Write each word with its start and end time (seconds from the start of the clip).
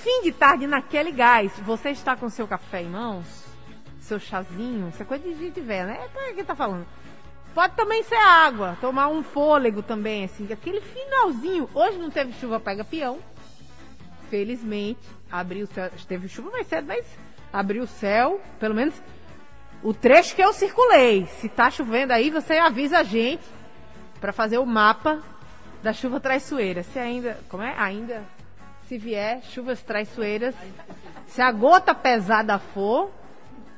fim 0.00 0.22
de 0.22 0.32
tarde 0.32 0.66
naquele 0.66 1.12
gás. 1.12 1.52
Você 1.60 1.90
está 1.90 2.16
com 2.16 2.28
seu 2.28 2.48
café 2.48 2.82
em 2.82 2.88
mãos? 2.88 3.44
Seu 4.00 4.18
chazinho? 4.18 4.88
Isso 4.88 5.02
é 5.02 5.06
coisa 5.06 5.22
de 5.22 5.34
gente 5.34 5.60
velha, 5.60 5.86
né? 5.86 6.00
É 6.04 6.08
pra 6.08 6.32
quem 6.32 6.44
tá 6.44 6.54
falando. 6.54 6.86
Pode 7.54 7.74
também 7.74 8.02
ser 8.04 8.16
água, 8.16 8.78
tomar 8.80 9.08
um 9.08 9.22
fôlego 9.22 9.82
também, 9.82 10.24
assim, 10.24 10.50
aquele 10.52 10.80
finalzinho. 10.80 11.68
Hoje 11.74 11.98
não 11.98 12.10
teve 12.10 12.32
chuva 12.34 12.60
pega 12.60 12.84
peão. 12.84 13.18
Felizmente, 14.30 15.00
abriu 15.30 15.64
o 15.64 15.68
céu. 15.68 15.90
Teve 16.06 16.28
chuva 16.28 16.50
mais 16.50 16.66
cedo, 16.66 16.86
mas 16.86 17.04
abriu 17.52 17.82
o 17.82 17.88
céu, 17.88 18.40
pelo 18.58 18.74
menos 18.74 18.94
o 19.82 19.92
trecho 19.92 20.34
que 20.34 20.42
eu 20.42 20.52
circulei. 20.52 21.26
Se 21.26 21.48
tá 21.48 21.70
chovendo 21.70 22.12
aí, 22.12 22.30
você 22.30 22.54
avisa 22.54 22.98
a 22.98 23.02
gente 23.02 23.44
para 24.20 24.32
fazer 24.32 24.58
o 24.58 24.66
mapa 24.66 25.20
da 25.82 25.92
chuva 25.92 26.20
traiçoeira. 26.20 26.84
Se 26.84 26.98
ainda, 26.98 27.38
como 27.48 27.64
é? 27.64 27.74
Ainda 27.76 28.22
se 28.90 28.98
vier 28.98 29.40
chuvas 29.44 29.80
traiçoeiras, 29.84 30.52
se 31.28 31.40
a 31.40 31.52
gota 31.52 31.94
pesada 31.94 32.58
for, 32.58 33.08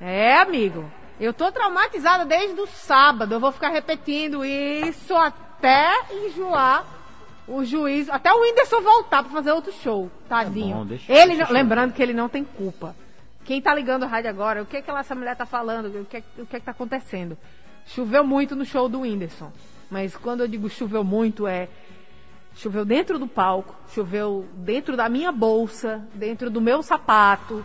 é, 0.01 0.37
amigo. 0.39 0.91
Eu 1.21 1.35
tô 1.35 1.53
traumatizada 1.53 2.25
desde 2.25 2.59
o 2.59 2.67
sábado. 2.67 3.35
Eu 3.35 3.39
vou 3.39 3.53
ficar 3.53 3.69
repetindo 3.69 4.43
isso 4.43 5.15
até 5.15 5.93
enjoar 6.11 6.87
o 7.47 7.63
juiz, 7.63 8.09
até 8.09 8.33
o 8.33 8.41
Whindersson 8.41 8.81
voltar 8.81 9.23
para 9.23 9.31
fazer 9.31 9.53
outro 9.53 9.71
show, 9.71 10.11
tadinho. 10.31 10.71
É 10.71 10.79
bom, 10.79 10.87
deixa, 10.87 11.13
ele, 11.13 11.37
deixa 11.37 11.53
lembrando 11.53 11.93
que 11.93 12.03
ele 12.03 12.15
não 12.15 12.31
tem 12.31 12.43
culpa. 12.43 12.97
Quem 13.45 13.61
tá 13.61 13.75
ligando 13.75 14.05
o 14.05 14.07
rádio 14.07 14.31
agora, 14.31 14.63
o 14.63 14.67
que 14.67 14.79
é 14.79 14.83
que 14.83 14.91
essa 14.91 15.15
mulher 15.15 15.37
tá 15.37 15.45
falando? 15.45 15.89
O 16.01 16.07
que 16.07 16.17
é, 16.17 16.23
o 16.39 16.47
que, 16.47 16.57
é 16.57 16.59
que 16.59 16.65
tá 16.65 16.73
acontecendo? 16.73 17.37
Choveu 17.85 18.25
muito 18.25 18.57
no 18.57 18.65
show 18.65 18.89
do 18.89 19.01
Whindersson. 19.01 19.53
Mas 19.91 20.17
quando 20.17 20.41
eu 20.41 20.49
digo 20.49 20.71
choveu 20.71 21.05
muito, 21.05 21.47
é 21.47 21.69
Choveu 22.55 22.85
dentro 22.85 23.19
do 23.19 23.27
palco, 23.27 23.75
choveu 23.89 24.47
dentro 24.55 24.97
da 24.97 25.09
minha 25.09 25.33
bolsa, 25.33 26.07
dentro 26.15 26.51
do 26.51 26.61
meu 26.61 26.83
sapato. 26.83 27.65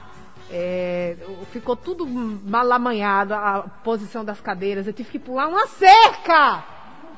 É, 0.50 1.18
ficou 1.52 1.76
tudo 1.76 2.06
mal 2.08 2.72
amanhado, 2.72 3.34
a 3.34 3.66
posição 3.84 4.24
das 4.24 4.40
cadeiras. 4.40 4.88
Eu 4.88 4.94
tive 4.94 5.10
que 5.12 5.20
pular 5.20 5.48
uma 5.48 5.68
cerca 5.68 6.64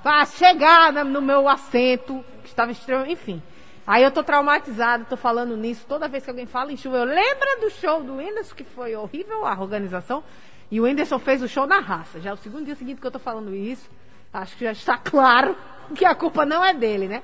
para 0.01 0.25
chegar 0.25 0.93
no 1.05 1.21
meu 1.21 1.47
assento, 1.47 2.23
que 2.41 2.49
estava 2.49 2.71
extremamente. 2.71 3.13
Enfim. 3.13 3.41
Aí 3.85 4.03
eu 4.03 4.11
tô 4.11 4.23
traumatizado, 4.23 5.05
tô 5.09 5.17
falando 5.17 5.57
nisso. 5.57 5.85
Toda 5.87 6.07
vez 6.07 6.23
que 6.23 6.29
alguém 6.29 6.45
fala 6.45 6.71
em 6.71 6.77
chuva, 6.77 6.97
eu 6.97 7.05
lembro 7.05 7.61
do 7.61 7.69
show 7.71 8.03
do 8.03 8.17
Whindersson, 8.17 8.55
que 8.55 8.63
foi 8.63 8.95
horrível 8.95 9.45
a 9.45 9.59
organização. 9.59 10.23
E 10.71 10.79
o 10.79 10.83
Whindersson 10.83 11.17
fez 11.17 11.41
o 11.41 11.47
show 11.47 11.65
na 11.65 11.79
raça. 11.79 12.19
Já 12.19 12.29
é 12.31 12.33
o 12.33 12.37
segundo 12.37 12.65
dia 12.65 12.75
seguinte 12.75 13.01
que 13.01 13.07
eu 13.07 13.11
tô 13.11 13.19
falando 13.19 13.53
isso. 13.53 13.89
Acho 14.31 14.55
que 14.55 14.63
já 14.63 14.71
está 14.71 14.97
claro 14.97 15.55
que 15.95 16.05
a 16.05 16.13
culpa 16.13 16.45
não 16.45 16.63
é 16.63 16.71
dele, 16.71 17.07
né? 17.07 17.23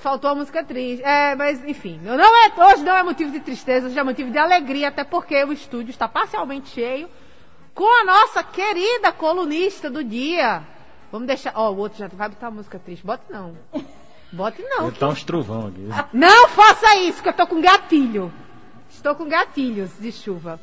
Faltou 0.00 0.30
a 0.30 0.34
música 0.34 0.62
triste. 0.64 1.02
É, 1.02 1.34
mas 1.34 1.64
enfim, 1.64 2.00
não 2.02 2.14
é, 2.14 2.52
hoje 2.56 2.82
não 2.84 2.96
é 2.96 3.02
motivo 3.02 3.30
de 3.32 3.40
tristeza, 3.40 3.88
hoje 3.88 3.98
é 3.98 4.04
motivo 4.04 4.30
de 4.30 4.38
alegria, 4.38 4.88
até 4.88 5.02
porque 5.02 5.42
o 5.44 5.52
estúdio 5.52 5.90
está 5.90 6.08
parcialmente 6.08 6.70
cheio 6.70 7.08
com 7.74 8.00
a 8.00 8.04
nossa 8.04 8.42
querida 8.42 9.12
colunista 9.12 9.90
do 9.90 10.04
dia. 10.04 10.62
Vamos 11.10 11.26
deixar. 11.26 11.52
Ó, 11.54 11.68
oh, 11.68 11.74
o 11.74 11.78
outro 11.78 11.98
já 11.98 12.08
vai 12.08 12.28
botar 12.28 12.46
a 12.46 12.50
música 12.50 12.78
triste. 12.78 13.04
Bote 13.04 13.24
não. 13.30 13.56
Bote 14.32 14.62
não. 14.62 14.86
Botar 14.86 15.08
uns 15.08 15.24
trovão 15.24 15.66
aqui. 15.66 15.88
Não 16.12 16.48
faça 16.48 16.96
isso, 16.96 17.22
que 17.22 17.28
eu 17.28 17.32
tô 17.32 17.46
com 17.46 17.60
gatilho. 17.60 18.32
Estou 18.88 19.14
com 19.14 19.28
gatilhos 19.28 19.90
de 19.98 20.10
chuva. 20.12 20.60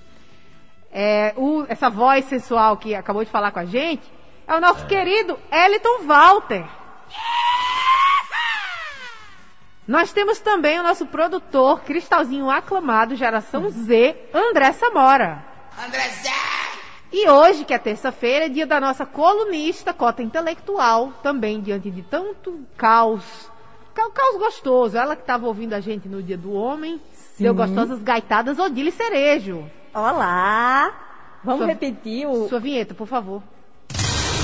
É, 0.92 1.34
o, 1.38 1.66
essa 1.68 1.90
voz 1.90 2.26
sensual 2.26 2.78
que 2.78 2.96
acabou 2.96 3.24
de 3.24 3.30
falar 3.30 3.52
com 3.52 3.60
a 3.60 3.66
gente 3.66 4.12
é 4.48 4.56
o 4.56 4.60
nosso 4.60 4.86
é. 4.86 4.88
querido 4.88 5.38
Eliton 5.52 6.04
Walter. 6.06 6.66
Nós 9.90 10.14
temos 10.14 10.38
também 10.38 10.80
o 10.80 10.84
nosso 10.84 11.08
produtor, 11.08 11.80
cristalzinho 11.82 12.48
aclamado, 12.48 13.16
geração 13.16 13.68
Z, 13.72 14.16
André 14.32 14.72
Samora. 14.72 15.44
André 15.84 16.08
Zé! 16.10 16.30
E 17.12 17.28
hoje, 17.28 17.66
que 17.66 17.74
é 17.74 17.80
terça-feira, 17.80 18.46
é 18.46 18.50
dia 18.50 18.68
da 18.68 18.80
nossa 18.80 19.04
colunista, 19.04 19.92
cota 19.92 20.22
intelectual, 20.22 21.12
também 21.24 21.60
diante 21.60 21.90
de 21.90 22.04
tanto 22.04 22.60
caos. 22.78 23.24
Caos 23.96 24.38
gostoso. 24.38 24.96
Ela 24.96 25.16
que 25.16 25.24
estava 25.24 25.48
ouvindo 25.48 25.74
a 25.74 25.80
gente 25.80 26.08
no 26.08 26.22
dia 26.22 26.38
do 26.38 26.54
homem, 26.54 27.02
Sim. 27.12 27.46
deu 27.46 27.56
gostosas 27.56 28.00
gaitadas, 28.04 28.60
Odile 28.60 28.92
Cerejo. 28.92 29.68
Olá! 29.92 30.94
Vamos 31.44 31.62
sua, 31.62 31.68
repetir 31.68 32.28
o. 32.28 32.48
Sua 32.48 32.60
vinheta, 32.60 32.94
por 32.94 33.08
favor. 33.08 33.42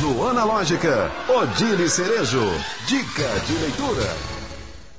No 0.01 0.27
Analógica, 0.27 1.11
Odile 1.29 1.87
Cerejo. 1.87 2.41
Dica 2.87 3.29
de 3.45 3.53
leitura. 3.59 4.34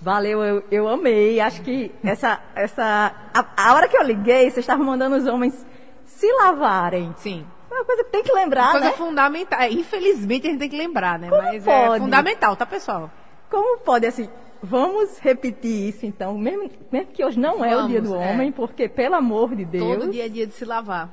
Valeu, 0.07 0.41
eu, 0.45 0.65
eu 0.71 0.89
amei. 0.89 1.41
Acho 1.41 1.61
que 1.63 1.91
essa. 2.05 2.41
essa 2.55 3.13
a, 3.35 3.45
a 3.57 3.75
hora 3.75 3.89
que 3.89 3.97
eu 3.97 4.05
liguei, 4.05 4.49
você 4.49 4.61
estava 4.61 4.81
mandando 4.81 5.17
os 5.17 5.27
homens 5.27 5.67
se 6.05 6.33
lavarem. 6.33 7.13
Sim. 7.17 7.45
É 7.69 7.75
uma 7.75 7.85
coisa 7.85 8.05
que 8.05 8.11
tem 8.11 8.23
que 8.23 8.33
lembrar, 8.33 8.67
uma 8.67 8.71
coisa 8.71 8.87
né? 8.87 8.93
fundamental. 8.93 9.59
É, 9.59 9.69
infelizmente 9.69 10.47
a 10.47 10.51
gente 10.51 10.61
tem 10.61 10.69
que 10.69 10.77
lembrar, 10.77 11.19
né? 11.19 11.29
Como 11.29 11.43
Mas 11.43 11.67
é 11.67 11.87
pode? 11.87 11.97
é 11.97 11.99
fundamental, 11.99 12.55
tá, 12.55 12.65
pessoal? 12.65 13.11
Como 13.51 13.81
pode, 13.81 14.07
assim, 14.07 14.29
vamos 14.63 15.19
repetir 15.19 15.89
isso 15.89 16.07
então, 16.07 16.39
mesmo, 16.39 16.71
mesmo 16.93 17.11
que 17.11 17.25
hoje 17.25 17.41
não 17.41 17.59
vamos, 17.59 17.73
é 17.73 17.77
o 17.77 17.89
dia 17.89 18.01
do 18.01 18.15
é. 18.15 18.31
homem, 18.31 18.53
porque, 18.53 18.89
pelo 18.89 19.17
amor 19.17 19.57
de 19.57 19.65
Deus. 19.65 19.99
Todo 19.99 20.13
dia 20.13 20.27
é 20.27 20.29
dia 20.29 20.47
de 20.47 20.55
se 20.55 20.65
lavar. 20.65 21.11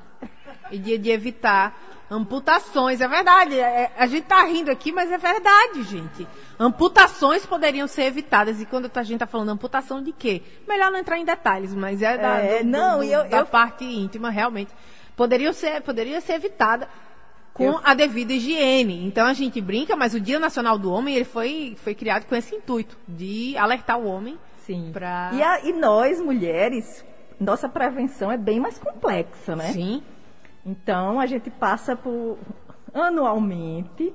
E 0.70 0.78
dia 0.78 1.00
de 1.00 1.10
evitar 1.10 1.76
amputações. 2.10 3.00
É 3.00 3.08
verdade. 3.08 3.58
É, 3.58 3.90
a 3.96 4.06
gente 4.06 4.24
tá 4.24 4.42
rindo 4.44 4.70
aqui, 4.70 4.92
mas 4.92 5.10
é 5.10 5.18
verdade, 5.18 5.82
gente. 5.84 6.26
Amputações 6.58 7.44
poderiam 7.46 7.86
ser 7.86 8.04
evitadas. 8.04 8.60
E 8.60 8.66
quando 8.66 8.90
a 8.94 9.02
gente 9.02 9.14
está 9.14 9.26
falando 9.26 9.50
amputação 9.50 10.02
de 10.02 10.12
quê? 10.12 10.42
Melhor 10.68 10.90
não 10.90 10.98
entrar 10.98 11.18
em 11.18 11.24
detalhes, 11.24 11.74
mas 11.74 12.02
é 12.02 12.16
da, 12.16 12.38
é, 12.38 12.62
do, 12.62 12.68
não, 12.68 12.98
do, 12.98 13.04
eu, 13.04 13.28
da 13.28 13.38
eu... 13.38 13.46
parte 13.46 13.84
íntima, 13.84 14.30
realmente. 14.30 14.72
Poderia 15.16 15.52
ser, 15.52 15.80
poderia 15.82 16.20
ser 16.20 16.34
evitada 16.34 16.88
com 17.52 17.64
eu... 17.64 17.80
a 17.84 17.94
devida 17.94 18.32
higiene. 18.32 19.06
Então 19.06 19.26
a 19.26 19.32
gente 19.32 19.60
brinca, 19.60 19.96
mas 19.96 20.14
o 20.14 20.20
Dia 20.20 20.38
Nacional 20.38 20.76
do 20.76 20.92
Homem 20.92 21.14
ele 21.14 21.24
foi, 21.24 21.76
foi 21.82 21.94
criado 21.94 22.26
com 22.26 22.34
esse 22.34 22.54
intuito 22.54 22.98
de 23.06 23.56
alertar 23.56 23.98
o 23.98 24.06
homem. 24.06 24.38
Sim. 24.58 24.90
Pra... 24.92 25.30
E, 25.34 25.42
a, 25.42 25.60
e 25.64 25.72
nós, 25.72 26.20
mulheres, 26.20 27.04
nossa 27.38 27.68
prevenção 27.68 28.30
é 28.30 28.36
bem 28.36 28.58
mais 28.58 28.78
complexa, 28.78 29.54
né? 29.54 29.72
Sim. 29.72 30.02
Então 30.64 31.20
a 31.20 31.26
gente 31.26 31.50
passa 31.50 31.94
por 31.94 32.38
anualmente 32.92 34.14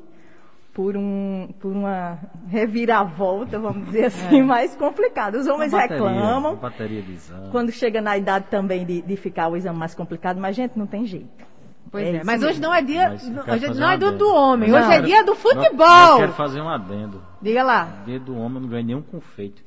por, 0.73 0.95
um, 0.95 1.49
por 1.59 1.73
uma 1.73 2.17
reviravolta, 2.47 3.59
vamos 3.59 3.87
dizer 3.87 4.05
assim, 4.07 4.39
é. 4.39 4.43
mais 4.43 4.75
complicada. 4.75 5.37
Os 5.37 5.47
homens 5.47 5.71
bateria, 5.71 5.97
reclamam. 5.97 6.55
Bateria 6.55 7.01
de 7.01 7.11
exame. 7.13 7.49
Quando 7.51 7.71
chega 7.71 8.01
na 8.01 8.17
idade 8.17 8.45
também 8.49 8.85
de, 8.85 9.01
de 9.01 9.15
ficar 9.17 9.49
o 9.49 9.57
exame 9.57 9.77
mais 9.77 9.93
complicado, 9.93 10.39
mas 10.39 10.55
gente, 10.55 10.77
não 10.77 10.87
tem 10.87 11.05
jeito. 11.05 11.49
Pois 11.91 12.05
é, 12.05 12.17
é 12.17 12.23
mas 12.23 12.43
hoje 12.43 12.61
não 12.61 12.73
é 12.73 12.81
dia. 12.81 13.11
Hoje 13.11 13.29
não 13.73 13.89
é 13.89 13.97
dia 13.97 14.11
do 14.11 14.33
homem, 14.33 14.69
não, 14.69 14.79
hoje 14.79 14.93
é 14.93 15.01
dia 15.01 15.23
do 15.23 15.35
futebol. 15.35 16.11
Eu 16.11 16.17
quero 16.17 16.33
fazer 16.33 16.61
um 16.61 16.69
adendo. 16.69 17.21
Diga 17.41 17.63
lá. 17.63 18.03
Dia 18.05 18.19
do 18.19 18.37
homem, 18.37 18.55
eu 18.55 18.61
não 18.61 18.69
ganho 18.69 18.85
nenhum 18.85 19.01
confeito. 19.01 19.61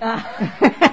Ah. 0.00 0.22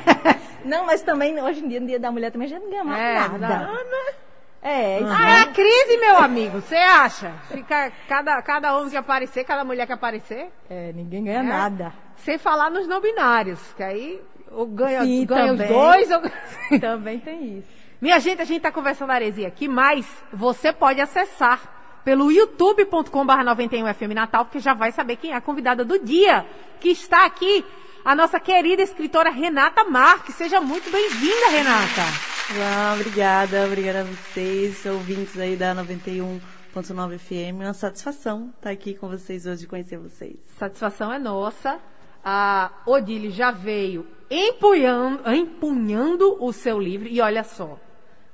não, 0.65 0.85
mas 0.85 1.01
também, 1.01 1.39
hoje 1.41 1.63
em 1.63 1.67
dia, 1.67 1.79
no 1.79 1.87
dia 1.87 1.99
da 1.99 2.11
mulher, 2.11 2.31
também 2.31 2.47
a 2.47 2.49
gente 2.49 2.63
não 2.63 2.69
ganha 2.69 2.83
mais 2.83 2.99
é, 2.99 3.37
nada. 3.37 3.67
Não, 3.67 3.73
né? 3.73 4.13
É, 4.61 4.99
isso 4.99 5.09
ah, 5.09 5.29
é 5.29 5.41
a 5.41 5.47
crise, 5.47 5.97
meu 5.97 6.17
amigo. 6.17 6.61
Você 6.61 6.75
acha? 6.75 7.33
Fica 7.51 7.91
cada, 8.07 8.39
cada 8.43 8.77
homem 8.77 8.91
que 8.91 8.97
aparecer, 8.97 9.43
cada 9.43 9.63
mulher 9.63 9.87
que 9.87 9.93
aparecer. 9.93 10.51
É, 10.69 10.93
ninguém 10.93 11.23
ganha 11.23 11.39
é. 11.39 11.43
nada. 11.43 11.93
Sem 12.17 12.37
falar 12.37 12.69
nos 12.69 12.87
não 12.87 13.01
binários, 13.01 13.59
que 13.73 13.81
aí 13.81 14.21
ou 14.51 14.67
ganha, 14.67 15.03
Sim, 15.03 15.25
ganha 15.25 15.53
os 15.53 15.59
dois. 15.59 16.11
Ou... 16.11 16.79
Também 16.79 17.19
tem 17.19 17.57
isso. 17.57 17.69
Minha 17.99 18.19
gente, 18.19 18.41
a 18.41 18.45
gente 18.45 18.57
está 18.57 18.71
conversando 18.71 19.13
heresia 19.13 19.47
aqui, 19.47 19.67
mas 19.67 20.05
você 20.31 20.71
pode 20.71 21.01
acessar 21.01 21.99
pelo 22.03 22.31
youtube.com.br 22.31 23.09
91FM 23.09 24.13
Natal, 24.13 24.45
porque 24.45 24.59
já 24.59 24.73
vai 24.73 24.91
saber 24.91 25.15
quem 25.17 25.31
é 25.31 25.35
a 25.35 25.41
convidada 25.41 25.85
do 25.85 25.99
dia, 25.99 26.45
que 26.79 26.89
está 26.89 27.25
aqui, 27.25 27.63
a 28.03 28.15
nossa 28.15 28.39
querida 28.39 28.81
escritora 28.81 29.29
Renata 29.29 29.83
Marques. 29.85 30.35
Seja 30.35 30.59
muito 30.59 30.91
bem-vinda, 30.91 31.49
Renata. 31.49 32.30
Obrigada, 32.51 33.65
obrigada 33.65 34.01
a 34.01 34.03
vocês, 34.03 34.85
ouvintes 34.85 35.39
aí 35.39 35.55
da 35.55 35.73
91.9 35.73 37.17
FM. 37.17 37.61
Uma 37.61 37.73
satisfação 37.73 38.51
estar 38.57 38.71
aqui 38.71 38.93
com 38.93 39.07
vocês 39.07 39.45
hoje, 39.45 39.65
conhecer 39.65 39.97
vocês. 39.97 40.35
Satisfação 40.57 41.13
é 41.13 41.17
nossa. 41.17 41.79
A 42.21 42.69
Odile 42.85 43.29
já 43.29 43.51
veio 43.51 44.05
empunhando, 44.29 45.31
empunhando 45.31 46.43
o 46.43 46.51
seu 46.51 46.77
livro. 46.77 47.07
E 47.07 47.21
olha 47.21 47.45
só, 47.45 47.79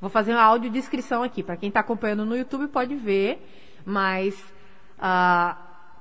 vou 0.02 0.10
fazer 0.10 0.32
uma 0.32 0.42
audiodescrição 0.42 1.22
aqui. 1.22 1.44
Para 1.44 1.56
quem 1.56 1.68
está 1.68 1.82
acompanhando 1.82 2.26
no 2.26 2.36
YouTube 2.36 2.70
pode 2.70 2.96
ver, 2.96 3.40
mas 3.86 4.36
ah, 4.98 5.58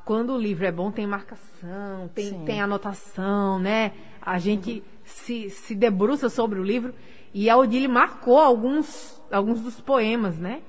quando 0.07 0.33
o 0.33 0.39
livro 0.39 0.65
é 0.65 0.73
bom 0.73 0.91
tem 0.91 1.07
marcação, 1.07 2.09
tem, 2.15 2.31
Sim. 2.31 2.45
tem 2.47 2.63
anotação, 2.63 3.59
né? 3.59 3.93
A 4.23 4.39
gente 4.39 4.83
se, 5.05 5.51
se 5.51 5.75
debruça 5.75 6.31
sobre 6.31 6.59
o 6.59 6.63
livro. 6.63 6.95
E 7.39 7.51
a 7.51 7.57
Odile 7.59 7.87
marcou 7.87 8.39
alguns, 8.39 9.21
alguns 9.31 9.61
dos 9.61 9.79
poemas, 9.79 10.39
né? 10.39 10.63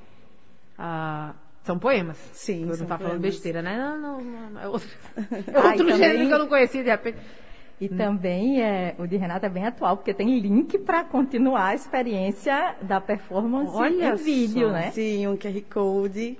Ah, 0.77 1.33
são 1.63 1.79
poemas. 1.79 2.17
Sim, 2.33 2.67
Eu 2.69 2.75
não 2.75 2.85
tá 2.85 2.97
falando 2.97 3.21
besteira, 3.21 3.61
né? 3.61 3.77
Não, 3.77 3.97
não, 3.97 4.21
não, 4.21 4.49
não, 4.49 4.61
é 4.61 4.67
outro, 4.67 4.89
é 5.15 5.57
outro 5.59 5.77
também- 5.77 5.95
gênero 5.95 6.27
que 6.27 6.33
eu 6.33 6.39
não 6.39 6.47
conhecia, 6.47 6.83
de 6.83 6.89
repente. 6.89 7.19
E 7.79 7.87
também 7.87 8.61
é, 8.61 8.95
o 8.99 9.07
de 9.07 9.15
Renata 9.15 9.45
é 9.45 9.49
bem 9.49 9.65
atual, 9.65 9.95
porque 9.95 10.13
tem 10.13 10.39
link 10.39 10.77
para 10.79 11.05
continuar 11.05 11.67
a 11.67 11.75
experiência 11.75 12.75
da 12.81 12.99
performance 12.99 13.71
Olha 13.73 14.11
em 14.11 14.15
vídeo, 14.15 14.67
só. 14.67 14.73
né? 14.73 14.91
Sim, 14.91 15.25
um 15.27 15.37
QR 15.37 15.61
Code 15.73 16.37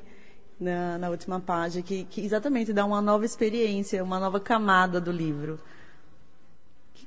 na, 0.59 0.97
na 0.97 1.09
última 1.09 1.39
página, 1.39 1.81
que, 1.85 2.03
que 2.03 2.25
exatamente 2.25 2.73
dá 2.73 2.83
uma 2.85 3.01
nova 3.01 3.23
experiência, 3.23 4.03
uma 4.03 4.19
nova 4.19 4.41
camada 4.41 4.99
do 4.99 5.09
livro. 5.11 5.57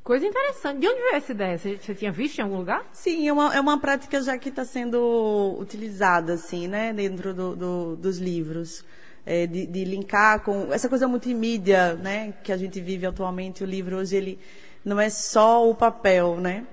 Coisa 0.02 0.26
interessante. 0.26 0.80
De 0.80 0.88
onde 0.88 1.00
veio 1.00 1.14
essa 1.16 1.32
ideia? 1.32 1.58
Você, 1.58 1.76
você 1.76 1.94
tinha 1.94 2.10
visto 2.10 2.38
em 2.38 2.42
algum 2.42 2.56
lugar? 2.56 2.88
Sim, 2.92 3.28
é 3.28 3.32
uma, 3.32 3.54
é 3.54 3.60
uma 3.60 3.78
prática 3.78 4.20
já 4.22 4.36
que 4.38 4.48
está 4.48 4.64
sendo 4.64 5.56
utilizada, 5.60 6.34
assim, 6.34 6.66
né, 6.66 6.92
dentro 6.92 7.34
do, 7.34 7.54
do- 7.54 7.96
dos 7.96 8.18
livros. 8.18 8.84
É, 9.26 9.46
de, 9.46 9.66
de 9.66 9.84
linkar 9.84 10.40
com 10.40 10.72
essa 10.72 10.88
coisa 10.88 11.06
multimídia, 11.06 11.94
né, 11.94 12.32
que 12.42 12.50
a 12.50 12.56
gente 12.56 12.80
vive 12.80 13.04
atualmente. 13.04 13.62
O 13.62 13.66
livro 13.66 13.98
hoje, 13.98 14.16
ele 14.16 14.38
não 14.82 14.98
é 14.98 15.10
só 15.10 15.68
o 15.68 15.74
papel, 15.74 16.36
né, 16.40 16.66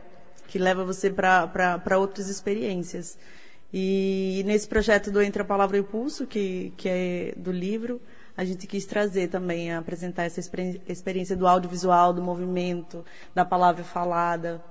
que 0.47 0.57
leva 0.57 0.85
você 0.85 1.09
para 1.11 1.97
outras 1.99 2.29
experiências. 2.29 3.17
E 3.71 4.43
nesse 4.45 4.65
projeto 4.65 5.11
do 5.11 5.21
Entre 5.21 5.41
a 5.41 5.45
Palavra 5.45 5.75
e 5.75 5.81
o 5.81 5.83
Pulso, 5.83 6.25
que, 6.25 6.71
que 6.77 6.87
é 6.87 7.33
do 7.35 7.51
livro, 7.51 8.01
a 8.37 8.45
gente 8.45 8.67
quis 8.67 8.85
trazer 8.85 9.27
também, 9.29 9.73
apresentar 9.73 10.23
essa 10.25 10.39
experi- 10.39 10.79
experiência 10.87 11.35
do 11.35 11.47
audiovisual, 11.47 12.13
do 12.13 12.21
movimento, 12.21 13.03
da 13.33 13.43
palavra 13.43 13.83
falada, 13.83 14.63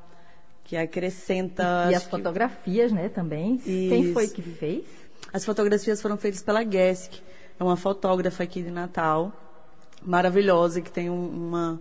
que 0.65 0.77
acrescenta. 0.77 1.63
E 1.63 1.89
acho 1.89 1.97
as 1.97 2.05
que- 2.05 2.11
fotografias, 2.11 2.93
né, 2.93 3.09
também. 3.09 3.59
Quem 3.59 4.13
foi 4.15 4.25
Isso. 4.25 4.35
que 4.35 4.43
fez? 4.43 4.85
As 5.33 5.45
fotografias 5.45 6.01
foram 6.01 6.17
feitas 6.17 6.43
pela 6.43 6.63
Gesk, 6.65 7.21
é 7.59 7.65
uma 7.65 7.77
fotógrafa 7.77 8.45
aqui 8.45 8.63
de 8.63 8.71
Natal, 8.71 9.33
maravilhosa, 10.03 10.81
que 10.81 10.91
tem 10.91 11.11
um- 11.11 11.29
uma. 11.29 11.81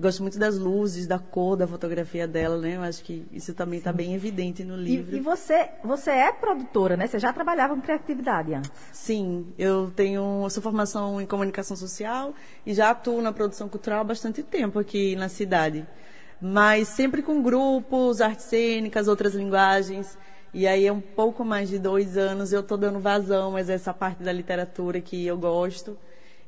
Gosto 0.00 0.22
muito 0.22 0.38
das 0.38 0.56
luzes, 0.56 1.06
da 1.06 1.18
cor 1.18 1.56
da 1.56 1.66
fotografia 1.66 2.26
dela, 2.26 2.56
né? 2.56 2.76
Eu 2.76 2.82
acho 2.82 3.04
que 3.04 3.26
isso 3.30 3.52
também 3.52 3.78
está 3.78 3.92
bem 3.92 4.14
evidente 4.14 4.64
no 4.64 4.74
E, 4.78 4.82
livro. 4.82 5.14
e 5.16 5.20
você, 5.20 5.68
você 5.84 6.10
é 6.10 6.32
produtora, 6.32 6.96
né? 6.96 7.06
Você 7.06 7.18
já 7.18 7.30
trabalhava 7.34 7.74
com 7.74 7.82
criatividade 7.82 8.54
antes. 8.54 8.70
Sim, 8.92 9.52
eu 9.58 9.92
tenho 9.94 10.40
eu 10.44 10.48
sou 10.48 10.62
formação 10.62 11.20
em 11.20 11.26
comunicação 11.26 11.76
social 11.76 12.32
e 12.64 12.72
já 12.72 12.88
atuo 12.90 13.20
na 13.20 13.30
produção 13.30 13.68
cultural 13.68 14.00
há 14.00 14.04
bastante 14.04 14.42
tempo 14.42 14.78
aqui 14.78 15.14
na 15.16 15.28
cidade. 15.28 15.86
Mas 16.40 16.88
sempre 16.88 17.20
com 17.22 17.42
grupos, 17.42 18.22
artes 18.22 18.46
cênicas, 18.46 19.06
outras 19.06 19.34
linguagens. 19.34 20.16
E 20.54 20.66
aí, 20.66 20.88
há 20.88 20.92
um 20.94 21.00
pouco 21.00 21.44
mais 21.44 21.68
de 21.68 21.78
dois 21.78 22.16
anos, 22.16 22.54
eu 22.54 22.60
estou 22.60 22.78
dando 22.78 22.98
vazão, 22.98 23.52
mas 23.52 23.68
essa 23.68 23.92
parte 23.92 24.22
da 24.22 24.32
literatura 24.32 24.98
que 25.00 25.26
eu 25.26 25.36
gosto. 25.36 25.96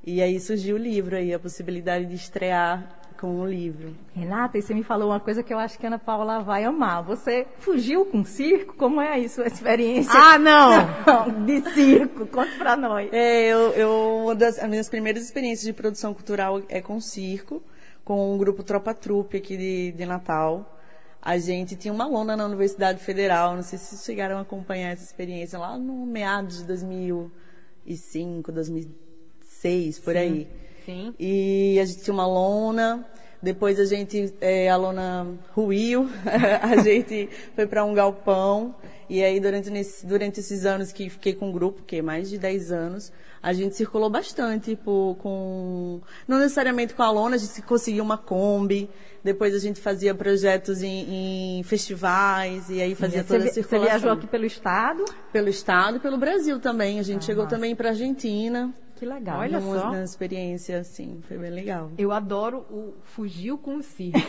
E 0.02 0.22
aí 0.22 0.40
surgiu 0.40 0.76
o 0.76 0.78
livro 0.78 1.14
aí, 1.14 1.34
a 1.34 1.38
possibilidade 1.38 2.06
de 2.06 2.14
estrear 2.16 3.01
com 3.22 3.38
o 3.38 3.46
livro. 3.46 3.94
Renata, 4.12 4.58
e 4.58 4.62
você 4.62 4.74
me 4.74 4.82
falou 4.82 5.10
uma 5.10 5.20
coisa 5.20 5.44
que 5.44 5.54
eu 5.54 5.58
acho 5.60 5.78
que 5.78 5.86
a 5.86 5.88
Ana 5.88 5.98
Paula 6.00 6.42
vai 6.42 6.64
amar. 6.64 7.04
Você 7.04 7.46
fugiu 7.60 8.04
com 8.04 8.24
circo? 8.24 8.74
Como 8.74 9.00
é 9.00 9.12
aí 9.12 9.28
sua 9.28 9.46
experiência? 9.46 10.12
Ah, 10.12 10.36
não! 10.36 10.72
Não, 11.06 11.44
de 11.44 11.60
circo. 11.70 12.26
Conte 12.26 12.56
pra 12.58 12.76
nós. 12.76 13.08
É, 13.12 13.46
eu, 13.46 13.70
eu 13.74 14.22
uma 14.24 14.34
das 14.34 14.58
as 14.58 14.68
minhas 14.68 14.88
primeiras 14.88 15.22
experiências 15.22 15.64
de 15.64 15.72
produção 15.72 16.12
cultural 16.12 16.62
é 16.68 16.80
com 16.80 17.00
circo, 17.00 17.62
com 18.04 18.34
o 18.34 18.38
grupo 18.38 18.64
Tropa 18.64 18.92
Trupe 18.92 19.36
aqui 19.36 19.56
de, 19.56 19.92
de 19.92 20.04
Natal. 20.04 20.80
A 21.20 21.38
gente 21.38 21.76
tinha 21.76 21.94
uma 21.94 22.08
lona 22.08 22.36
na 22.36 22.44
Universidade 22.44 22.98
Federal, 23.04 23.54
não 23.54 23.62
sei 23.62 23.78
se 23.78 23.84
vocês 23.84 24.04
chegaram 24.04 24.38
a 24.38 24.40
acompanhar 24.40 24.90
essa 24.90 25.04
experiência 25.04 25.56
lá 25.60 25.78
no 25.78 26.04
meados 26.04 26.58
de 26.58 26.64
2005, 26.64 28.50
2006, 28.50 30.00
por 30.00 30.16
aí. 30.16 30.48
Sim. 30.84 31.14
E 31.18 31.78
a 31.80 31.84
gente 31.84 32.02
tinha 32.02 32.14
uma 32.14 32.26
lona, 32.26 33.04
depois 33.42 33.78
a 33.80 33.84
gente, 33.84 34.32
é, 34.40 34.68
a 34.70 34.76
lona 34.76 35.26
ruiu, 35.54 36.08
a 36.62 36.76
gente 36.82 37.28
foi 37.54 37.66
para 37.66 37.84
um 37.84 37.92
galpão, 37.94 38.74
e 39.08 39.22
aí 39.22 39.38
durante, 39.40 39.68
nesse- 39.70 40.06
durante 40.06 40.40
esses 40.40 40.64
anos 40.64 40.92
que 40.92 41.08
fiquei 41.10 41.34
com 41.34 41.50
o 41.50 41.52
grupo, 41.52 41.82
que 41.82 41.96
é 41.96 42.02
mais 42.02 42.30
de 42.30 42.38
10 42.38 42.70
anos, 42.72 43.12
a 43.42 43.52
gente 43.52 43.74
circulou 43.74 44.08
bastante, 44.08 44.70
tipo, 44.76 45.16
com, 45.20 46.00
não 46.28 46.38
necessariamente 46.38 46.94
com 46.94 47.02
a 47.02 47.10
lona, 47.10 47.34
a 47.34 47.38
gente 47.38 47.60
conseguia 47.62 48.00
uma 48.02 48.16
Kombi, 48.16 48.88
depois 49.24 49.52
a 49.54 49.58
gente 49.58 49.80
fazia 49.80 50.14
projetos 50.14 50.80
em, 50.82 51.58
em 51.58 51.62
festivais, 51.64 52.70
e 52.70 52.80
aí 52.80 52.94
fazia 52.94 53.22
você, 53.22 53.26
toda 53.28 53.38
a 53.40 53.42
vi- 53.42 53.48
você 53.48 53.54
circulação. 53.62 53.88
viajou 53.90 54.12
aqui 54.12 54.26
pelo 54.28 54.44
estado? 54.46 55.04
Pelo 55.32 55.48
estado 55.48 55.96
e 55.96 56.00
pelo 56.00 56.16
Brasil 56.16 56.60
também, 56.60 57.00
a 57.00 57.02
gente 57.02 57.18
Ah, 57.22 57.26
chegou 57.26 57.42
massa. 57.44 57.56
também 57.56 57.74
para 57.74 57.88
Argentina, 57.90 58.72
Que 59.02 59.06
legal. 59.06 59.40
Olha 59.40 59.60
só. 59.60 59.86
numa 59.90 60.04
experiência 60.04 60.78
assim, 60.78 61.20
foi 61.26 61.36
bem 61.36 61.50
legal. 61.50 61.90
Eu 61.98 62.12
adoro 62.12 62.58
o 62.70 62.94
fugiu 63.02 63.58
com 63.58 63.74
o 63.78 63.82
circo. 63.82 64.20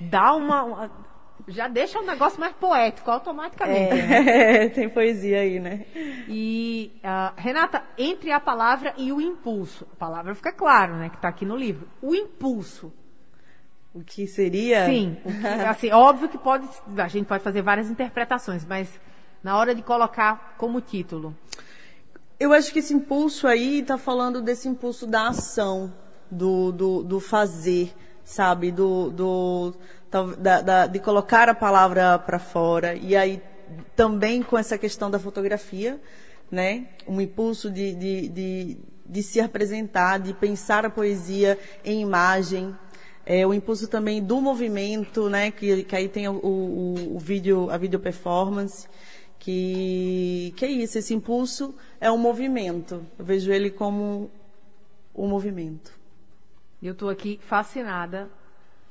Dá 0.00 0.32
uma, 0.34 0.62
uma- 0.62 0.90
Já 1.48 1.66
deixa 1.66 1.98
o 1.98 2.06
negócio 2.06 2.38
mais 2.38 2.52
poético, 2.54 3.10
automaticamente. 3.10 3.92
né? 3.92 4.66
É, 4.66 4.68
tem 4.70 4.88
poesia 4.88 5.40
aí, 5.40 5.58
né? 5.58 5.84
E, 6.28 6.92
ah, 7.02 7.32
Renata, 7.36 7.82
entre 7.98 8.30
a 8.30 8.38
palavra 8.38 8.94
e 8.96 9.12
o 9.12 9.20
impulso. 9.20 9.84
A 9.94 9.96
palavra 9.96 10.32
fica 10.36 10.52
claro, 10.52 10.94
né? 10.94 11.08
Que 11.08 11.16
está 11.16 11.26
aqui 11.26 11.44
no 11.44 11.56
livro. 11.56 11.88
O 12.00 12.14
impulso. 12.14 12.92
O 13.92 14.00
que 14.04 14.28
seria? 14.28 14.86
Sim. 14.86 15.16
o 15.24 15.28
que- 15.40 15.46
assim, 15.68 15.90
óbvio 15.90 16.28
que 16.28 16.38
pode, 16.38 16.68
a 16.96 17.08
gente 17.08 17.26
pode 17.26 17.42
fazer 17.42 17.62
várias 17.62 17.90
interpretações, 17.90 18.64
mas 18.64 19.00
na 19.42 19.56
hora 19.58 19.74
de 19.74 19.82
colocar 19.82 20.54
como 20.56 20.80
título. 20.80 21.34
Eu 22.38 22.52
acho 22.52 22.72
que 22.72 22.80
esse 22.80 22.92
impulso 22.92 23.46
aí 23.46 23.80
está 23.80 23.96
falando 23.96 24.42
desse 24.42 24.68
impulso 24.68 25.06
da 25.06 25.28
ação, 25.28 25.92
do, 26.30 26.72
do, 26.72 27.02
do 27.04 27.20
fazer, 27.20 27.94
sabe? 28.24 28.72
Do, 28.72 29.10
do, 29.10 29.74
da, 30.38 30.60
da- 30.60 30.86
de 30.86 30.98
colocar 30.98 31.48
a 31.48 31.54
palavra 31.54 32.18
para 32.18 32.38
fora. 32.40 32.94
E 32.96 33.14
aí 33.14 33.40
também 33.94 34.42
com 34.42 34.58
essa 34.58 34.76
questão 34.76 35.10
da 35.10 35.18
fotografia, 35.18 36.00
né? 36.50 36.88
Um 37.06 37.20
impulso 37.20 37.70
de, 37.70 37.94
de, 37.94 38.28
de, 38.28 38.78
de 39.06 39.22
se 39.22 39.40
apresentar, 39.40 40.18
de 40.18 40.34
pensar 40.34 40.84
a 40.84 40.90
poesia 40.90 41.56
em 41.84 42.00
imagem. 42.00 42.74
É, 43.24 43.46
o 43.46 43.54
impulso 43.54 43.86
também 43.88 44.20
do 44.22 44.40
movimento, 44.40 45.30
né? 45.30 45.52
Que, 45.52 45.84
que 45.84 45.94
aí 45.94 46.08
tem 46.08 46.28
o, 46.28 46.34
o, 46.34 47.16
o 47.16 47.18
vídeo, 47.18 47.70
a 47.70 47.78
video 47.78 48.00
performance 48.00 48.88
que, 49.44 50.54
que 50.56 50.64
é 50.64 50.68
isso, 50.70 50.96
esse 50.96 51.12
impulso 51.12 51.74
é 52.00 52.10
um 52.10 52.16
movimento. 52.16 53.04
Eu 53.18 53.24
vejo 53.26 53.52
ele 53.52 53.70
como 53.70 54.30
um 55.14 55.28
movimento. 55.28 55.92
Eu 56.82 56.92
estou 56.92 57.10
aqui 57.10 57.38
fascinada. 57.42 58.30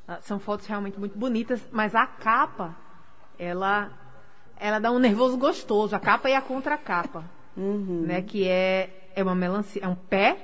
Ah, 0.07 0.19
São 0.21 0.37
fotos 0.39 0.67
realmente 0.67 0.99
muito 0.99 1.17
bonitas, 1.17 1.59
mas 1.71 1.95
a 1.95 2.05
capa, 2.05 2.77
ela, 3.39 3.91
ela 4.59 4.77
dá 4.77 4.91
um 4.91 4.99
nervoso 4.99 5.37
gostoso. 5.37 5.95
A 5.95 5.99
capa 5.99 6.29
e 6.29 6.35
a 6.35 6.41
contracapa, 6.41 7.25
né? 8.05 8.21
Que 8.21 8.47
é, 8.47 9.09
é 9.15 9.23
uma 9.23 9.33
melancia, 9.33 9.81
é 9.83 9.87
um 9.87 9.95
pé 9.95 10.37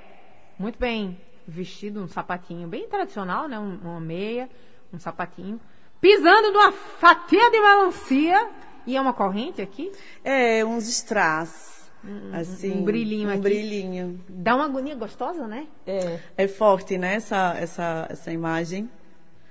muito 0.57 0.79
bem 0.79 1.19
vestido, 1.47 2.01
um 2.01 2.07
sapatinho 2.07 2.67
bem 2.67 2.87
tradicional, 2.89 3.47
né? 3.47 3.59
Um- 3.59 3.77
uma 3.83 3.99
meia, 3.99 4.49
um 4.91 4.97
sapatinho, 4.97 5.59
pisando 6.01 6.51
numa 6.51 6.71
fatia 6.71 7.51
de 7.51 7.59
melancia 7.61 8.49
e 8.89 8.95
é 8.97 9.01
uma 9.01 9.13
corrente 9.13 9.61
aqui. 9.61 9.91
É, 10.23 10.63
uns 10.65 10.87
strass. 10.87 11.89
assim, 12.33 12.71
um 12.71 12.83
brilhinho 12.83 13.27
um 13.29 13.31
aqui. 13.31 13.41
brilhinho. 13.41 14.19
Dá 14.27 14.55
uma 14.55 14.65
agonia 14.65 14.95
gostosa, 14.95 15.47
né? 15.47 15.67
É. 15.85 16.19
É 16.37 16.47
forte, 16.47 16.97
né, 16.97 17.15
essa, 17.15 17.55
essa, 17.59 18.07
essa 18.09 18.31
imagem. 18.31 18.89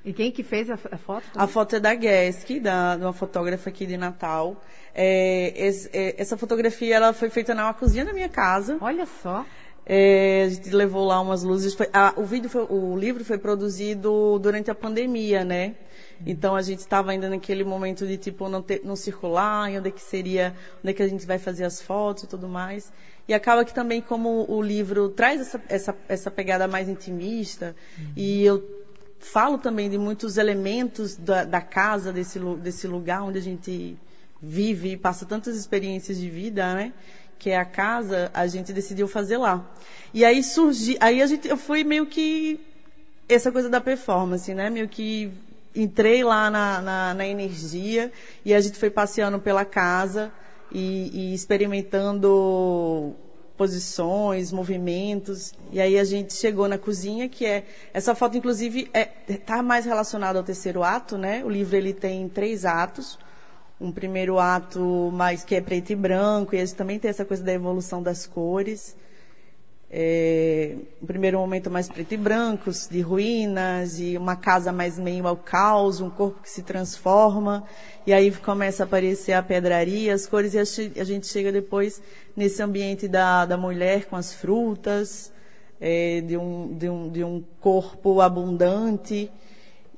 E 0.04 0.12
quem 0.12 0.30
que 0.30 0.42
fez 0.42 0.70
a, 0.70 0.76
foto? 0.76 1.24
A 1.36 1.46
foto 1.46 1.76
é 1.76 1.80
da 1.80 1.94
Guesk, 1.94 2.58
da, 2.60 2.96
de 2.96 3.02
uma 3.02 3.12
fotógrafa 3.12 3.68
aqui 3.68 3.84
de 3.84 3.96
Natal. 3.96 4.62
É, 4.94 5.52
es- 5.68 5.90
é, 5.92 6.14
essa 6.16 6.36
fotografia 6.36 6.96
ela 6.96 7.12
foi 7.12 7.28
feita 7.28 7.54
na 7.54 7.72
cozinha 7.74 8.04
da 8.04 8.12
minha 8.12 8.28
casa. 8.28 8.78
Olha 8.80 9.04
só. 9.22 9.44
É, 9.88 10.44
a 10.46 10.48
gente 10.50 10.68
levou 10.70 11.06
lá 11.06 11.18
umas 11.20 11.42
luzes. 11.42 11.72
Foi, 11.72 11.88
ah, 11.94 12.12
o 12.16 12.24
vídeo, 12.24 12.50
foi- 12.50 12.66
o 12.68 12.94
livro 12.96 13.24
foi 13.24 13.38
produzido 13.38 14.38
durante 14.38 14.70
a 14.70 14.74
pandemia, 14.74 15.44
né? 15.44 15.74
Então 16.26 16.54
a 16.54 16.62
gente 16.62 16.80
estava 16.80 17.10
ainda 17.12 17.28
naquele 17.30 17.64
momento 17.64 18.06
de 18.06 18.16
tipo 18.18 18.48
não, 18.48 18.60
ter, 18.60 18.82
não 18.84 18.96
circular, 18.96 19.70
onde 19.70 19.88
é 19.88 19.90
que 19.90 20.00
seria, 20.02 20.54
onde 20.82 20.90
é 20.90 20.92
que 20.92 21.02
a 21.02 21.08
gente 21.08 21.24
vai 21.26 21.38
fazer 21.38 21.64
as 21.64 21.80
fotos 21.80 22.24
e 22.24 22.26
tudo 22.26 22.48
mais. 22.48 22.92
E 23.26 23.32
acaba 23.32 23.64
que 23.64 23.72
também 23.72 24.00
como 24.02 24.44
o 24.50 24.60
livro 24.60 25.08
traz 25.08 25.40
essa, 25.40 25.60
essa, 25.68 25.96
essa 26.08 26.30
pegada 26.30 26.66
mais 26.66 26.88
intimista 26.88 27.74
e 28.16 28.44
eu 28.44 28.62
falo 29.20 29.58
também 29.58 29.88
de 29.90 29.98
muitos 29.98 30.38
elementos 30.38 31.16
da, 31.16 31.44
da 31.44 31.60
casa, 31.60 32.12
desse, 32.12 32.38
desse 32.38 32.86
lugar 32.86 33.22
onde 33.22 33.38
a 33.38 33.42
gente 33.42 33.96
vive 34.40 34.92
e 34.92 34.96
passa 34.96 35.26
tantas 35.26 35.56
experiências 35.56 36.18
de 36.18 36.28
vida, 36.30 36.74
né? 36.74 36.92
Que 37.38 37.50
é 37.50 37.56
a 37.56 37.64
casa, 37.64 38.30
a 38.34 38.46
gente 38.46 38.72
decidiu 38.72 39.06
fazer 39.06 39.36
lá. 39.36 39.64
E 40.12 40.24
aí 40.24 40.42
surgiu, 40.42 40.96
aí 41.00 41.22
a 41.22 41.26
gente, 41.26 41.46
eu 41.48 41.56
fui 41.56 41.84
meio 41.84 42.06
que 42.06 42.60
essa 43.28 43.52
coisa 43.52 43.68
da 43.68 43.80
performance, 43.80 44.52
né? 44.54 44.70
Meio 44.70 44.88
que 44.88 45.30
entrei 45.74 46.24
lá 46.24 46.50
na, 46.50 46.80
na, 46.80 47.14
na 47.14 47.26
energia 47.26 48.10
e 48.44 48.54
a 48.54 48.60
gente 48.60 48.78
foi 48.78 48.90
passeando 48.90 49.38
pela 49.38 49.64
casa 49.64 50.32
e, 50.72 51.10
e 51.12 51.34
experimentando 51.34 53.14
posições, 53.56 54.52
movimentos. 54.52 55.52
E 55.72 55.80
aí 55.80 55.98
a 55.98 56.04
gente 56.04 56.32
chegou 56.32 56.68
na 56.68 56.78
cozinha, 56.78 57.28
que 57.28 57.44
é 57.44 57.64
essa 57.92 58.14
foto 58.14 58.36
inclusive 58.36 58.88
é 58.94 59.04
tá 59.04 59.62
mais 59.62 59.84
relacionada 59.84 60.38
ao 60.38 60.44
terceiro 60.44 60.82
ato, 60.82 61.18
né? 61.18 61.42
O 61.44 61.50
livro 61.50 61.76
ele 61.76 61.92
tem 61.92 62.28
três 62.28 62.64
atos. 62.64 63.18
Um 63.80 63.92
primeiro 63.92 64.38
ato 64.38 65.10
mais 65.12 65.44
que 65.44 65.54
é 65.54 65.60
preto 65.60 65.90
e 65.90 65.94
branco, 65.94 66.54
e 66.54 66.58
gente 66.58 66.74
também 66.74 66.98
tem 66.98 67.08
essa 67.08 67.24
coisa 67.24 67.44
da 67.44 67.52
evolução 67.52 68.02
das 68.02 68.26
cores. 68.26 68.96
É, 69.90 70.74
um 71.00 71.06
primeiro 71.06 71.38
momento 71.38 71.70
mais 71.70 71.88
preto 71.88 72.12
e 72.12 72.16
brancos, 72.16 72.88
de 72.90 73.00
ruínas, 73.00 73.98
e 73.98 74.18
uma 74.18 74.36
casa 74.36 74.70
mais 74.70 74.98
meio 74.98 75.26
ao 75.26 75.36
caos, 75.36 76.00
um 76.00 76.10
corpo 76.10 76.42
que 76.42 76.50
se 76.50 76.62
transforma, 76.62 77.64
e 78.06 78.12
aí 78.12 78.30
começa 78.30 78.82
a 78.82 78.86
aparecer 78.86 79.32
a 79.32 79.42
pedraria, 79.42 80.12
as 80.12 80.26
cores, 80.26 80.52
e 80.54 81.00
a 81.00 81.04
gente 81.04 81.26
chega 81.26 81.50
depois 81.50 82.02
nesse 82.36 82.62
ambiente 82.62 83.08
da, 83.08 83.46
da 83.46 83.56
mulher 83.56 84.06
com 84.06 84.16
as 84.16 84.34
frutas, 84.34 85.32
é, 85.80 86.20
de, 86.20 86.36
um, 86.36 86.76
de, 86.76 86.88
um, 86.90 87.08
de 87.08 87.24
um 87.24 87.42
corpo 87.60 88.20
abundante, 88.20 89.30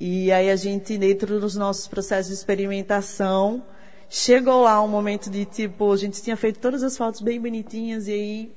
e 0.00 0.32
aí 0.32 0.50
a 0.50 0.56
gente, 0.56 0.96
dentro 0.96 1.38
dos 1.38 1.54
nossos 1.54 1.86
processos 1.86 2.28
de 2.28 2.34
experimentação, 2.34 3.62
chegou 4.08 4.62
lá 4.62 4.82
um 4.82 4.88
momento 4.88 5.28
de 5.30 5.44
tipo, 5.44 5.92
a 5.92 5.96
gente 5.96 6.22
tinha 6.22 6.36
feito 6.36 6.58
todas 6.58 6.82
as 6.82 6.96
fotos 6.96 7.20
bem 7.20 7.38
bonitinhas, 7.40 8.08
e 8.08 8.12
aí 8.12 8.52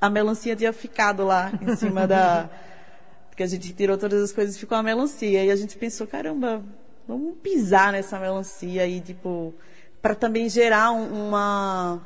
a 0.00 0.10
melancia 0.10 0.54
tinha 0.54 0.72
ficado 0.72 1.24
lá 1.24 1.50
em 1.62 1.74
cima 1.76 2.06
da. 2.06 2.48
que 3.36 3.42
a 3.42 3.46
gente 3.46 3.72
tirou 3.72 3.96
todas 3.96 4.22
as 4.22 4.32
coisas 4.32 4.54
e 4.54 4.58
ficou 4.58 4.76
a 4.76 4.82
melancia. 4.82 5.42
E 5.44 5.50
a 5.50 5.56
gente 5.56 5.78
pensou, 5.78 6.06
caramba, 6.06 6.62
vamos 7.08 7.34
pisar 7.42 7.90
nessa 7.92 8.18
melancia 8.18 8.82
aí, 8.82 9.00
tipo, 9.00 9.54
para 10.02 10.14
também 10.14 10.48
gerar 10.50 10.92
um- 10.92 11.28
uma, 11.28 12.00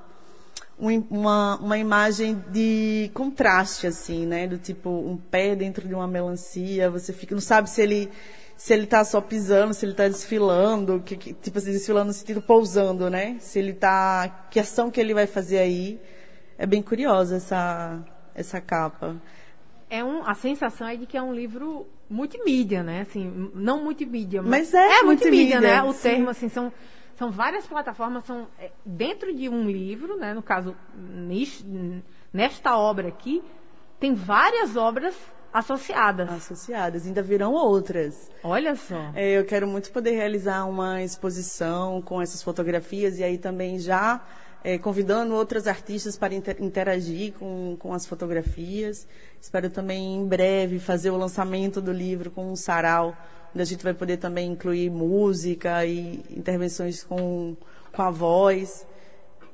um- 0.78 1.04
uma, 1.10 1.56
uma 1.56 1.78
imagem 1.78 2.40
de 2.52 3.10
contraste, 3.12 3.86
assim, 3.88 4.24
né? 4.26 4.46
Do 4.46 4.58
tipo, 4.58 4.88
um 4.88 5.16
pé 5.16 5.56
dentro 5.56 5.88
de 5.88 5.94
uma 5.94 6.06
melancia, 6.06 6.88
você 6.90 7.12
fica, 7.12 7.34
não 7.34 7.42
sabe 7.42 7.68
se 7.68 7.82
ele. 7.82 8.08
Se 8.56 8.72
ele 8.72 8.86
tá 8.86 9.04
só 9.04 9.20
pisando, 9.20 9.74
se 9.74 9.84
ele 9.84 9.92
tá 9.94 10.08
desfilando, 10.08 11.00
que, 11.04 11.16
que- 11.16 11.34
tipo 11.34 11.58
assim, 11.58 11.72
desfilando 11.72 12.06
no 12.06 12.12
sentido 12.14 12.40
pousando, 12.40 13.10
né? 13.10 13.36
Se 13.38 13.58
ele 13.58 13.74
tá. 13.74 14.46
Que 14.50 14.58
ação 14.58 14.90
que 14.90 14.98
ele 15.00 15.12
vai 15.12 15.26
fazer 15.26 15.58
aí. 15.58 16.00
É 16.58 16.64
bem 16.64 16.80
curiosa 16.82 17.36
essa, 17.36 18.02
essa 18.34 18.60
capa. 18.60 19.16
É 19.90 20.02
um, 20.02 20.26
a 20.26 20.34
sensação 20.34 20.88
é 20.88 20.96
de 20.96 21.04
que 21.04 21.16
é 21.18 21.22
um 21.22 21.34
livro 21.34 21.86
multimídia, 22.08 22.82
né? 22.82 23.02
Assim, 23.02 23.50
não 23.54 23.84
multimídia, 23.84 24.42
Mas 24.42 24.72
é 24.72 25.02
multimídia, 25.02 25.04
multimídia, 25.04 25.60
né? 25.60 25.82
O 25.82 25.92
sim. 25.92 26.00
termo, 26.02 26.30
assim, 26.30 26.48
são, 26.48 26.72
são 27.16 27.30
várias 27.30 27.66
plataformas, 27.66 28.24
são 28.24 28.46
é, 28.58 28.70
dentro 28.86 29.34
de 29.34 29.48
um 29.50 29.68
livro, 29.68 30.16
né? 30.16 30.32
No 30.32 30.42
caso, 30.42 30.74
nis- 30.96 31.64
nesta 32.32 32.76
obra 32.76 33.08
aqui, 33.08 33.42
tem 34.00 34.14
várias 34.14 34.76
obras 34.76 35.14
associadas. 35.58 36.30
Associadas, 36.30 37.06
ainda 37.06 37.22
virão 37.22 37.52
outras. 37.52 38.30
Olha 38.42 38.76
só. 38.76 39.10
É, 39.14 39.38
eu 39.38 39.44
quero 39.44 39.66
muito 39.66 39.90
poder 39.90 40.10
realizar 40.10 40.64
uma 40.66 41.02
exposição 41.02 42.02
com 42.02 42.20
essas 42.20 42.42
fotografias 42.42 43.18
e 43.18 43.24
aí 43.24 43.38
também 43.38 43.78
já 43.78 44.22
é, 44.62 44.76
convidando 44.76 45.34
outras 45.34 45.66
artistas 45.66 46.18
para 46.18 46.34
inter- 46.34 46.62
interagir 46.62 47.32
com, 47.34 47.76
com 47.78 47.94
as 47.94 48.06
fotografias. 48.06 49.06
Espero 49.40 49.70
também 49.70 50.16
em 50.16 50.26
breve 50.26 50.78
fazer 50.78 51.10
o 51.10 51.16
lançamento 51.16 51.80
do 51.80 51.92
livro 51.92 52.30
com 52.30 52.50
um 52.50 52.56
sarau, 52.56 53.16
onde 53.54 53.62
a 53.62 53.64
gente 53.64 53.82
vai 53.82 53.94
poder 53.94 54.18
também 54.18 54.52
incluir 54.52 54.90
música 54.90 55.86
e 55.86 56.22
intervenções 56.30 57.02
com, 57.02 57.56
com 57.92 58.02
a 58.02 58.10
voz. 58.10 58.86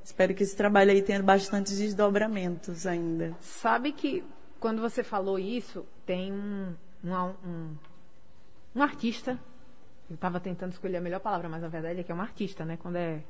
Espero 0.05 0.35
que 0.35 0.43
esse 0.43 0.57
trabalho 0.57 0.91
aí 0.91 1.01
tenha 1.01 1.23
bastantes 1.23 1.79
desdobramentos 1.79 2.89
ainda. 2.89 3.37
Sabe 3.41 3.93
que 3.93 4.25
quando 4.63 4.81
você 4.81 5.03
falou 5.03 5.39
isso, 5.39 5.85
tem 6.07 6.33
um, 6.33 6.73
um, 7.05 7.13
um, 7.45 7.77
um 8.77 8.83
artista. 8.83 9.39
Eu 10.09 10.15
estava 10.15 10.39
tentando 10.39 10.71
escolher 10.73 10.99
a 10.99 11.01
melhor 11.01 11.21
palavra, 11.21 11.49
mas 11.49 11.65
a 11.65 11.69
verdade 11.69 12.01
é 12.01 12.03
que 12.03 12.13
é 12.13 12.15
um 12.15 12.21
artista, 12.21 12.65
né? 12.65 12.79
Quando 12.81 12.97
é, 12.97 13.23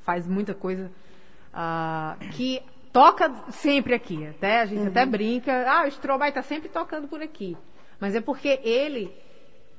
faz 0.00 0.26
muita 0.26 0.54
coisa. 0.54 0.90
ah, 1.52 2.16
que 2.36 2.62
toca 2.92 3.32
sempre 3.52 3.94
aqui. 3.94 4.26
Até, 4.26 4.60
a 4.60 4.66
gente 4.66 4.86
até 4.88 5.06
brinca. 5.06 5.64
Ah, 5.66 5.84
o 5.84 5.88
Stromae 5.88 6.28
está 6.28 6.42
sempre 6.42 6.68
tocando 6.68 7.08
por 7.08 7.22
aqui. 7.22 7.56
Mas 7.98 8.14
é 8.14 8.20
porque 8.20 8.60
ele. 8.62 9.10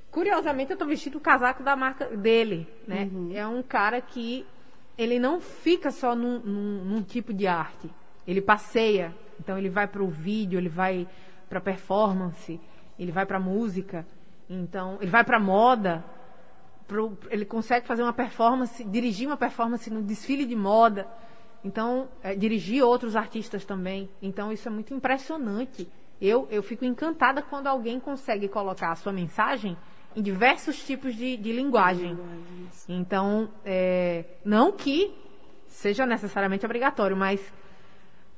Curiosamente, 0.10 0.72
eu 0.72 0.76
estou 0.76 0.88
vestindo 0.88 1.18
o 1.18 1.22
casaco 1.22 1.62
da 1.62 1.76
marca 1.76 2.06
dele, 2.18 2.68
né? 2.88 3.08
É 3.36 3.46
um 3.46 3.62
cara 3.62 4.02
que 4.02 4.46
ele 4.98 5.20
não 5.20 5.40
fica 5.40 5.92
só 5.92 6.16
num, 6.16 6.40
num- 6.40 6.84
num 6.86 7.04
tipo 7.04 7.32
de 7.34 7.46
arte. 7.46 7.88
Ele 8.26 8.42
passeia. 8.42 9.14
Então 9.40 9.58
ele 9.58 9.70
vai 9.70 9.88
para 9.88 10.04
o 10.04 10.08
vídeo, 10.08 10.58
ele 10.60 10.70
vai 10.70 11.08
para 11.50 11.62
performance, 11.62 12.60
ele 12.98 13.12
vai 13.12 13.26
para 13.26 13.40
música. 13.40 14.06
Então 14.50 14.98
ele 15.02 15.12
vai 15.12 15.24
para 15.24 15.40
moda. 15.40 16.04
pro- 16.88 17.18
ele 17.30 17.44
consegue 17.46 17.86
fazer 17.86 18.02
uma 18.04 18.14
performance, 18.14 18.82
dirigir 18.84 19.28
uma 19.28 19.36
performance 19.38 19.90
no 19.90 20.02
desfile 20.02 20.46
de 20.46 20.56
moda. 20.56 21.06
Então 21.64 22.08
é, 22.24 22.34
dirigir 22.36 22.84
outros 22.84 23.16
artistas 23.16 23.66
também. 23.66 24.10
Então 24.22 24.52
isso 24.52 24.68
é 24.68 24.72
muito 24.72 24.94
impressionante. 24.94 25.88
Eu, 26.22 26.48
eu 26.50 26.64
fico 26.64 26.86
encantada 26.86 27.42
quando 27.42 27.68
alguém 27.68 28.00
consegue 28.00 28.48
colocar 28.48 28.92
a 28.92 28.96
sua 28.96 29.12
mensagem 29.14 29.78
em 30.16 30.22
diversos 30.22 30.84
tipos 30.84 31.14
de, 31.16 31.38
de 31.38 31.52
linguagem. 31.52 32.18
Então, 32.90 33.50
é, 33.64 34.26
não 34.44 34.72
que 34.72 35.14
seja 35.68 36.06
necessariamente 36.08 36.66
obrigatório, 36.66 37.16
mas 37.16 37.40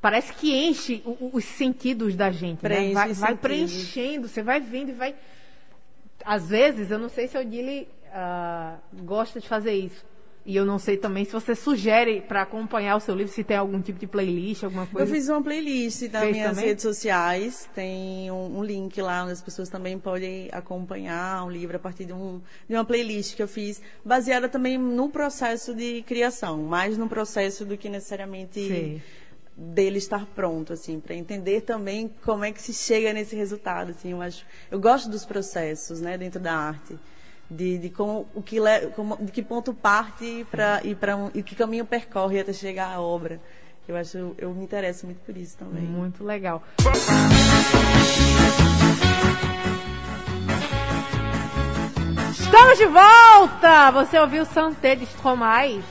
parece 0.02 0.34
que 0.34 0.56
enche 0.56 1.02
o- 1.06 1.10
o- 1.26 1.30
os 1.34 1.46
sentidos 1.46 2.16
da 2.16 2.32
gente. 2.32 2.62
né? 2.64 2.70
Preenche 2.70 2.94
Vai, 2.94 3.12
os 3.12 3.18
vai 3.20 3.30
sentidos. 3.32 3.42
preenchendo, 3.42 4.28
você 4.28 4.42
vai 4.42 4.60
vendo 4.60 4.90
e 4.90 4.94
vai. 4.94 5.16
Às 6.26 6.50
vezes, 6.50 6.92
eu 6.92 7.00
não 7.00 7.10
sei 7.10 7.28
se 7.28 7.38
o 7.38 7.46
Dili 7.46 7.88
ah, 8.14 8.78
gosta 9.04 9.40
de 9.40 9.48
fazer 9.48 9.74
isso. 9.74 10.08
E 10.46 10.56
eu 10.56 10.66
não 10.66 10.80
sei 10.80 10.98
também 10.98 11.26
se 11.26 11.32
você 11.32 11.54
sugere 11.54 12.22
para 12.22 12.42
acompanhar 12.42 12.96
o 12.96 13.00
seu 13.00 13.14
livro, 13.14 13.32
se 13.32 13.44
tem 13.44 13.56
algum 13.56 13.80
tipo 13.82 14.00
de 14.00 14.08
playlist, 14.08 14.64
alguma 14.64 14.84
Eu 14.84 14.88
coisa. 14.88 15.14
fiz 15.14 15.30
uma 15.30 15.44
playlist 15.44 16.02
nas 16.12 16.22
Fez 16.24 16.32
minhas 16.36 16.50
também? 16.52 16.66
redes 16.66 16.82
sociais. 16.82 17.70
Tem 17.76 18.32
um, 18.32 18.58
um 18.58 18.64
link 18.64 19.00
lá 19.00 19.24
onde 19.24 19.34
as 19.34 19.42
pessoas 19.44 19.70
também 19.70 20.00
podem 20.00 20.50
acompanhar 20.52 21.46
um 21.46 21.52
livro 21.52 21.76
a 21.76 21.80
partir 21.80 22.06
de, 22.06 22.14
um, 22.14 22.42
de 22.68 22.74
uma 22.74 22.84
playlist 22.86 23.36
que 23.36 23.44
eu 23.44 23.48
fiz, 23.48 23.80
baseada 24.04 24.50
também 24.50 24.76
no 24.78 25.10
processo 25.10 25.76
de 25.76 26.02
criação, 26.04 26.64
mais 26.64 26.98
no 26.98 27.08
processo 27.08 27.64
do 27.64 27.78
que 27.78 27.88
necessariamente 27.88 28.54
Sei. 28.68 29.02
Dele 29.60 29.98
estar 29.98 30.26
pronto, 30.28 30.72
assim, 30.72 31.02
para 31.02 31.14
entender 31.14 31.62
também 31.62 32.10
como 32.24 32.46
é 32.46 32.52
que 32.52 32.62
se 32.62 32.74
chega 32.74 33.12
nesse 33.12 33.36
resultado, 33.36 33.92
assim, 33.92 34.12
eu 34.12 34.22
acho, 34.22 34.46
eu 34.72 34.80
gosto 34.80 35.10
dos 35.10 35.26
processos, 35.26 36.00
né, 36.00 36.18
dentro 36.18 36.40
da 36.40 36.54
arte, 36.54 36.98
de, 37.52 37.78
de 37.78 37.90
como 37.90 38.26
o 38.34 38.42
que 38.42 38.58
como, 38.96 39.18
de 39.18 39.32
que 39.32 39.42
ponto 39.42 39.74
parte 39.74 40.46
para 40.50 40.82
e 40.84 40.96
para 40.96 41.30
e 41.34 41.44
que 41.44 41.56
caminho 41.56 41.84
percorre 41.84 42.40
até 42.40 42.54
chegar 42.54 42.94
à 42.94 43.02
obra. 43.02 43.42
Eu 43.88 43.98
acho, 43.98 44.36
eu 44.38 44.54
me 44.54 44.64
interesso 44.64 45.08
muito 45.08 45.20
por 45.26 45.36
isso 45.36 45.58
também. 45.58 45.82
Muito 45.82 46.24
legal. 46.24 46.64
Estamos 52.30 52.78
de 52.78 52.86
volta! 52.86 53.92
Você 53.92 54.20
ouviu 54.20 54.46
Santé 54.46 54.96
de 54.96 55.06
Stromae? 55.06 55.84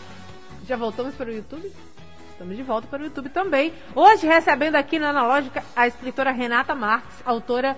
Já 0.65 0.77
voltamos 0.77 1.17
para 1.17 1.29
o 1.29 1.33
YouTube? 1.33 1.73
Estamos 2.39 2.57
de 2.57 2.63
volta 2.63 2.87
para 2.87 3.03
o 3.03 3.05
YouTube 3.05 3.31
também. 3.31 3.73
Hoje 3.97 4.25
recebendo 4.25 4.77
aqui 4.77 4.97
na 4.97 5.11
Analógica 5.11 5.61
a 5.75 5.89
escritora 5.89 6.31
Renata 6.31 6.73
Marques, 6.73 7.17
autora 7.25 7.77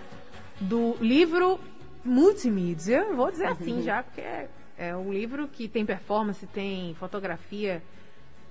do 0.60 0.98
livro 1.00 1.58
Multimídia. 2.04 3.06
Vou 3.14 3.30
dizer 3.30 3.46
assim 3.46 3.80
já, 3.80 4.02
porque 4.02 4.20
é, 4.20 4.50
é 4.76 4.94
um 4.94 5.10
livro 5.10 5.48
que 5.48 5.66
tem 5.66 5.86
performance, 5.86 6.46
tem 6.48 6.94
fotografia, 6.96 7.82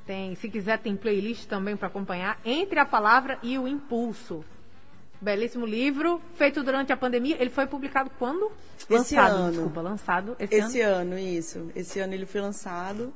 tem, 0.04 0.34
se 0.34 0.50
quiser, 0.50 0.80
tem 0.80 0.96
playlist 0.96 1.46
também 1.46 1.78
para 1.78 1.89
acompanhar. 1.89 2.39
Entre 2.44 2.80
a 2.80 2.86
palavra 2.88 3.38
e 3.44 3.60
o 3.60 3.68
impulso. 3.68 4.44
Belíssimo 5.22 5.63
livro, 5.63 6.20
feito 6.34 6.63
durante 6.63 6.92
a 6.92 6.98
pandemia. 6.98 7.38
Ele 7.39 7.51
foi 7.51 7.68
publicado 7.68 8.10
quando? 8.18 8.51
Esse 8.80 8.92
lançado, 8.92 9.36
ano. 9.36 9.51
desculpa, 9.51 9.82
lançado 9.82 10.36
esse, 10.39 10.56
Esse 10.56 10.82
ano. 10.82 11.12
ano, 11.12 11.20
isso. 11.20 11.72
Esse 11.75 12.00
ano 12.00 12.16
ele 12.16 12.25
foi 12.25 12.42
lançado. 12.42 13.13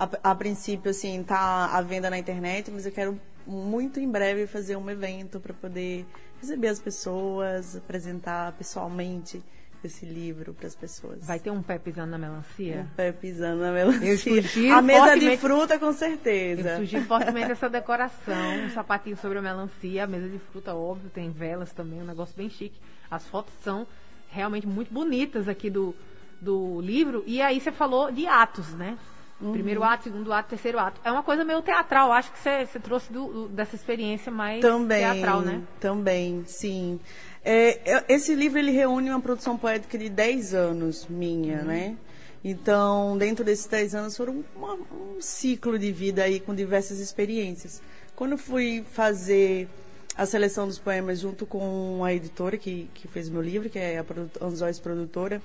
A, 0.00 0.30
a 0.30 0.34
princípio, 0.34 0.90
assim, 0.90 1.22
tá 1.22 1.66
à 1.66 1.82
venda 1.82 2.08
na 2.08 2.18
internet, 2.18 2.70
mas 2.70 2.86
eu 2.86 2.92
quero 2.92 3.20
muito 3.46 4.00
em 4.00 4.08
breve 4.10 4.46
fazer 4.46 4.76
um 4.76 4.88
evento 4.88 5.38
para 5.38 5.52
poder 5.52 6.06
receber 6.40 6.68
as 6.68 6.80
pessoas, 6.80 7.76
apresentar 7.76 8.52
pessoalmente 8.52 9.42
esse 9.84 10.04
livro 10.06 10.52
para 10.54 10.66
as 10.66 10.74
pessoas. 10.74 11.26
Vai 11.26 11.38
ter 11.38 11.50
um 11.50 11.62
pé 11.62 11.78
pisando 11.78 12.10
na 12.12 12.18
melancia? 12.18 12.86
Um 12.90 12.94
pé 12.94 13.12
pisando 13.12 13.60
na 13.62 13.72
melancia. 13.72 14.08
Eu 14.10 14.18
sugiro 14.18 14.74
a 14.74 14.82
mesa 14.82 15.00
de 15.04 15.10
fortemente- 15.10 15.36
fruta, 15.38 15.78
com 15.78 15.86
Eu 15.86 15.92
certeza. 15.92 16.76
sugiro 16.78 17.04
fortemente 17.06 17.52
essa 17.52 17.68
decoração, 17.68 18.64
um 18.66 18.70
sapatinho 18.70 19.16
sobre 19.16 19.38
a 19.38 19.42
melancia, 19.42 20.04
a 20.04 20.06
mesa 20.06 20.28
de 20.28 20.38
fruta, 20.38 20.74
óbvio, 20.74 21.10
tem 21.10 21.30
velas 21.30 21.72
também, 21.72 22.00
um 22.02 22.06
negócio 22.06 22.34
bem 22.36 22.48
chique. 22.50 22.78
As 23.10 23.26
fotos 23.26 23.52
são 23.62 23.86
realmente 24.30 24.66
muito 24.66 24.92
bonitas 24.92 25.48
aqui 25.48 25.68
do, 25.70 25.94
do 26.40 26.80
livro. 26.82 27.24
E 27.26 27.40
aí 27.42 27.58
você 27.60 27.72
falou 27.72 28.10
de 28.12 28.26
atos, 28.26 28.68
né? 28.74 28.98
Uhum. 29.40 29.52
Primeiro 29.52 29.82
ato, 29.82 30.04
segundo 30.04 30.32
ato, 30.32 30.50
terceiro 30.50 30.78
ato. 30.78 31.00
É 31.04 31.10
uma 31.10 31.22
coisa 31.22 31.44
meio 31.44 31.62
teatral, 31.62 32.12
acho 32.12 32.30
que 32.32 32.38
você, 32.38 32.66
trouxe 32.78 33.10
do- 33.12 33.26
do- 33.26 33.48
dessa 33.48 33.74
experiência 33.74 34.30
mais 34.30 34.60
Também, 34.60 35.00
teatral, 35.00 35.40
né? 35.40 35.62
também, 35.80 36.44
sim. 36.46 37.00
É, 37.42 37.80
é, 37.90 38.04
esse 38.08 38.34
livro 38.34 38.58
ele 38.58 38.70
reúne 38.70 39.08
uma 39.08 39.20
produção 39.20 39.56
poética 39.56 39.96
de 39.96 40.10
10 40.10 40.52
anos 40.52 41.06
minha, 41.08 41.62
né? 41.62 41.96
Então, 42.44 43.16
dentro 43.18 43.44
desses 43.44 43.66
10 43.66 43.94
anos 43.94 44.16
foram 44.16 44.44
uma- 44.54 44.74
um 44.74 45.20
ciclo 45.20 45.78
de 45.78 45.90
vida 45.92 46.22
aí 46.22 46.38
com 46.40 46.54
diversas 46.54 46.98
experiências. 46.98 47.82
Quando 48.16 48.32
eu 48.32 48.38
fui 48.38 48.84
fazer 48.92 49.68
a 50.16 50.26
seleção 50.26 50.66
dos 50.66 50.78
poemas 50.78 51.18
junto 51.20 51.46
com 51.46 52.02
a 52.04 52.12
editora 52.12 52.56
que, 52.58 52.90
que 52.94 53.08
fez 53.08 53.28
meu 53.30 53.40
livro, 53.40 53.70
que 53.70 53.78
é 53.78 53.98
a 53.98 54.44
Anzóis 54.44 54.78
Produtora, 54.78 55.40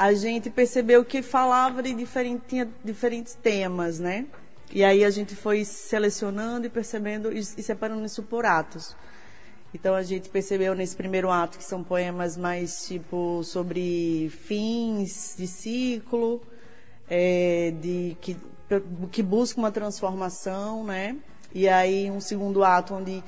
a 0.00 0.14
gente 0.14 0.48
percebeu 0.48 1.04
que 1.04 1.20
falava 1.20 1.82
de 1.82 1.92
diferente, 1.92 2.42
tinha 2.48 2.66
diferentes 2.82 3.34
temas, 3.34 3.98
né? 3.98 4.24
E 4.72 4.82
aí 4.82 5.04
a 5.04 5.10
gente 5.10 5.36
foi 5.36 5.62
selecionando 5.62 6.66
e 6.66 6.70
percebendo 6.70 7.30
e, 7.30 7.44
separando 7.44 8.06
isso 8.06 8.22
por 8.22 8.46
atos. 8.46 8.96
Então 9.74 9.94
a 9.94 10.02
gente 10.02 10.30
percebeu 10.30 10.74
nesse 10.74 10.96
primeiro 10.96 11.30
ato 11.30 11.58
que 11.58 11.64
são 11.64 11.84
poemas 11.84 12.34
mais 12.38 12.86
tipo 12.86 13.44
sobre 13.44 14.30
fins 14.30 15.34
de 15.36 15.46
ciclo, 15.46 16.40
é, 17.06 17.74
de 17.78 18.16
que, 18.22 18.38
que 19.12 19.22
busca 19.22 19.60
uma 19.60 19.70
transformação, 19.70 20.82
né? 20.82 21.14
E 21.52 21.68
aí 21.68 22.10
um 22.10 22.22
segundo 22.22 22.64
ato 22.64 22.94
onde 22.94 23.22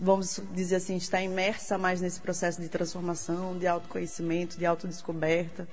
vamos 0.00 0.40
dizer 0.52 0.76
assim 0.76 0.96
está 0.96 1.22
imersa 1.22 1.78
mais 1.78 2.00
nesse 2.00 2.20
processo 2.20 2.60
de 2.60 2.68
transformação, 2.68 3.56
de 3.56 3.68
autoconhecimento, 3.68 4.58
de 4.58 4.66
autodescoberta. 4.66 5.68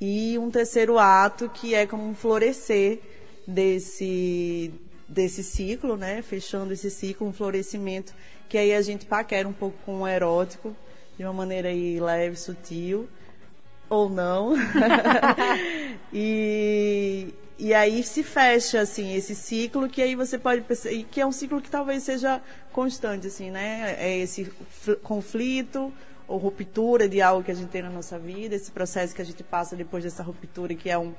E 0.00 0.38
um 0.38 0.50
terceiro 0.50 0.98
ato 0.98 1.48
que 1.48 1.74
é 1.74 1.86
como 1.86 2.08
um 2.08 2.14
florescer 2.14 3.00
desse 3.46 4.72
desse 5.08 5.42
ciclo, 5.42 5.96
né? 5.96 6.22
Fechando 6.22 6.72
esse 6.72 6.88
ciclo, 6.88 7.26
um 7.26 7.32
florescimento 7.32 8.14
que 8.48 8.56
aí 8.56 8.72
a 8.74 8.80
gente 8.80 9.06
paquera 9.06 9.46
um 9.46 9.52
pouco 9.52 9.76
com 9.84 10.02
o 10.02 10.08
erótico 10.08 10.74
de 11.18 11.24
uma 11.24 11.32
maneira 11.32 11.68
aí 11.68 11.98
leve, 12.00 12.36
sutil 12.36 13.08
ou 13.88 14.08
não. 14.08 14.54
e 16.12 17.34
e 17.58 17.74
aí 17.74 18.02
se 18.02 18.22
fecha 18.22 18.80
assim 18.80 19.14
esse 19.14 19.34
ciclo 19.34 19.88
que 19.88 20.00
aí 20.00 20.14
você 20.14 20.38
pode 20.38 20.62
perceber 20.62 21.04
que 21.10 21.20
é 21.20 21.26
um 21.26 21.32
ciclo 21.32 21.60
que 21.60 21.68
talvez 21.70 22.02
seja 22.04 22.40
constante 22.72 23.26
assim, 23.26 23.50
né? 23.50 23.96
É 23.98 24.16
esse 24.18 24.44
fl- 24.70 24.94
conflito 25.02 25.92
ou 26.30 26.38
ruptura 26.38 27.08
de 27.08 27.20
algo 27.20 27.42
que 27.42 27.50
a 27.50 27.54
gente 27.54 27.68
tem 27.70 27.82
na 27.82 27.90
nossa 27.90 28.18
vida, 28.18 28.54
esse 28.54 28.70
processo 28.70 29.14
que 29.14 29.20
a 29.20 29.24
gente 29.24 29.42
passa 29.42 29.74
depois 29.76 30.04
dessa 30.04 30.22
ruptura 30.22 30.74
que 30.74 30.88
é 30.88 30.96
um 30.98 31.12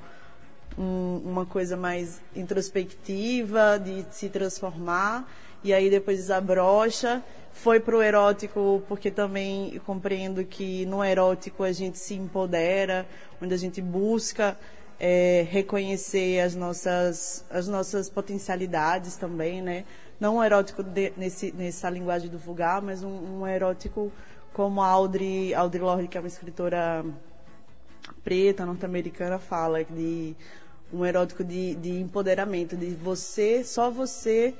um- 0.78 1.20
uma 1.26 1.44
coisa 1.44 1.76
mais 1.76 2.18
introspectiva, 2.34 3.78
de 3.78 4.06
se 4.10 4.30
transformar, 4.30 5.28
e 5.62 5.72
aí 5.72 5.90
depois 5.90 6.16
desabrocha. 6.16 7.22
Foi 7.52 7.78
pro 7.78 8.00
erótico, 8.02 8.82
porque 8.88 9.10
também 9.10 9.78
compreendo 9.84 10.42
que 10.44 10.86
no 10.86 11.04
erótico 11.04 11.62
a 11.62 11.72
gente 11.72 11.98
se 11.98 12.14
empodera, 12.14 13.06
onde 13.42 13.52
a 13.52 13.58
gente 13.58 13.82
busca 13.82 14.56
eh, 15.04 15.44
reconhecer 15.50 16.40
as 16.40 16.54
nossas, 16.54 17.44
as 17.50 17.66
nossas 17.68 18.08
potencialidades 18.08 19.16
também, 19.16 19.60
né? 19.60 19.84
Não 20.20 20.36
um 20.36 20.42
erótico 20.44 20.82
de- 20.82 21.12
nesse, 21.16 21.52
nessa 21.52 21.90
linguagem 21.90 22.30
do 22.30 22.38
vulgar, 22.38 22.80
mas 22.80 23.02
um, 23.02 23.40
um 23.40 23.46
erótico 23.46 24.10
como 24.52 24.82
a 24.82 24.86
Audre, 24.86 25.54
Audre 25.54 25.80
Lorde, 25.80 26.08
que 26.08 26.16
é 26.16 26.20
uma 26.20 26.28
escritora 26.28 27.04
preta, 28.22 28.66
norte-americana, 28.66 29.38
fala 29.38 29.84
de 29.84 30.34
um 30.92 31.04
erótico 31.04 31.42
de, 31.42 31.74
de 31.76 32.00
empoderamento, 32.00 32.76
de 32.76 32.90
você, 32.90 33.64
só 33.64 33.90
você 33.90 34.54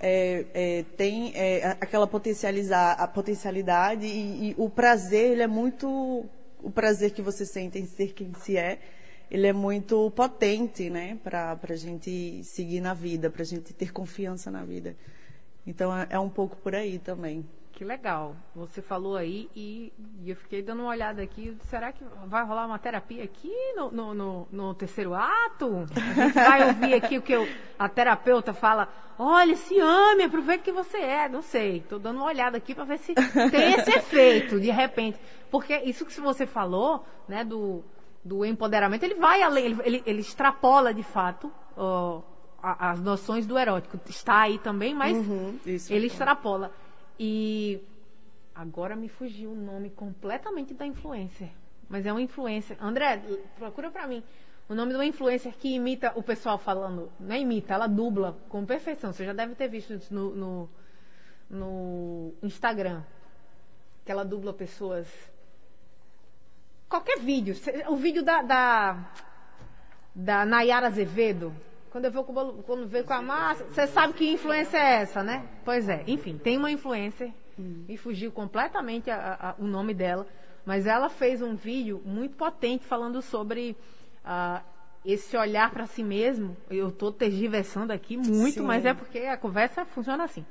é, 0.00 0.44
é, 0.52 0.84
tem 0.96 1.32
é, 1.34 1.76
aquela 1.80 2.06
potencializar, 2.06 2.92
a 2.92 3.06
potencialidade 3.06 4.06
e, 4.06 4.50
e 4.50 4.54
o 4.56 4.68
prazer, 4.68 5.32
ele 5.32 5.42
é 5.42 5.46
muito, 5.46 6.24
o 6.62 6.70
prazer 6.70 7.12
que 7.12 7.22
você 7.22 7.46
sente 7.46 7.78
em 7.78 7.86
ser 7.86 8.12
quem 8.12 8.32
se 8.34 8.56
é, 8.56 8.78
ele 9.30 9.46
é 9.46 9.52
muito 9.52 10.10
potente, 10.12 10.88
né, 10.88 11.18
para 11.22 11.58
a 11.62 11.76
gente 11.76 12.42
seguir 12.44 12.80
na 12.80 12.94
vida, 12.94 13.30
para 13.30 13.44
gente 13.44 13.72
ter 13.72 13.92
confiança 13.92 14.50
na 14.50 14.64
vida. 14.64 14.96
Então 15.66 15.96
é, 15.96 16.06
é 16.10 16.18
um 16.18 16.30
pouco 16.30 16.56
por 16.56 16.74
aí 16.74 16.98
também. 16.98 17.44
Que 17.78 17.84
legal. 17.84 18.34
Você 18.56 18.82
falou 18.82 19.16
aí 19.16 19.48
e, 19.54 19.92
e 20.20 20.30
eu 20.30 20.34
fiquei 20.34 20.60
dando 20.60 20.80
uma 20.82 20.88
olhada 20.90 21.22
aqui. 21.22 21.56
Será 21.70 21.92
que 21.92 22.02
vai 22.26 22.44
rolar 22.44 22.66
uma 22.66 22.76
terapia 22.76 23.22
aqui 23.22 23.52
no, 23.76 23.92
no, 23.92 24.14
no- 24.14 24.48
no 24.50 24.74
terceiro 24.74 25.14
ato? 25.14 25.86
A 25.94 26.24
gente 26.24 26.34
vai 26.34 26.66
ouvir 26.66 26.94
aqui 26.94 27.18
o 27.18 27.22
que 27.22 27.36
o- 27.36 27.46
a 27.78 27.88
terapeuta 27.88 28.52
fala. 28.52 28.88
Olha, 29.16 29.54
se 29.54 29.78
ame, 29.78 30.24
aproveita 30.24 30.64
que 30.64 30.72
você 30.72 30.96
é. 30.96 31.28
Não 31.28 31.40
sei. 31.40 31.84
Tô 31.88 32.00
dando 32.00 32.16
uma 32.16 32.26
olhada 32.26 32.56
aqui 32.58 32.74
para 32.74 32.82
ver 32.82 32.98
se 32.98 33.14
tem 33.14 33.74
esse 33.74 33.90
efeito, 33.96 34.58
de 34.60 34.72
repente. 34.72 35.16
Porque 35.48 35.76
isso 35.84 36.04
que 36.04 36.20
você 36.20 36.46
falou, 36.46 37.06
né, 37.28 37.44
do, 37.44 37.84
do 38.24 38.44
empoderamento, 38.44 39.04
ele 39.04 39.14
vai 39.14 39.40
além, 39.40 39.66
ele, 39.66 39.80
ele, 39.84 40.02
ele 40.04 40.20
extrapola 40.20 40.92
de 40.92 41.04
fato 41.04 41.48
ó, 41.76 42.22
as 42.60 43.00
noções 43.00 43.46
do 43.46 43.56
erótico. 43.56 44.00
Está 44.08 44.40
aí 44.40 44.58
também, 44.58 44.92
mas 44.96 45.16
Uhum, 45.16 45.56
ele 45.64 46.08
extrapola. 46.08 46.72
E 47.18 47.82
agora 48.54 48.94
me 48.94 49.08
fugiu 49.08 49.52
o 49.52 49.56
nome 49.56 49.90
completamente 49.90 50.74
da 50.74 50.86
influencer. 50.86 51.50
Mas 51.88 52.06
é 52.06 52.12
uma 52.12 52.22
influencer. 52.22 52.76
André, 52.80 53.22
procura 53.56 53.90
pra 53.90 54.06
mim. 54.06 54.22
O 54.68 54.74
nome 54.74 54.92
de 54.92 54.98
uma 54.98 55.06
influencer 55.06 55.54
que 55.54 55.74
imita 55.74 56.12
o 56.14 56.22
pessoal 56.22 56.58
falando. 56.58 57.10
Não 57.18 57.34
é 57.34 57.40
imita, 57.40 57.72
ela 57.72 57.86
dubla 57.86 58.38
com 58.48 58.66
perfeição. 58.66 59.12
Você 59.12 59.24
já 59.24 59.32
deve 59.32 59.54
ter 59.54 59.68
visto 59.68 59.94
isso 59.94 60.12
no, 60.12 60.34
no, 60.34 60.70
no 61.48 62.34
Instagram. 62.42 63.02
Que 64.04 64.12
ela 64.12 64.24
dubla 64.24 64.52
pessoas. 64.52 65.08
Qualquer 66.88 67.18
vídeo. 67.20 67.54
O 67.88 67.96
vídeo 67.96 68.22
da, 68.22 68.42
da, 68.42 69.12
da 70.14 70.44
Nayara 70.44 70.88
Azevedo. 70.88 71.54
Quando 71.90 72.04
eu 72.06 72.10
vejo 72.10 72.24
com, 72.24 72.32
bolo- 72.32 72.62
quando 72.64 72.86
veio 72.86 73.04
com 73.04 73.12
a 73.14 73.22
massa, 73.22 73.64
você 73.64 73.86
sabe 73.86 74.12
que 74.14 74.30
influência 74.30 74.76
é 74.78 74.96
essa, 75.02 75.22
né? 75.22 75.46
Pois 75.64 75.88
é. 75.88 76.04
Enfim, 76.06 76.36
tem 76.38 76.56
uma 76.56 76.70
influencer. 76.70 77.32
Me 77.56 77.96
fugiu 77.96 78.30
completamente 78.30 79.10
a- 79.10 79.36
a- 79.40 79.54
o 79.58 79.66
nome 79.66 79.92
dela. 79.94 80.26
Mas 80.64 80.86
ela 80.86 81.08
fez 81.08 81.40
um 81.42 81.54
vídeo 81.56 82.00
muito 82.04 82.36
potente 82.36 82.84
falando 82.84 83.20
sobre 83.22 83.76
ah, 84.24 84.62
esse 85.04 85.36
olhar 85.36 85.70
para 85.70 85.86
si 85.86 86.02
mesmo. 86.02 86.56
Eu 86.68 86.88
estou 86.88 87.10
tergiversando 87.10 87.92
aqui 87.92 88.16
muito, 88.16 88.54
Sim. 88.60 88.66
mas 88.66 88.84
é 88.84 88.92
porque 88.92 89.20
a 89.20 89.36
conversa 89.38 89.84
funciona 89.86 90.24
assim. 90.24 90.44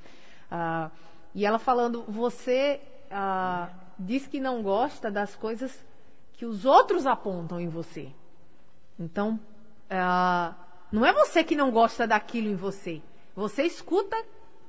Ah, 0.49 0.89
e 1.35 1.45
ela 1.45 1.59
falando, 1.59 2.03
você 2.07 2.81
ah, 3.11 3.69
diz 3.99 4.25
que 4.25 4.39
não 4.39 4.63
gosta 4.63 5.11
das 5.11 5.35
coisas 5.35 5.85
que 6.33 6.45
os 6.45 6.65
outros 6.65 7.05
apontam 7.05 7.59
em 7.59 7.67
você. 7.69 8.09
Então, 8.99 9.39
ah, 9.89 10.55
não 10.91 11.05
é 11.05 11.13
você 11.13 11.43
que 11.43 11.55
não 11.55 11.71
gosta 11.71 12.07
daquilo 12.07 12.47
em 12.47 12.55
você. 12.55 13.01
Você 13.35 13.63
escuta 13.63 14.17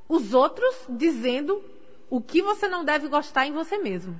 os 0.08 0.34
outros 0.34 0.86
dizendo 0.88 1.62
o 2.10 2.20
que 2.20 2.42
você 2.42 2.68
não 2.68 2.84
deve 2.84 3.08
gostar 3.08 3.46
em 3.46 3.52
você 3.52 3.78
mesmo. 3.78 4.18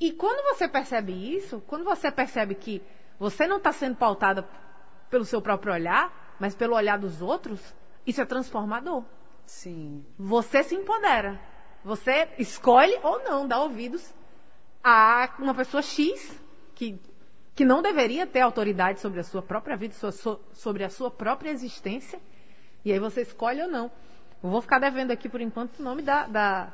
E 0.00 0.12
quando 0.12 0.42
você 0.54 0.66
percebe 0.66 1.12
isso, 1.12 1.62
quando 1.66 1.84
você 1.84 2.10
percebe 2.10 2.54
que 2.54 2.82
você 3.18 3.46
não 3.46 3.58
está 3.58 3.72
sendo 3.72 3.96
pautada 3.96 4.48
pelo 5.10 5.24
seu 5.24 5.42
próprio 5.42 5.74
olhar, 5.74 6.36
mas 6.40 6.54
pelo 6.54 6.74
olhar 6.74 6.98
dos 6.98 7.20
outros, 7.20 7.74
isso 8.06 8.20
é 8.20 8.24
transformador. 8.24 9.04
Sim. 9.44 10.04
Você 10.18 10.62
se 10.62 10.74
empodera. 10.74 11.38
Você 11.84 12.28
escolhe 12.38 12.98
ou 13.02 13.22
não 13.22 13.46
dar 13.46 13.62
ouvidos 13.62 14.14
a 14.82 15.28
uma 15.38 15.54
pessoa 15.54 15.82
X 15.82 16.40
que, 16.74 16.98
que 17.60 17.64
não 17.66 17.82
deveria 17.82 18.26
ter 18.26 18.40
autoridade 18.40 19.00
sobre 19.00 19.20
a 19.20 19.22
sua 19.22 19.42
própria 19.42 19.76
vida, 19.76 19.94
sobre 20.54 20.82
a 20.82 20.88
sua 20.88 21.10
própria 21.10 21.50
existência. 21.50 22.18
E 22.82 22.90
aí 22.90 22.98
você 22.98 23.20
escolhe 23.20 23.60
ou 23.60 23.68
não. 23.68 23.90
Eu 24.42 24.48
vou 24.48 24.62
ficar 24.62 24.78
devendo 24.78 25.10
aqui 25.10 25.28
por 25.28 25.42
enquanto 25.42 25.78
o 25.78 25.82
nome 25.82 26.00
da, 26.00 26.26
da, 26.26 26.72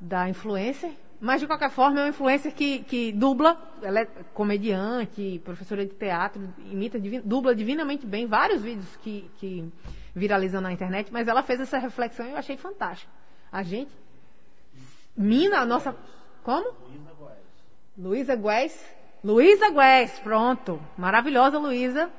da 0.00 0.28
influencer. 0.28 0.90
Mas 1.20 1.40
de 1.40 1.46
qualquer 1.46 1.70
forma 1.70 2.00
é 2.00 2.02
uma 2.02 2.08
influencer 2.08 2.52
que, 2.52 2.80
que 2.80 3.12
dubla, 3.12 3.56
ela 3.80 4.00
é 4.00 4.04
comediante, 4.34 5.40
professora 5.44 5.86
de 5.86 5.94
teatro, 5.94 6.42
imita, 6.58 6.98
dubla 7.24 7.54
divinamente 7.54 8.04
bem 8.04 8.26
vários 8.26 8.62
vídeos 8.62 8.96
que, 8.96 9.30
que 9.36 9.72
viralizam 10.12 10.60
na 10.60 10.72
internet, 10.72 11.12
mas 11.12 11.28
ela 11.28 11.44
fez 11.44 11.60
essa 11.60 11.78
reflexão 11.78 12.26
e 12.26 12.32
eu 12.32 12.36
achei 12.36 12.56
fantástico. 12.56 13.12
A 13.52 13.62
gente 13.62 13.92
mina 15.16 15.60
a 15.60 15.64
nossa. 15.64 15.94
Como? 16.42 16.68
Luísa 16.88 17.14
Gués. 17.14 17.38
Luísa 17.96 18.34
Gués, 18.34 18.99
pronto. 20.20 20.80
Maravilhosa 20.96 21.58
Luísa, 21.58 22.10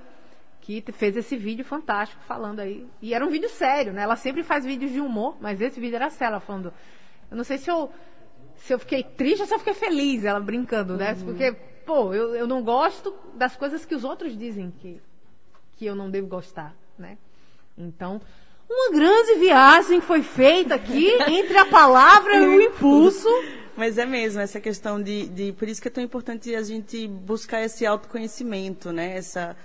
que 0.61 0.83
fez 0.91 1.17
esse 1.17 1.35
vídeo 1.35 1.65
fantástico 1.65 2.21
falando 2.27 2.59
aí. 2.59 2.87
E 3.01 3.13
era 3.13 3.25
um 3.25 3.29
vídeo 3.29 3.49
sério, 3.49 3.91
né? 3.91 4.03
Ela 4.03 4.15
sempre 4.15 4.43
faz 4.43 4.63
vídeos 4.63 4.91
de 4.91 4.99
humor, 4.99 5.35
mas 5.41 5.59
esse 5.59 5.79
vídeo 5.79 5.95
era 5.95 6.09
sério, 6.09 6.33
ela 6.33 6.39
falando. 6.39 6.71
Eu 7.29 7.37
não 7.37 7.43
sei 7.43 7.57
se 7.57 7.69
eu, 7.69 7.91
se 8.57 8.73
eu 8.73 8.79
fiquei 8.79 9.03
triste 9.03 9.41
ou 9.41 9.47
se 9.47 9.53
eu 9.53 9.59
fiquei 9.59 9.73
feliz, 9.73 10.23
ela 10.23 10.39
brincando, 10.39 10.95
né? 10.95 11.15
Porque, 11.25 11.51
pô, 11.85 12.13
eu, 12.13 12.35
eu 12.35 12.47
não 12.47 12.61
gosto 12.61 13.13
das 13.33 13.55
coisas 13.55 13.83
que 13.85 13.95
os 13.95 14.03
outros 14.03 14.37
dizem 14.37 14.71
que, 14.79 15.01
que 15.77 15.85
eu 15.85 15.95
não 15.95 16.09
devo 16.09 16.27
gostar, 16.27 16.75
né? 16.97 17.17
Então, 17.75 18.21
uma 18.69 18.91
grande 18.91 19.35
viagem 19.35 19.99
foi 19.99 20.21
feita 20.21 20.75
aqui 20.75 21.09
entre 21.27 21.57
a 21.57 21.65
palavra 21.65 22.35
e 22.35 22.47
o 22.47 22.61
impulso. 22.61 23.27
Mas 23.82 23.98
é 23.98 24.06
mesmo, 24.06 24.39
essa 24.39 24.62
questão 24.62 25.02
de, 25.02 25.28
de. 25.30 25.54
Por 25.54 25.67
isso 25.67 25.82
que 25.82 25.88
é 25.88 25.91
tão 25.91 26.04
importante 26.04 26.54
a 26.54 26.62
gente 26.62 27.08
buscar 27.08 27.63
esse 27.63 27.84
autoconhecimento, 27.84 28.91
né? 28.91 29.17
Essa 29.17 29.58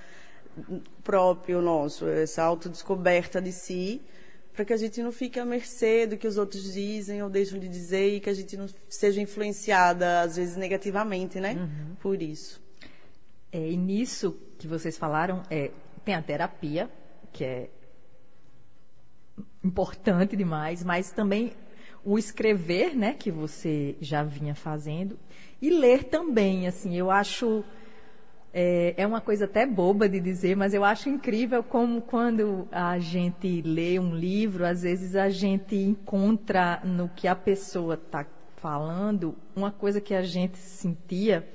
próprio 1.04 1.60
nosso, 1.60 2.08
essa 2.08 2.42
autodescoberta 2.42 3.42
de 3.42 3.52
si, 3.52 4.00
para 4.54 4.64
que 4.64 4.72
a 4.72 4.76
gente 4.78 5.02
não 5.02 5.12
fique 5.12 5.38
à 5.38 5.44
mercê 5.44 6.06
do 6.06 6.16
que 6.16 6.26
os 6.26 6.38
outros 6.38 6.72
dizem 6.72 7.22
ou 7.22 7.28
deixam 7.28 7.58
de 7.58 7.68
dizer 7.68 8.14
e 8.14 8.20
que 8.20 8.30
a 8.30 8.32
gente 8.32 8.56
não 8.56 8.66
seja 8.88 9.20
influenciada, 9.20 10.22
às 10.22 10.36
vezes, 10.36 10.56
negativamente, 10.56 11.38
né? 11.38 11.68
Por 12.00 12.22
isso. 12.22 12.58
É, 13.52 13.70
e 13.70 13.76
nisso 13.76 14.34
que 14.56 14.66
vocês 14.66 14.96
falaram, 14.96 15.42
é, 15.50 15.70
tem 16.06 16.14
a 16.14 16.22
terapia, 16.22 16.88
que 17.34 17.44
é 17.44 17.68
importante 19.62 20.34
demais, 20.34 20.82
mas 20.82 21.12
também 21.12 21.52
o 22.06 22.16
escrever, 22.16 22.94
né, 22.94 23.12
que 23.12 23.32
você 23.32 23.96
já 24.00 24.22
vinha 24.22 24.54
fazendo, 24.54 25.18
e 25.60 25.68
ler 25.70 26.04
também, 26.04 26.68
assim, 26.68 26.96
eu 26.96 27.10
acho 27.10 27.64
é, 28.54 28.94
é 28.96 29.06
uma 29.06 29.20
coisa 29.20 29.44
até 29.44 29.66
boba 29.66 30.08
de 30.08 30.18
dizer, 30.18 30.56
mas 30.56 30.72
eu 30.72 30.84
acho 30.84 31.10
incrível 31.10 31.62
como 31.62 32.00
quando 32.00 32.66
a 32.72 32.98
gente 32.98 33.60
lê 33.60 33.98
um 33.98 34.14
livro, 34.14 34.64
às 34.64 34.82
vezes 34.82 35.16
a 35.16 35.28
gente 35.28 35.76
encontra 35.76 36.80
no 36.84 37.08
que 37.08 37.28
a 37.28 37.34
pessoa 37.34 37.94
está 37.94 38.24
falando 38.56 39.34
uma 39.54 39.70
coisa 39.70 40.00
que 40.00 40.14
a 40.14 40.22
gente 40.22 40.56
sentia, 40.56 41.46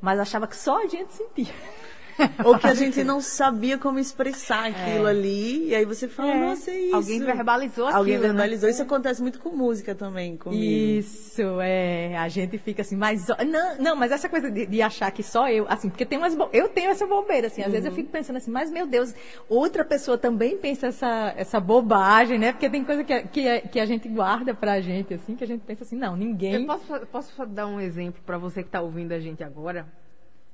mas 0.00 0.18
achava 0.18 0.48
que 0.48 0.56
só 0.56 0.82
a 0.82 0.86
gente 0.86 1.12
sentia. 1.12 1.54
Ou 2.44 2.58
que 2.58 2.66
a 2.66 2.74
gente 2.74 3.02
não 3.04 3.20
sabia 3.20 3.78
como 3.78 3.98
expressar 3.98 4.66
aquilo 4.66 5.06
ali, 5.06 5.68
e 5.68 5.74
aí 5.74 5.84
você 5.84 6.08
fala, 6.08 6.32
É. 6.32 6.38
nossa, 6.40 6.70
é 6.70 6.78
isso. 6.80 6.96
Alguém 6.96 7.20
verbalizou 7.20 7.86
Alguém 7.88 8.14
aquilo, 8.16 8.20
né? 8.22 8.28
verbalizou. 8.28 8.68
Isso 8.68 8.82
acontece 8.82 9.22
muito 9.22 9.38
com 9.40 9.50
música 9.50 9.94
também, 9.94 10.36
comigo. 10.36 10.62
Isso, 10.62 11.42
é. 11.60 12.16
A 12.16 12.28
gente 12.28 12.58
fica 12.58 12.82
assim, 12.82 12.96
mas. 12.96 13.26
Não, 13.46 13.78
não 13.78 13.96
mas 13.96 14.12
essa 14.12 14.28
coisa 14.28 14.50
de, 14.50 14.66
de 14.66 14.82
achar 14.82 15.10
que 15.10 15.22
só 15.22 15.48
eu, 15.48 15.66
assim, 15.68 15.88
porque 15.88 16.04
tem 16.06 16.18
umas. 16.18 16.34
bo- 16.34 16.48
Eu 16.52 16.68
tenho 16.68 16.90
essa 16.90 17.06
bobeira, 17.06 17.46
assim, 17.46 17.62
às 17.62 17.70
vezes 17.70 17.86
eu 17.86 17.92
fico 17.92 18.10
pensando 18.10 18.36
assim, 18.36 18.50
mas 18.50 18.70
meu 18.70 18.86
Deus, 18.86 19.14
outra 19.48 19.84
pessoa 19.84 20.16
também 20.18 20.56
pensa 20.56 20.88
essa, 20.88 21.34
essa 21.36 21.60
bobagem, 21.60 22.38
né? 22.38 22.52
Porque 22.52 22.68
tem 22.70 22.84
coisa 22.84 23.04
que, 23.04 23.12
a- 23.12 23.22
que, 23.22 23.48
a- 23.48 23.60
que 23.60 23.80
a 23.80 23.86
gente 23.86 24.08
guarda 24.08 24.54
pra 24.54 24.80
gente, 24.80 25.14
assim, 25.14 25.34
que 25.36 25.44
a 25.44 25.46
gente 25.46 25.62
pensa 25.62 25.84
assim, 25.84 25.96
não, 25.96 26.16
ninguém. 26.16 26.54
Eu 26.62 26.66
posso, 26.66 27.06
posso 27.06 27.46
dar 27.46 27.66
um 27.66 27.80
exemplo 27.80 28.20
para 28.24 28.38
você 28.38 28.62
que 28.62 28.68
está 28.68 28.80
ouvindo 28.80 29.12
a 29.12 29.20
gente 29.20 29.42
agora? 29.44 29.86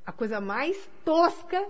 A 0.07 0.13
coisa 0.13 0.41
mais 0.41 0.89
tosca 1.05 1.67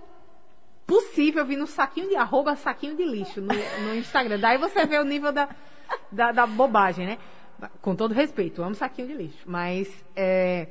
possível 0.87 1.43
eu 1.43 1.47
vi 1.47 1.57
no 1.57 1.67
saquinho 1.67 2.09
de 2.09 2.17
arroba 2.17 2.55
saquinho 2.55 2.95
de 2.95 3.05
lixo 3.05 3.41
no, 3.41 3.49
no 3.49 3.95
Instagram. 3.95 4.39
Daí 4.39 4.59
você 4.59 4.87
vê 4.87 4.99
o 4.99 5.05
nível 5.05 5.33
da, 5.33 5.49
da, 6.13 6.33
da 6.33 6.47
bobagem, 6.47 7.07
né? 7.07 7.19
Com 7.81 7.97
todo 7.97 8.13
respeito, 8.13 8.63
amo 8.63 8.75
saquinho 8.75 9.09
de 9.09 9.15
lixo. 9.15 9.43
Mas 9.47 9.89
é, 10.15 10.69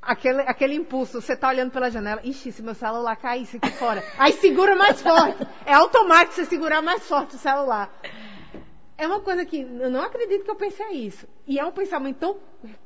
aquele, 0.00 0.42
aquele 0.42 0.74
impulso, 0.74 1.20
você 1.20 1.36
tá 1.36 1.48
olhando 1.48 1.72
pela 1.72 1.90
janela, 1.90 2.20
ixi, 2.22 2.52
se 2.52 2.62
meu 2.62 2.74
celular 2.74 3.16
caísse 3.16 3.56
aqui 3.56 3.70
fora. 3.72 4.02
Aí 4.16 4.32
segura 4.34 4.76
mais 4.76 5.02
forte. 5.02 5.46
É 5.66 5.74
automático 5.74 6.34
você 6.34 6.44
segurar 6.44 6.80
mais 6.80 7.06
forte 7.06 7.34
o 7.34 7.38
celular. 7.38 7.90
É 8.96 9.06
uma 9.08 9.20
coisa 9.20 9.44
que 9.44 9.60
eu 9.60 9.90
não 9.90 10.02
acredito 10.02 10.44
que 10.44 10.50
eu 10.50 10.54
pensei 10.54 10.92
isso. 10.92 11.26
E 11.46 11.58
é 11.58 11.64
um 11.64 11.72
pensamento 11.72 12.18
tão 12.18 12.36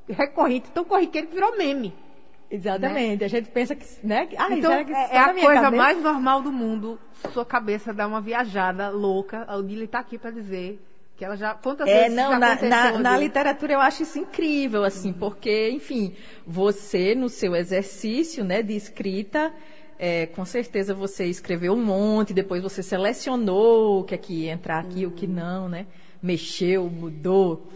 recorrente, 0.09 0.71
tão 0.71 0.85
corriqueiro 0.85 1.29
que 1.29 1.35
virou 1.35 1.57
meme. 1.57 1.95
Exatamente. 2.51 3.25
A 3.25 3.29
gente 3.29 3.49
pensa 3.51 3.75
que. 3.75 3.85
Né? 4.03 4.29
Ah, 4.37 4.49
então, 4.57 4.73
é, 4.73 4.81
é 4.83 5.19
a 5.19 5.35
coisa 5.35 5.63
cabeça? 5.63 5.71
mais 5.71 6.03
normal 6.03 6.43
do 6.43 6.51
mundo. 6.51 6.99
Sua 7.33 7.45
cabeça 7.45 7.93
dá 7.93 8.07
uma 8.07 8.21
viajada 8.21 8.89
louca. 8.89 9.45
A 9.47 9.57
Odile 9.57 9.87
tá 9.87 9.99
aqui 9.99 10.19
pra 10.19 10.31
dizer 10.31 10.81
que 11.17 11.25
ela 11.25 11.37
já. 11.37 11.55
Quantas 11.55 11.89
É, 11.89 12.03
vezes 12.05 12.17
não, 12.17 12.31
já 12.31 12.39
na, 12.39 12.63
na, 12.63 12.99
na 12.99 13.17
literatura 13.19 13.75
eu 13.75 13.81
acho 13.81 14.03
isso 14.05 14.19
incrível, 14.19 14.85
assim, 14.85 15.13
porque, 15.13 15.69
enfim, 15.71 16.15
você 16.47 17.15
no 17.15 17.29
seu 17.29 17.55
exercício, 17.55 18.45
né, 18.45 18.63
de 18.63 18.75
escrita, 18.75 19.53
é, 19.99 20.27
com 20.27 20.45
certeza 20.45 20.95
você 20.95 21.27
escreveu 21.27 21.75
um 21.75 21.85
monte, 21.85 22.33
depois 22.33 22.63
você 22.63 22.83
selecionou 22.83 24.01
o 24.01 24.05
que 24.05 24.15
é 24.15 24.19
que 24.19 24.45
ia 24.45 24.53
entrar 24.53 24.79
aqui, 24.79 25.05
o 25.05 25.11
que 25.11 25.27
não, 25.27 25.69
né, 25.69 25.87
mexeu, 26.23 26.89
mudou. 26.89 27.67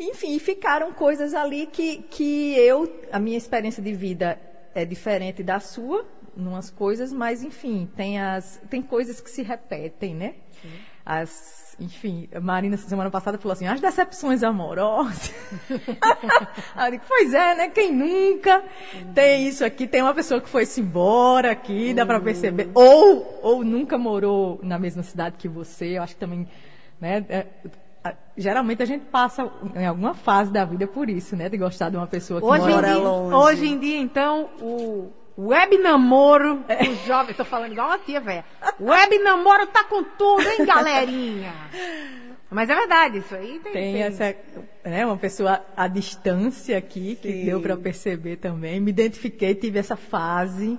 Enfim, 0.00 0.38
ficaram 0.38 0.92
coisas 0.94 1.34
ali 1.34 1.66
que, 1.66 1.98
que 1.98 2.54
eu, 2.56 2.90
a 3.12 3.18
minha 3.18 3.36
experiência 3.36 3.82
de 3.82 3.92
vida 3.92 4.40
é 4.74 4.82
diferente 4.86 5.42
da 5.42 5.60
sua, 5.60 6.06
numas 6.34 6.70
coisas, 6.70 7.12
mas 7.12 7.42
enfim, 7.42 7.86
tem 7.94 8.18
as 8.18 8.58
tem 8.70 8.80
coisas 8.80 9.20
que 9.20 9.30
se 9.30 9.42
repetem, 9.42 10.14
né? 10.14 10.36
As, 11.04 11.76
enfim, 11.78 12.30
a 12.32 12.40
Marina 12.40 12.78
semana 12.78 13.10
passada 13.10 13.36
falou 13.36 13.52
assim, 13.52 13.66
as 13.66 13.78
decepções 13.78 14.42
amorosas. 14.42 15.34
Eu 15.68 16.90
digo, 16.92 17.04
pois 17.06 17.34
é, 17.34 17.54
né? 17.56 17.68
Quem 17.68 17.92
nunca 17.92 18.64
tem 19.14 19.48
isso 19.48 19.62
aqui? 19.62 19.86
Tem 19.86 20.00
uma 20.00 20.14
pessoa 20.14 20.40
que 20.40 20.48
foi-se 20.48 20.80
embora 20.80 21.50
aqui, 21.50 21.92
dá 21.92 22.06
para 22.06 22.20
perceber. 22.20 22.70
Ou, 22.72 23.40
ou 23.42 23.62
nunca 23.62 23.98
morou 23.98 24.60
na 24.62 24.78
mesma 24.78 25.02
cidade 25.02 25.36
que 25.36 25.48
você. 25.48 25.98
Eu 25.98 26.02
acho 26.02 26.14
que 26.14 26.20
também, 26.20 26.48
né? 26.98 27.46
É, 28.40 28.42
geralmente 28.42 28.82
a 28.82 28.86
gente 28.86 29.04
passa 29.06 29.48
em 29.74 29.86
alguma 29.86 30.14
fase 30.14 30.50
da 30.50 30.64
vida 30.64 30.86
por 30.86 31.08
isso, 31.08 31.36
né? 31.36 31.48
De 31.48 31.56
gostar 31.56 31.90
de 31.90 31.96
uma 31.96 32.06
pessoa 32.06 32.40
que 32.40 32.46
Hoje 32.46 32.64
em, 32.64 32.74
mora 32.74 32.88
dia, 32.88 32.98
longe. 32.98 33.34
hoje 33.34 33.68
em 33.68 33.78
dia, 33.78 33.98
então, 33.98 34.50
o 34.60 35.12
web 35.38 35.78
namoro 35.78 36.56
do 36.56 37.06
jovem, 37.06 37.34
tô 37.34 37.44
falando 37.44 37.72
igual 37.72 37.88
uma 37.88 37.98
tia, 37.98 38.20
velha. 38.20 38.44
Web 38.80 39.18
namoro 39.18 39.66
tá 39.66 39.84
com 39.84 40.02
tudo, 40.02 40.48
hein, 40.48 40.64
galerinha? 40.64 41.52
Mas 42.50 42.68
é 42.68 42.74
verdade, 42.74 43.18
isso 43.18 43.34
aí 43.34 43.60
tem. 43.60 43.72
Tem 43.72 44.02
essa, 44.02 44.34
né, 44.84 45.06
uma 45.06 45.16
pessoa 45.16 45.64
à 45.76 45.86
distância 45.86 46.76
aqui 46.76 47.14
que 47.14 47.32
Sim. 47.32 47.44
deu 47.44 47.60
para 47.60 47.76
perceber 47.76 48.36
também. 48.36 48.80
Me 48.80 48.90
identifiquei, 48.90 49.54
tive 49.54 49.78
essa 49.78 49.96
fase. 49.96 50.76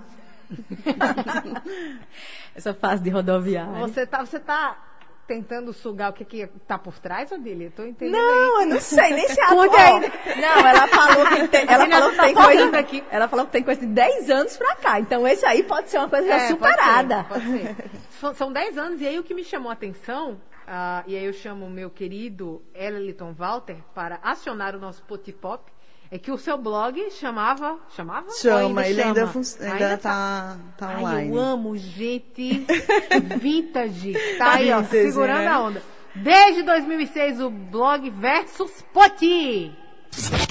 essa 2.54 2.74
fase 2.74 3.02
de 3.02 3.10
rodoviária. 3.10 3.88
Você 3.88 4.06
tá, 4.06 4.26
você 4.26 4.38
tá 4.38 4.78
tentando 5.28 5.72
sugar 5.74 6.10
o 6.10 6.14
que, 6.14 6.26
que 6.26 6.48
tá 6.68 6.78
por 6.78 6.98
trás, 7.00 7.32
Odile? 7.32 7.66
Eu 7.66 7.72
tô 7.72 7.86
entendendo 7.86 8.18
Não, 8.22 8.34
aí. 8.60 8.64
eu 8.64 8.66
não 8.74 8.82
sei 8.82 9.12
nem 9.14 9.28
se 9.28 9.40
atual. 9.42 9.66
Não, 9.70 10.68
ela 10.68 10.88
falou 10.88 11.26
que 11.28 11.48
tem, 11.48 11.66
ela 11.68 11.88
falou 11.88 12.10
que 12.12 12.16
tá 12.18 12.24
tem 12.26 12.34
coisa 12.36 12.80
aqui. 12.80 13.04
Ela 13.10 13.28
falou 13.28 13.46
que 13.46 13.52
tem 13.52 13.64
coisa 13.64 13.82
de 13.82 13.88
10 13.88 14.30
anos 14.30 14.58
pra 14.58 14.76
cá. 14.76 15.00
Então 15.00 15.28
esse 15.28 15.46
aí 15.46 15.64
pode 15.64 15.90
ser 15.90 15.98
uma 16.00 16.10
coisa 16.10 16.28
já 16.28 16.36
É, 16.36 16.48
superada. 16.48 17.24
Pode 17.26 17.46
ser, 17.46 17.76
pode 17.76 17.76
ser. 17.78 17.92
São- 18.20 18.34
São 18.34 18.52
10 18.54 18.78
anos, 18.78 19.02
e 19.02 19.08
aí 19.08 19.18
o 19.18 19.24
que 19.24 19.34
me 19.34 19.44
chamou 19.44 19.70
a 19.70 19.74
atenção, 19.74 20.40
ah, 20.68 21.04
e 21.08 21.16
aí 21.16 21.26
eu 21.26 21.34
chamo 21.34 21.66
o 21.66 21.70
meu 21.70 21.90
querido 21.90 22.62
Eliton 22.76 23.34
Walter 23.34 23.78
para 23.96 24.20
acionar 24.22 24.76
o 24.76 24.80
nosso 24.80 25.02
Potipop, 25.04 25.71
é 26.12 26.20
que 26.20 26.30
o 26.32 26.38
seu 26.38 26.58
blog 26.58 27.10
chamava. 27.12 27.80
Chamava? 27.96 28.28
Chama, 28.42 28.86
ele 28.86 29.02
ainda, 29.02 29.22
chama? 29.22 29.32
fun- 29.44 29.64
ainda 29.64 29.98
tá, 29.98 30.58
tá 30.78 30.88
Ai, 30.90 30.98
online. 30.98 31.30
eu 31.36 31.40
amo 31.42 31.78
gente 31.78 32.66
vintage. 33.40 34.14
Tá 34.38 34.56
aí, 34.56 34.72
ó, 34.72 34.82
Vintage, 34.82 35.08
segurando 35.12 35.40
né? 35.40 35.48
a 35.48 35.60
onda. 35.62 35.84
Desde 36.14 36.64
2006, 36.64 37.40
o 37.40 37.50
blog 37.50 38.10
Versus 38.10 38.84
Poti. 38.94 39.72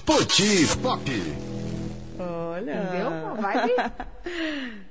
Poti 0.06 0.66
Pop. 0.82 1.02
Olha. 2.18 2.72
Entendeu? 2.82 3.08
Uma 3.08 3.34
vibe. 3.34 3.74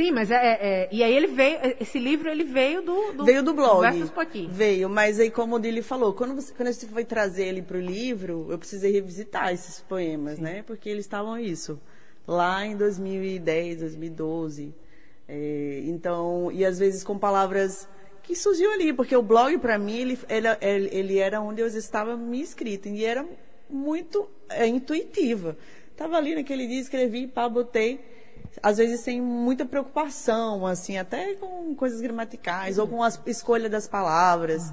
Sim, 0.00 0.12
mas 0.12 0.30
é, 0.30 0.34
é- 0.34 0.58
é- 0.62 0.88
E 0.90 1.02
aí 1.02 1.14
ele 1.14 1.26
veio. 1.26 1.58
Esse 1.78 1.98
livro 1.98 2.30
ele 2.30 2.42
veio 2.42 2.80
do. 2.80 3.12
do 3.12 3.24
Veio 3.26 3.42
do 3.42 3.52
blog. 3.52 3.82
Versus 3.82 4.08
Poti. 4.10 4.48
Veio, 4.50 4.88
mas 4.88 5.20
aí 5.20 5.30
como 5.30 5.56
o 5.56 5.60
Dili 5.60 5.82
falou, 5.82 6.14
quando, 6.14 6.34
você, 6.34 6.54
quando 6.54 6.72
gente 6.72 6.86
foi 6.86 7.04
trazer 7.04 7.44
ele 7.44 7.60
para 7.60 7.76
o 7.76 7.80
livro, 7.80 8.46
eu 8.48 8.58
precisei 8.58 8.90
revisitar 8.92 9.52
esses 9.52 9.82
poemas, 9.82 10.38
né? 10.38 10.62
Porque 10.66 10.88
eles 10.88 11.04
estavam 11.04 11.38
isso, 11.38 11.78
lá 12.26 12.64
em 12.64 12.78
2010, 12.78 13.80
2012. 13.80 14.74
É, 15.28 15.82
então, 15.84 16.50
e 16.50 16.64
às 16.64 16.78
vezes 16.78 17.04
com 17.04 17.18
palavras 17.18 17.86
que 18.22 18.34
surgiu 18.34 18.72
ali, 18.72 18.94
porque 18.94 19.14
o 19.14 19.22
blog 19.22 19.58
para 19.58 19.78
mim, 19.78 19.98
ele, 19.98 20.18
ele, 20.62 20.88
ele, 20.92 21.18
era 21.18 21.42
onde 21.42 21.60
eu 21.60 21.66
estava 21.66 22.16
me 22.16 22.40
inscrita, 22.40 22.88
e 22.88 23.04
era 23.04 23.26
muito 23.68 24.26
é, 24.48 24.66
intuitiva. 24.66 25.58
Estava 25.92 26.16
ali 26.16 26.34
naquele 26.34 26.66
dia, 26.66 26.80
escrevi, 26.80 27.26
pá, 27.26 27.46
botei 27.50 28.00
às 28.62 28.78
vezes 28.78 29.00
sem 29.00 29.20
muita 29.20 29.64
preocupação, 29.64 30.66
assim, 30.66 30.98
até 30.98 31.34
com 31.34 31.74
coisas 31.74 32.00
gramaticais 32.00 32.78
ou 32.78 32.86
com 32.86 33.02
a 33.02 33.08
escolha 33.26 33.68
das 33.68 33.86
palavras. 33.86 34.72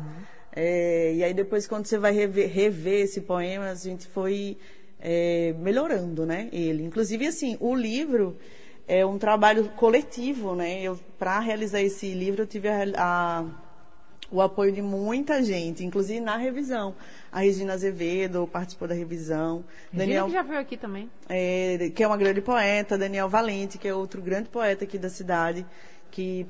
É, 0.56 1.13
e 1.13 1.24
aí 1.24 1.34
depois 1.34 1.68
quando 1.68 1.86
você 1.86 1.98
vai 1.98 2.12
rever, 2.12 2.50
rever 2.50 3.04
esse 3.04 3.22
poema, 3.22 3.70
a 3.70 3.76
gente 3.76 4.08
foi 4.08 4.58
é, 5.00 5.54
melhorando, 5.60 6.26
né? 6.26 6.50
Ele, 6.52 6.84
inclusive, 6.84 7.28
assim, 7.28 7.58
o 7.60 7.76
livro 7.76 8.38
é 8.88 9.06
um 9.06 9.18
trabalho 9.18 9.70
coletivo, 9.76 10.56
né? 10.56 10.82
Eu 10.82 10.98
para 11.20 11.40
realizar 11.40 11.82
esse 11.82 12.13
livro 12.13 12.44
eu 12.44 12.48
tive 12.48 12.70
a, 12.70 12.84
a, 12.96 13.46
o 14.32 14.42
apoio 14.42 14.72
de 14.72 14.82
muita 14.82 15.42
gente, 15.42 15.86
inclusive 15.86 16.20
na 16.20 16.38
revisão. 16.38 16.94
A 17.32 17.40
Regina 17.40 17.74
Azevedo 17.74 18.48
participou 18.52 18.88
da 18.88 18.94
revisão. 18.94 19.63
Regina 19.92 20.06
Daniel, 20.06 20.26
que 20.26 20.32
já 20.32 20.42
veio 20.42 20.60
aqui 20.60 20.78
também. 20.78 21.10
é, 21.30 21.92
que 21.94 22.04
é 22.04 22.08
uma 22.08 22.18
grande 22.18 22.42
poeta, 22.42 22.98
Daniel 22.98 23.30
Valente, 23.30 23.78
que 23.78 23.88
é 23.88 23.94
outro 23.94 24.22
grande 24.22 24.50
poeta 24.50 24.84
aqui 24.84 24.98
da 24.98 25.10
cidade, 25.10 25.66
que 26.10 26.46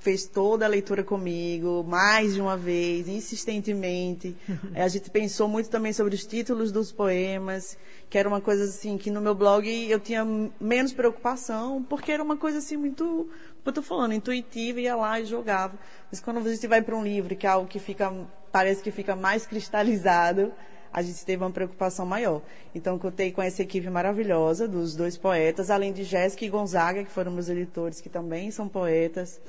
fez 0.00 0.26
toda 0.26 0.64
a 0.64 0.68
leitura 0.68 1.02
comigo, 1.02 1.84
mais 1.86 2.34
de 2.34 2.40
uma 2.40 2.56
vez, 2.56 3.08
insistentemente. 3.08 4.36
É, 4.74 4.82
a 4.82 4.88
gente 4.88 5.10
pensou 5.10 5.48
muito 5.48 5.70
também 5.70 5.92
sobre 5.92 6.14
os 6.14 6.24
títulos 6.24 6.70
dos 6.70 6.92
poemas, 6.92 7.76
que 8.08 8.18
era 8.18 8.28
uma 8.28 8.40
coisa 8.40 8.64
assim, 8.64 8.96
que 8.98 9.10
no 9.10 9.20
meu 9.20 9.34
blog 9.34 9.66
eu 9.90 9.98
tinha 9.98 10.24
menos 10.60 10.92
preocupação, 10.92 11.82
porque 11.82 12.12
era 12.12 12.22
uma 12.22 12.36
coisa 12.36 12.58
assim 12.58 12.76
muito, 12.76 13.04
como 13.04 13.66
eu 13.66 13.72
tô 13.72 13.82
falando, 13.82 14.12
intuitiva, 14.12 14.80
ia 14.80 14.94
lá 14.94 15.20
e 15.20 15.24
jogava. 15.24 15.78
Mas 16.10 16.20
quando 16.20 16.38
a 16.38 16.52
gente 16.52 16.66
vai 16.66 16.82
para 16.82 16.94
um 16.94 17.02
livro, 17.02 17.34
que 17.34 17.46
é 17.46 17.50
algo 17.50 17.66
que 17.66 17.78
fica, 17.78 18.12
parece 18.52 18.82
que 18.82 18.90
fica 18.90 19.16
mais 19.16 19.46
cristalizado, 19.48 20.52
a 20.92 21.02
gente 21.02 21.24
teve 21.24 21.42
uma 21.42 21.50
preocupação 21.50 22.04
maior. 22.06 22.40
Então, 22.74 22.98
contei 22.98 23.30
com 23.32 23.42
essa 23.42 23.62
equipe 23.62 23.88
maravilhosa 23.90 24.66
dos 24.66 24.94
dois 24.96 25.16
poetas, 25.16 25.70
além 25.70 25.92
de 25.92 26.04
Jéssica 26.04 26.44
e 26.44 26.48
Gonzaga, 26.48 27.04
que 27.04 27.10
foram 27.10 27.30
meus 27.32 27.48
editores, 27.48 28.00
que 28.00 28.08
também 28.08 28.50
são 28.50 28.68
poetas. 28.68 29.40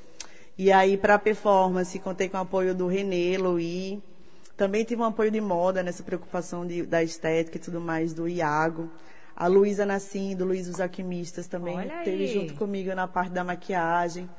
E 0.58 0.72
aí, 0.72 0.98
para 0.98 1.16
a 1.16 1.20
performance, 1.20 1.98
contei 2.00 2.28
com 2.28 2.38
o 2.38 2.42
apoio 2.42 2.76
do 2.76 2.88
Renê, 2.88 3.38
Louis. 3.38 4.00
Também 4.58 4.84
tive 4.84 5.02
um 5.02 5.06
apoio 5.06 5.32
de 5.32 5.40
moda 5.40 5.82
nessa 5.82 6.04
preocupação 6.04 6.68
de- 6.68 6.84
da 6.84 7.02
estética 7.02 7.56
e 7.58 7.60
tudo 7.62 7.80
mais, 7.80 8.14
do 8.14 8.28
Iago. 8.28 8.90
A 9.34 9.48
Luísa 9.48 9.86
Nassim, 9.86 10.36
do 10.36 10.44
Luiz 10.44 10.68
os 10.68 10.82
Alquimistas, 10.82 11.48
também 11.48 11.78
Olha 11.78 12.04
teve 12.04 12.24
aí. 12.26 12.34
junto 12.34 12.56
comigo 12.56 12.94
na 12.94 13.08
parte 13.08 13.32
da 13.32 13.42
maquiagem. 13.42 14.30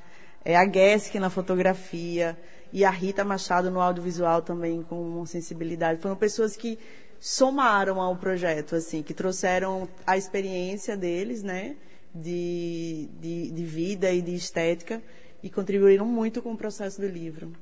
É, 0.45 0.57
a 0.57 0.65
Guesk 0.65 1.15
na 1.17 1.31
fotografia. 1.31 2.37
E 2.73 2.85
a 2.85 2.91
Rita 2.91 3.25
Machado 3.25 3.69
no 3.71 3.81
audiovisual 3.81 4.43
também, 4.43 4.83
com 4.83 5.27
sensibilidade. 5.27 6.01
Foram 6.01 6.15
pessoas 6.15 6.57
que 6.57 6.79
somaram 7.19 8.01
ao 8.01 8.15
projeto, 8.17 8.77
assim, 8.77 9.03
que 9.03 9.13
trouxeram 9.13 9.89
a 10.07 10.17
experiência 10.17 10.97
deles, 10.97 11.43
né? 11.43 11.77
De, 12.15 13.09
de, 13.21 13.51
de 13.51 13.65
vida 13.65 14.13
e 14.13 14.23
de 14.23 14.35
estética. 14.35 15.03
E 15.43 15.51
contribuíram 15.51 16.07
muito 16.07 16.41
com 16.41 16.53
o 16.53 16.57
processo 16.57 17.01
do 17.01 17.09
livro. 17.09 17.53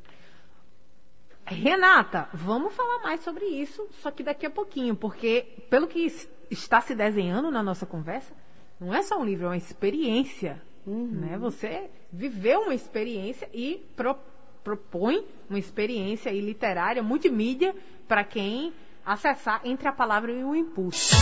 Renata, 1.47 2.29
vamos 2.35 2.75
falar 2.75 2.99
mais 3.03 3.21
sobre 3.23 3.47
isso, 3.47 3.89
só 4.03 4.11
que 4.11 4.23
daqui 4.23 4.45
a 4.45 4.51
pouquinho, 4.51 4.95
porque 4.95 5.47
pelo 5.71 5.87
que 5.87 6.01
es- 6.01 6.29
está 6.51 6.81
se 6.83 6.95
desenhando 6.95 7.51
na 7.51 7.63
nossa 7.63 7.87
conversa, 7.87 8.35
não 8.79 8.95
é 8.95 9.03
só 9.03 9.19
um 9.19 9.25
livro, 9.25 9.47
é 9.47 9.49
uma 9.49 9.57
experiência. 9.57 10.61
Né? 10.87 11.37
Você 11.39 11.91
viveu 12.13 12.61
uma 12.63 12.75
experiência 12.75 13.49
e 13.53 13.85
pro- 13.97 14.17
propõe 14.65 15.25
uma 15.49 15.59
experiência 15.59 16.31
literária, 16.31 17.03
multimídia, 17.03 17.75
para 18.07 18.25
quem 18.25 18.73
acessar 19.05 19.61
entre 19.65 19.89
a 19.89 19.93
palavra 19.93 20.33
e 20.33 20.43
o 20.45 20.55
impulso. 20.55 21.15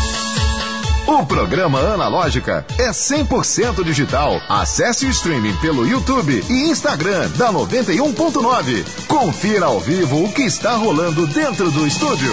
O 1.09 1.25
programa 1.25 1.79
Analógica 1.79 2.67
é 2.81 2.91
100% 2.91 3.85
digital. 3.85 4.41
Acesse 4.49 5.07
o 5.07 5.11
streaming 5.11 5.57
pelo 5.59 5.87
YouTube 5.87 6.43
e 6.51 6.69
Instagram 6.69 7.31
da 7.39 7.53
91.9. 7.53 9.07
Confira 9.07 9.67
ao 9.67 9.79
vivo 9.79 10.25
o 10.25 10.33
que 10.33 10.43
está 10.43 10.73
rolando 10.75 11.25
dentro 11.29 11.71
do 11.71 11.87
estúdio. 11.87 12.33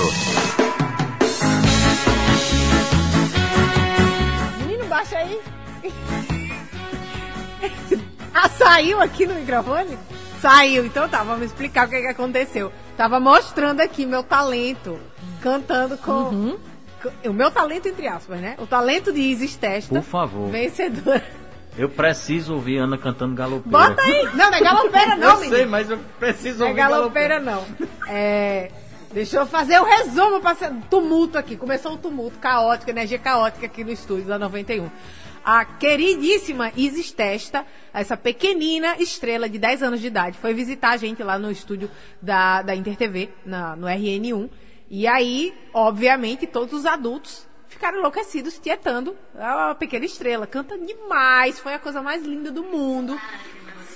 ah, 8.34 8.50
saiu 8.50 9.02
aqui 9.02 9.26
no 9.26 9.36
microfone? 9.36 9.98
Saiu, 10.42 10.86
então 10.86 11.08
tá, 11.08 11.24
vamos 11.24 11.46
explicar 11.46 11.88
o 11.88 11.90
que, 11.90 12.02
que 12.02 12.08
aconteceu. 12.08 12.72
Tava 12.98 13.20
mostrando 13.20 13.80
aqui 13.82 14.06
meu 14.06 14.24
talento, 14.24 15.00
cantando 15.42 15.98
com. 15.98 16.58
com- 17.02 17.30
O 17.30 17.34
meu 17.34 17.50
talento, 17.52 17.88
entre 17.88 18.08
aspas, 18.08 18.40
né? 18.40 18.56
O 18.60 18.66
talento 18.68 19.12
de 19.12 19.20
Isis 19.22 19.56
Testa. 19.56 19.96
Por 19.96 20.04
favor. 20.04 20.50
Vencedora. 20.50 21.24
Eu 21.78 21.90
preciso 21.90 22.54
ouvir 22.54 22.78
Ana 22.78 22.98
cantando 22.98 23.34
galopeira. 23.36 23.90
Bota 23.90 24.02
aí! 24.04 24.24
Não, 24.36 24.52
não 24.52 24.58
é 24.58 24.62
galopeira, 24.62 25.16
não, 25.16 25.30
Eu 25.32 25.38
menino. 25.40 25.56
sei, 25.56 25.66
mas 25.66 25.90
eu 25.90 25.98
preciso 26.20 26.60
Não 26.60 26.68
é 26.68 26.70
ouvir 26.70 26.82
galopeira, 26.82 27.40
não. 27.40 27.64
É, 28.08 28.70
deixa 29.12 29.38
eu 29.38 29.46
fazer 29.48 29.80
o 29.80 29.84
resumo 29.84 30.40
para 30.40 30.56
tumulto 30.90 31.36
aqui. 31.38 31.58
Começou 31.58 31.94
um 31.94 31.98
tumulto 31.98 32.38
caótico, 32.38 32.92
energia 32.92 33.18
caótica 33.18 33.66
aqui 33.66 33.84
no 33.84 33.92
estúdio 33.92 34.26
da 34.26 34.38
91. 34.38 34.88
A 35.46 35.66
queridíssima 35.66 36.72
Isis 36.76 37.12
Testa, 37.12 37.66
essa 37.94 38.16
pequenina 38.16 38.96
estrela 38.98 39.50
de 39.50 39.60
10 39.60 39.84
anos 39.84 40.00
de 40.00 40.08
idade, 40.08 40.38
foi 40.38 40.54
visitar 40.54 40.92
a 40.92 40.98
gente 40.98 41.22
lá 41.22 41.38
no 41.38 41.52
estúdio 41.52 41.92
da, 42.22 42.62
da 42.62 42.74
InterTV, 42.74 43.30
na, 43.46 43.76
no 43.76 43.86
RN1. 43.88 44.50
E 44.90 45.06
aí, 45.06 45.54
obviamente, 45.74 46.48
todos 46.48 46.80
os 46.80 46.86
adultos 46.86 47.46
ficaram 47.68 47.98
enlouquecidos, 48.00 48.58
tietando 48.58 49.18
a 49.38 49.76
pequena 49.76 50.06
estrela. 50.06 50.48
Canta 50.48 50.78
demais, 50.78 51.60
foi 51.60 51.74
a 51.74 51.80
coisa 51.80 52.02
mais 52.02 52.24
linda 52.24 52.50
do 52.50 52.64
mundo. 52.64 53.20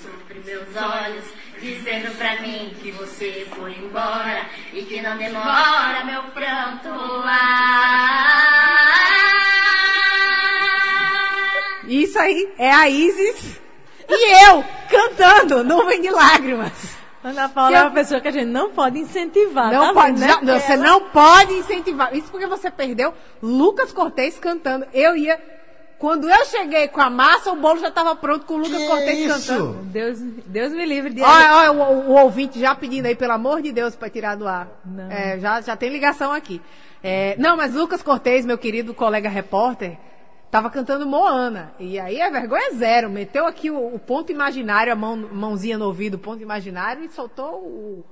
sobre 0.02 0.42
meus 0.44 0.76
olhos, 0.76 1.24
dizendo 1.62 2.14
pra 2.18 2.42
mim 2.42 2.76
que 2.82 2.92
você 2.92 3.48
foi 3.56 3.74
embora 3.78 4.46
e 4.74 4.84
que 4.84 5.02
não 5.02 5.18
demora 5.18 6.04
meu 6.04 6.24
pranto 6.24 6.90
lá. 6.90 8.38
Isso 11.88 12.19
aí 12.19 12.54
é 12.58 12.71
a 12.71 12.89
Isis 12.89 13.60
e 14.10 14.45
eu 14.47 14.63
cantando 14.89 15.63
Nuvem 15.63 16.02
de 16.02 16.10
Lágrimas. 16.10 16.97
Ana 17.23 17.50
Paula 17.50 17.71
Que 17.71 17.76
é 17.76 17.82
uma 17.82 17.91
pessoa 17.91 18.21
que 18.21 18.28
a 18.28 18.32
gente 18.32 18.45
não 18.45 18.69
pode 18.71 19.00
incentivar. 19.00 19.71
Não 19.71 19.88
tá 19.88 19.93
pode, 19.93 20.19
vendo, 20.19 20.45
né? 20.45 20.54
não, 20.54 20.60
você 20.60 20.78
não 20.78 21.02
pode 21.10 21.54
incentivar. 21.54 22.15
Isso 22.15 22.30
porque 22.32 22.47
você 22.47 22.69
perdeu 22.71 23.13
Lucas 23.41 23.91
Cortez 23.91 24.38
cantando. 24.39 24.86
Eu 24.93 25.15
ia. 25.15 25.38
Quando 26.00 26.30
eu 26.30 26.45
cheguei 26.45 26.88
com 26.88 27.02
a 27.02 27.10
massa, 27.10 27.52
o 27.52 27.56
bolo 27.56 27.80
já 27.80 27.88
estava 27.88 28.15
pronto 28.15 28.45
com 28.45 28.54
o 28.54 28.58
Lucas 28.58 28.84
Cortez 28.86 29.28
cantando. 29.28 29.73
Deus, 29.86 30.19
Deus 30.19 30.71
me 30.71 30.86
livre 30.86 31.12
de. 31.12 31.21
Olha, 31.23 31.56
olha 31.56 31.71
o, 31.71 31.82
o- 31.82 32.10
o 32.12 32.21
ouvinte 32.21 32.60
já 32.60 32.76
pedindo 32.76 33.08
aí, 33.08 33.15
pelo 33.15 33.34
amor 33.34 33.62
de 33.63 33.71
Deus, 33.71 33.95
para 33.95 34.08
tirar 34.10 34.36
do 34.36 34.47
ar. 34.47 34.67
Não. 34.86 35.12
É, 35.12 35.39
já, 35.39 35.60
já 35.60 35.76
tem 35.76 35.89
ligação 35.89 36.32
aqui. 36.32 36.62
É, 37.04 37.36
não, 37.39 37.58
mas 37.58 37.73
Lucas 37.73 38.02
Cortez, 38.04 38.45
meu 38.45 38.60
querido 38.60 38.93
colega 38.93 39.28
repórter, 39.28 39.97
tava 40.52 40.70
cantando 40.70 41.06
Moana. 41.06 41.74
E 41.80 42.00
aí 42.00 42.20
é 42.20 42.30
vergonha 42.30 42.74
zero. 42.76 43.10
Meteu 43.10 43.46
aqui 43.46 43.70
o, 43.70 43.96
o 43.96 44.00
ponto 44.00 44.32
imaginário, 44.32 44.92
a 44.92 44.96
mão, 44.96 45.16
mãozinha 45.16 45.78
no 45.78 45.86
ouvido, 45.86 46.16
o 46.16 46.20
ponto 46.20 46.42
imaginário, 46.42 47.04
e 47.04 47.10
soltou 47.10 47.56
o, 47.62 48.06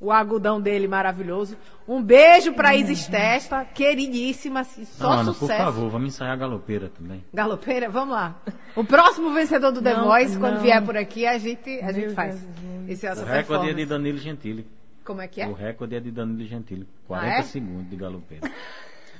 o 0.00 0.12
agudão 0.12 0.60
dele 0.60 0.86
maravilhoso. 0.86 1.56
Um 1.86 2.02
beijo 2.02 2.52
pra 2.52 2.74
Isis 2.74 3.06
Testa, 3.06 3.64
queridíssima, 3.64 4.64
só 4.64 5.12
Ana, 5.12 5.24
por 5.26 5.34
sucesso. 5.34 5.64
favor, 5.64 5.90
vamos 5.90 6.08
ensaiar 6.08 6.32
a 6.34 6.36
galopeira 6.36 6.88
também. 6.88 7.24
Galopeira, 7.32 7.88
vamos 7.88 8.14
lá. 8.14 8.36
O 8.74 8.84
próximo 8.84 9.32
vencedor 9.32 9.72
do 9.72 9.80
The 9.80 9.94
Não, 9.94 10.04
Voice, 10.04 10.38
quando 10.38 10.54
não. 10.54 10.62
vier 10.62 10.84
por 10.84 10.96
aqui, 10.96 11.26
a 11.26 11.38
gente, 11.38 11.80
a 11.80 11.92
gente 11.92 12.14
faz. 12.14 12.40
Deus, 12.40 12.88
Esse, 12.90 13.06
essa 13.06 13.22
O 13.22 13.26
recorde 13.26 13.70
é 13.70 13.74
de 13.74 13.86
Danilo 13.86 14.18
Gentili. 14.18 14.66
Como 15.04 15.20
é 15.22 15.28
que 15.28 15.40
é? 15.40 15.46
O 15.46 15.52
recorde 15.52 15.94
é 15.94 16.00
de 16.00 16.10
Danilo 16.10 16.44
Gentili. 16.46 16.86
40 17.06 17.28
é? 17.28 17.42
segundos 17.42 17.88
de 17.88 17.96
galopeira. 17.96 18.50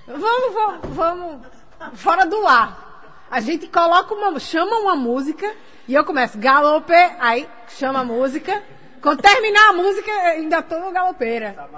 Vamos, 0.09 0.55
vamos, 0.55 0.97
vamos. 0.97 1.47
Fora 1.95 2.27
do 2.27 2.47
ar. 2.47 3.27
A 3.31 3.41
gente 3.41 3.67
coloca 3.67 4.15
uma. 4.15 4.39
chama 4.39 4.77
uma 4.79 4.97
música 4.97 5.53
e 5.89 5.95
eu 5.95 6.05
começo 6.05 6.39
galope, 6.39 6.93
aí 7.19 7.49
chama 7.69 8.01
a 8.01 8.05
música. 8.05 8.62
Quando 9.01 9.21
terminar 9.21 9.71
a 9.71 9.73
música, 9.73 10.11
ainda 10.11 10.62
tô 10.62 10.79
no 10.79 10.91
galopeira. 10.91 11.69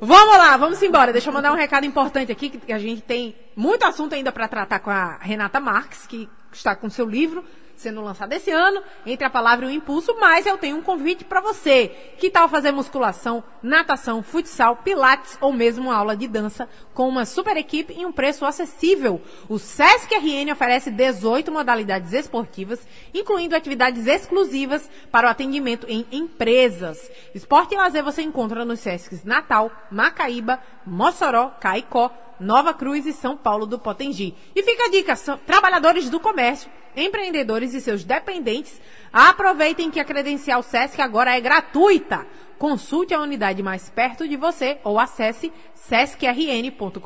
Vamos 0.00 0.36
lá, 0.36 0.56
vamos 0.56 0.82
embora. 0.82 1.12
Deixa 1.12 1.30
eu 1.30 1.34
mandar 1.34 1.52
um 1.52 1.56
recado 1.56 1.86
importante 1.86 2.30
aqui, 2.30 2.50
que 2.50 2.72
a 2.72 2.78
gente 2.78 3.00
tem 3.00 3.34
muito 3.56 3.84
assunto 3.84 4.14
ainda 4.14 4.30
para 4.30 4.46
tratar 4.48 4.80
com 4.80 4.90
a 4.90 5.18
Renata 5.20 5.60
Marques, 5.60 6.06
que 6.06 6.28
está 6.52 6.76
com 6.76 6.90
seu 6.90 7.08
livro 7.08 7.44
sendo 7.76 8.00
lançado 8.00 8.32
esse 8.32 8.50
ano, 8.50 8.82
entre 9.04 9.24
a 9.24 9.30
palavra 9.30 9.66
e 9.66 9.68
o 9.68 9.70
impulso, 9.72 10.14
mas 10.20 10.46
eu 10.46 10.58
tenho 10.58 10.76
um 10.76 10.82
convite 10.82 11.24
para 11.24 11.40
você. 11.40 11.88
Que 12.18 12.30
tal 12.30 12.48
fazer 12.48 12.72
musculação, 12.72 13.42
natação, 13.62 14.22
futsal, 14.22 14.76
pilates 14.76 15.36
ou 15.40 15.52
mesmo 15.52 15.84
uma 15.84 15.96
aula 15.96 16.16
de 16.16 16.26
dança 16.26 16.68
com 16.92 17.08
uma 17.08 17.24
super 17.24 17.56
equipe 17.56 17.94
e 17.96 18.06
um 18.06 18.12
preço 18.12 18.44
acessível? 18.44 19.20
O 19.48 19.58
Sesc 19.58 20.14
RN 20.14 20.52
oferece 20.52 20.90
18 20.90 21.50
modalidades 21.50 22.12
esportivas, 22.12 22.86
incluindo 23.12 23.56
atividades 23.56 24.06
exclusivas 24.06 24.88
para 25.10 25.26
o 25.26 25.30
atendimento 25.30 25.86
em 25.88 26.06
empresas. 26.10 27.10
Esporte 27.34 27.74
e 27.74 27.78
lazer 27.78 28.02
você 28.02 28.22
encontra 28.22 28.64
nos 28.64 28.80
Sescs 28.80 29.24
Natal, 29.24 29.70
Macaíba, 29.90 30.60
Mossoró, 30.86 31.50
Caicó, 31.60 32.10
Nova 32.40 32.74
Cruz 32.74 33.06
e 33.06 33.12
São 33.12 33.36
Paulo 33.36 33.66
do 33.66 33.78
Potengi. 33.78 34.34
E 34.54 34.62
fica 34.62 34.84
a 34.84 34.90
dica, 34.90 35.16
são 35.16 35.38
trabalhadores 35.38 36.10
do 36.10 36.20
comércio, 36.20 36.70
empreendedores 36.96 37.74
e 37.74 37.80
seus 37.80 38.04
dependentes, 38.04 38.80
aproveitem 39.12 39.90
que 39.90 40.00
a 40.00 40.04
credencial 40.04 40.62
SESC 40.62 41.00
agora 41.00 41.36
é 41.36 41.40
gratuita. 41.40 42.26
Consulte 42.58 43.14
a 43.14 43.20
unidade 43.20 43.62
mais 43.62 43.90
perto 43.90 44.26
de 44.28 44.36
você 44.36 44.78
ou 44.84 44.98
acesse 44.98 45.52
sescrn.com.br 45.74 46.98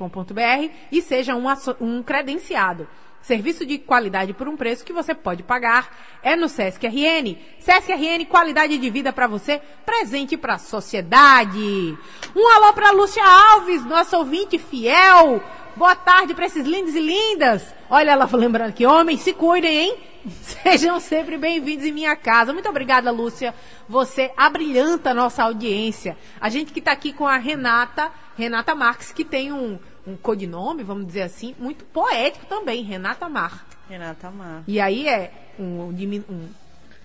e 0.91 1.03
seja 1.03 1.35
um, 1.35 1.45
um 1.81 2.03
credenciado. 2.03 2.89
Serviço 3.21 3.67
de 3.67 3.79
qualidade 3.79 4.33
por 4.33 4.49
um 4.49 4.57
preço 4.57 4.85
que 4.85 4.93
você 4.93 5.15
pode 5.15 5.43
pagar 5.43 5.95
é 6.23 6.37
no 6.37 6.49
Sesc 6.49 6.87
RN. 6.87 7.37
Sesc 7.59 7.93
RN, 7.93 8.25
qualidade 8.27 8.79
de 8.79 8.91
vida 8.91 9.13
para 9.13 9.27
você, 9.27 9.61
presente 9.85 10.37
para 10.37 10.55
a 10.55 10.59
sociedade. 10.59 11.99
Um 12.35 12.49
alô 12.57 12.73
para 12.73 12.93
Lúcia 12.93 13.23
Alves, 13.23 13.85
nossa 13.85 14.17
ouvinte 14.17 14.57
fiel. 14.57 15.43
Boa 15.77 15.95
tarde 15.95 16.35
para 16.35 16.47
esses 16.47 16.67
lindos 16.67 16.95
e 16.95 17.01
lindas. 17.01 17.75
Olha 17.91 18.13
ela 18.13 18.29
lembrando 18.33 18.73
que 18.73 18.87
homens 18.87 19.21
se 19.21 19.33
cuidem, 19.33 19.77
hein? 19.77 19.97
Sejam 20.43 20.99
sempre 21.01 21.37
bem-vindos 21.39 21.85
em 21.87 21.93
minha 21.93 22.15
casa. 22.17 22.53
Muito 22.53 22.69
obrigada, 22.69 23.11
Lúcia. 23.11 23.55
Você 23.89 24.31
abrilhanta 24.37 25.11
a 25.11 25.15
nossa 25.15 25.43
audiência. 25.45 26.17
A 26.41 26.49
gente 26.49 26.73
que 26.73 26.79
está 26.81 26.93
aqui 26.93 27.13
com 27.13 27.27
a 27.27 27.37
Renata, 27.37 28.11
Renata 28.37 28.75
Marques, 28.75 29.13
que 29.13 29.25
tem 29.25 29.53
um, 29.53 29.79
um 30.07 30.17
codinome, 30.17 30.83
vamos 30.83 31.07
dizer 31.07 31.23
assim, 31.23 31.55
muito 31.59 31.85
poético 31.87 32.47
também, 32.47 32.83
Renata 32.83 33.29
Mar. 33.29 33.67
Renata 33.89 34.31
Mar. 34.31 34.63
E 34.67 34.81
aí 34.81 35.09
é 35.09 35.33
um, 35.59 35.89
um- 36.29 36.49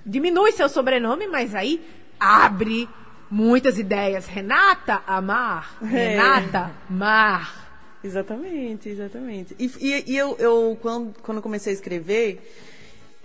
diminui 0.05 0.51
seu 0.51 0.67
sobrenome, 0.67 1.27
mas 1.27 1.55
aí 1.55 1.81
abre 2.19 2.89
muitas 3.29 3.77
ideias. 3.77 4.27
Renata 4.27 5.01
Amar, 5.07 5.77
Renata 5.81 6.71
Mar. 6.89 7.61
Exatamente, 8.03 8.89
exatamente. 8.89 9.55
E, 9.57 9.71
e- 9.79 10.11
e 10.11 10.17
eu, 10.17 10.35
eu 10.37 10.77
quando, 10.81 11.15
quando 11.21 11.41
comecei 11.41 11.71
a 11.71 11.75
escrever, 11.75 12.53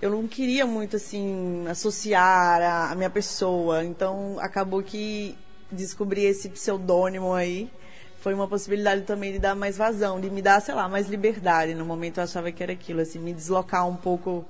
eu 0.00 0.10
não 0.10 0.28
queria 0.28 0.64
muito, 0.64 0.96
assim, 0.96 1.66
associar 1.68 2.62
a, 2.62 2.92
a 2.92 2.94
minha 2.94 3.10
pessoa. 3.10 3.84
Então, 3.84 4.36
acabou 4.40 4.82
que 4.82 5.36
descobri 5.70 6.24
esse 6.24 6.48
pseudônimo 6.48 7.32
aí. 7.32 7.70
Foi 8.20 8.34
uma 8.34 8.48
possibilidade 8.48 9.02
também 9.02 9.32
de 9.32 9.38
dar 9.38 9.54
mais 9.54 9.76
vazão, 9.76 10.20
de 10.20 10.30
me 10.30 10.42
dar, 10.42 10.60
sei 10.60 10.74
lá, 10.74 10.88
mais 10.88 11.08
liberdade. 11.08 11.74
No 11.74 11.84
momento 11.84 12.18
eu 12.18 12.24
achava 12.24 12.50
que 12.50 12.62
era 12.62 12.72
aquilo, 12.72 13.00
assim, 13.00 13.18
me 13.18 13.32
deslocar 13.32 13.88
um 13.88 13.96
pouco 13.96 14.44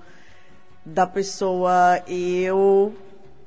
da 0.85 1.07
pessoa 1.07 2.03
eu, 2.07 2.95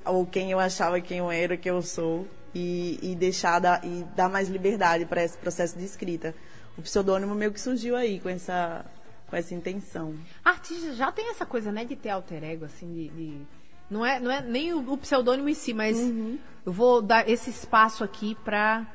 ou 0.06 0.26
quem 0.26 0.52
eu 0.52 0.60
achava 0.60 1.02
quem 1.02 1.20
eu 1.20 1.32
era, 1.32 1.58
que 1.58 1.70
eu 1.70 1.82
sou, 1.82 2.28
e, 2.54 3.00
e 3.02 3.16
deixar 3.16 3.60
da, 3.60 3.82
e 3.84 4.06
dar 4.16 4.30
mais 4.30 4.48
liberdade 4.48 5.06
para 5.06 5.24
esse 5.24 5.38
processo 5.38 5.78
de 5.78 5.86
escrita. 5.86 6.36
O 6.78 6.82
pseudônimo 6.82 7.34
meio 7.34 7.52
que 7.52 7.60
surgiu 7.60 7.96
aí 7.96 8.20
com 8.20 8.30
essa, 8.30 8.86
com 9.32 9.36
essa 9.38 9.56
intenção. 9.56 10.13
Artista 10.46 10.94
já 10.94 11.12
tem 11.12 11.32
essa 11.32 11.46
coisa, 11.46 11.72
né, 11.72 11.86
de 11.86 11.96
ter 11.96 12.10
alter 12.10 12.44
ego, 12.44 12.65
assim, 12.65 12.94
de. 12.94 13.08
de- 13.10 13.41
Não, 13.89 14.06
é, 14.06 14.20
não 14.20 14.30
é 14.30 14.41
nem 14.41 14.74
o, 14.74 14.91
o 14.91 14.98
pseudônimo 14.98 15.50
em 15.50 15.54
si, 15.56 15.74
mas 15.74 15.98
eu 16.65 16.72
vou 16.72 17.02
dar 17.02 17.28
esse 17.28 17.50
espaço 17.50 18.04
aqui 18.04 18.36
pra. 18.44 18.86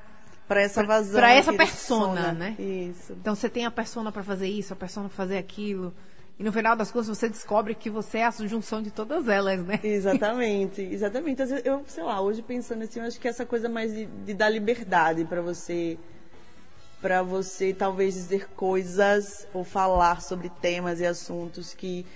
Para 0.47 0.61
essa 0.63 0.85
vazão. 0.85 1.19
pra 1.19 1.33
essa 1.33 1.51
que 1.51 1.59
persona, 1.59 2.33
né? 2.33 2.55
Isso. 2.57 3.15
Então 3.15 3.35
você 3.35 3.49
tem 3.49 3.67
a 3.67 3.71
persona 3.71 4.13
pra 4.13 4.23
fazer 4.23 4.47
isso, 4.47 4.73
a 4.73 4.77
persona 4.77 5.09
pra 5.09 5.17
fazer 5.17 5.39
aquilo. 5.39 5.93
E 6.39 6.45
no 6.45 6.53
final 6.53 6.77
das 6.77 6.93
contas 6.93 7.09
você 7.09 7.29
descobre 7.31 7.75
que 7.75 7.89
você 7.91 8.19
é 8.19 8.27
a 8.27 8.31
junção 8.31 8.81
de 8.83 8.91
todas 8.93 9.27
elas, 9.27 9.65
né? 9.65 9.81
Exatamente, 9.83 10.83
exatamente. 10.93 11.43
Eu, 11.65 11.83
sei 11.89 12.05
lá, 12.05 12.21
hoje 12.21 12.43
pensando 12.43 12.83
assim, 12.85 13.01
eu 13.01 13.07
acho 13.07 13.19
que 13.19 13.27
essa 13.27 13.45
coisa 13.47 13.69
mais 13.71 13.93
de, 13.93 14.05
de 14.05 14.35
dar 14.35 14.51
liberdade 14.51 15.25
para 15.25 15.41
você, 15.41 15.99
para 17.01 17.23
você 17.23 17.73
talvez 17.73 18.15
dizer 18.15 18.49
coisas 18.51 19.47
ou 19.53 19.65
falar 19.65 20.23
sobre 20.23 20.49
temas 20.49 21.01
e 21.01 21.07
assuntos 21.07 21.75
que 21.75 22.07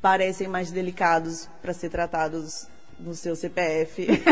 parecem 0.00 0.48
mais 0.48 0.70
delicados 0.70 1.48
para 1.60 1.72
ser 1.72 1.90
tratados 1.90 2.66
no 2.98 3.14
seu 3.14 3.34
CPF. 3.36 4.06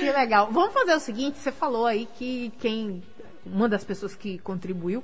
Que 0.00 0.10
legal. 0.10 0.50
Vamos 0.50 0.72
fazer 0.72 0.94
o 0.94 1.00
seguinte, 1.00 1.38
você 1.38 1.52
falou 1.52 1.86
aí 1.86 2.06
que 2.18 2.52
quem. 2.58 3.02
Uma 3.46 3.68
das 3.68 3.84
pessoas 3.84 4.14
que 4.14 4.38
contribuiu 4.38 5.02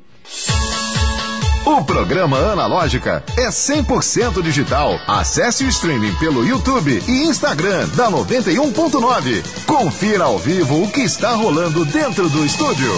O 1.67 1.83
programa 1.83 2.37
Analógica 2.53 3.25
é 3.39 3.49
100% 3.49 4.43
digital. 4.43 5.01
Acesse 5.09 5.65
o 5.65 5.69
streaming 5.69 6.15
pelo 6.17 6.45
YouTube 6.45 7.03
e 7.09 7.23
Instagram 7.25 7.89
da 7.97 8.11
91.9. 8.11 9.65
Confira 9.65 10.25
ao 10.25 10.37
vivo 10.37 10.83
o 10.83 10.93
que 10.93 11.01
está 11.01 11.31
rolando 11.31 11.87
dentro 11.87 12.29
do 12.29 12.45
estúdio. 12.45 12.93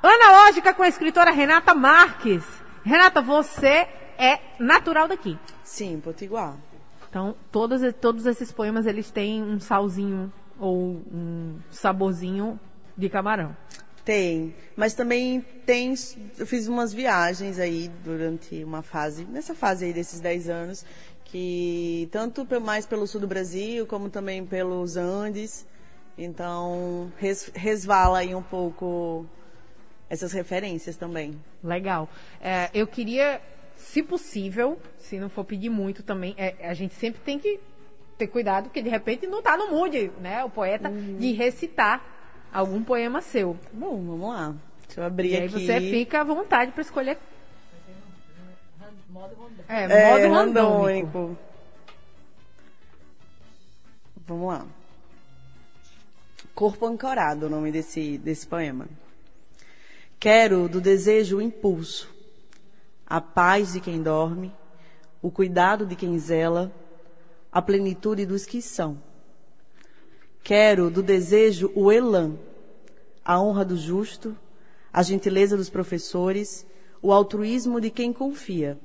Analógica 0.00 0.72
com 0.72 0.84
a 0.84 0.88
escritora 0.88 1.32
Renata 1.32 1.74
Marques. 1.74 2.44
Renata, 2.84 3.20
você 3.20 3.88
é 4.16 4.38
natural 4.60 5.08
daqui. 5.08 5.36
Sim, 5.64 6.00
Potiguar. 6.00 6.54
Então, 7.10 7.34
todos, 7.50 7.80
todos 8.00 8.26
esses 8.26 8.52
poemas, 8.52 8.86
eles 8.86 9.10
têm 9.10 9.42
um 9.42 9.58
salzinho 9.58 10.32
ou 10.58 10.76
um 11.12 11.58
saborzinho 11.70 12.58
de 12.96 13.08
camarão. 13.08 13.56
Tem, 14.04 14.54
mas 14.76 14.92
também 14.94 15.40
tem. 15.64 15.94
Eu 16.38 16.46
fiz 16.46 16.68
umas 16.68 16.92
viagens 16.92 17.58
aí 17.58 17.90
durante 18.04 18.62
uma 18.62 18.82
fase, 18.82 19.24
nessa 19.24 19.54
fase 19.54 19.86
aí 19.86 19.92
desses 19.94 20.20
10 20.20 20.48
anos, 20.50 20.84
que 21.24 22.06
tanto 22.12 22.46
mais 22.60 22.84
pelo 22.84 23.06
sul 23.06 23.20
do 23.22 23.26
Brasil, 23.26 23.86
como 23.86 24.10
também 24.10 24.44
pelos 24.44 24.96
Andes. 24.96 25.66
Então, 26.18 27.10
res- 27.18 27.50
resvala 27.54 28.18
aí 28.18 28.34
um 28.34 28.42
pouco 28.42 29.26
essas 30.08 30.32
referências 30.32 30.96
também. 30.96 31.40
Legal. 31.62 32.08
É, 32.40 32.70
eu 32.74 32.86
queria, 32.86 33.40
se 33.74 34.02
possível, 34.02 34.78
se 34.98 35.18
não 35.18 35.28
for 35.30 35.44
pedir 35.44 35.70
muito 35.70 36.02
também, 36.02 36.34
é, 36.36 36.54
a 36.68 36.74
gente 36.74 36.94
sempre 36.94 37.20
tem 37.22 37.38
que 37.38 37.58
ter 38.18 38.28
cuidado, 38.28 38.64
porque 38.64 38.82
de 38.82 38.88
repente 38.88 39.26
não 39.26 39.42
tá 39.42 39.56
no 39.56 39.70
mood, 39.70 40.10
né, 40.20 40.44
o 40.44 40.50
poeta, 40.50 40.90
de 40.90 41.32
recitar 41.32 42.02
algum 42.52 42.82
poema 42.82 43.20
seu. 43.20 43.56
Bom, 43.72 43.96
vamos 44.04 44.28
lá. 44.28 44.54
Deixa 44.86 45.00
eu 45.00 45.04
abrir 45.04 45.30
E 45.30 45.36
aí 45.36 45.46
aqui. 45.46 45.66
você 45.66 45.80
fica 45.80 46.20
à 46.20 46.24
vontade 46.24 46.72
para 46.72 46.82
escolher. 46.82 47.18
É, 49.68 49.84
É, 49.84 50.10
modo 50.28 50.34
randômico. 50.34 51.18
randômico. 51.18 51.38
Vamos 54.26 54.48
lá. 54.48 54.66
Corpo 56.54 56.86
Ancorado, 56.86 57.46
o 57.46 57.50
nome 57.50 57.72
desse, 57.72 58.16
desse 58.18 58.46
poema. 58.46 58.86
Quero 60.20 60.68
do 60.68 60.80
desejo 60.80 61.38
o 61.38 61.42
impulso, 61.42 62.08
a 63.06 63.20
paz 63.20 63.72
de 63.72 63.80
quem 63.80 64.02
dorme, 64.02 64.52
o 65.20 65.30
cuidado 65.30 65.84
de 65.84 65.96
quem 65.96 66.18
zela, 66.18 66.72
a 67.54 67.62
plenitude 67.62 68.26
dos 68.26 68.44
que 68.44 68.60
são. 68.60 69.00
Quero 70.42 70.90
do 70.90 71.04
desejo 71.04 71.70
o 71.72 71.92
elan, 71.92 72.36
a 73.24 73.40
honra 73.40 73.64
do 73.64 73.76
justo, 73.76 74.36
a 74.92 75.04
gentileza 75.04 75.56
dos 75.56 75.70
professores, 75.70 76.66
o 77.00 77.12
altruísmo 77.12 77.80
de 77.80 77.90
quem 77.90 78.12
confia, 78.12 78.76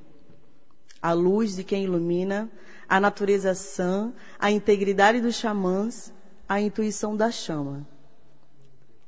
a 1.02 1.12
luz 1.12 1.56
de 1.56 1.64
quem 1.64 1.82
ilumina, 1.82 2.48
a 2.88 3.00
natureza 3.00 3.54
sã, 3.54 4.12
a 4.38 4.52
integridade 4.52 5.20
dos 5.20 5.34
xamãs, 5.34 6.14
a 6.48 6.60
intuição 6.60 7.16
da 7.16 7.28
chama. 7.28 7.84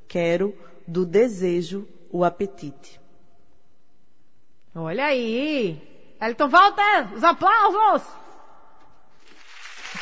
Quero 0.09 0.55
do 0.89 1.07
desejo 1.07 1.87
o 2.11 2.25
apetite. 2.25 3.01
Olha 4.75 5.07
aí. 5.07 5.81
Elton 6.21 6.49
Walter, 6.49 7.15
os 7.15 7.23
aplausos! 7.23 8.22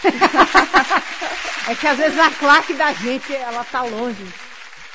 é 1.68 1.74
que 1.74 1.86
às 1.86 1.98
vezes 1.98 2.18
a 2.18 2.30
claque 2.30 2.74
da 2.74 2.92
gente, 2.92 3.34
ela 3.34 3.64
tá 3.64 3.82
longe. 3.82 4.24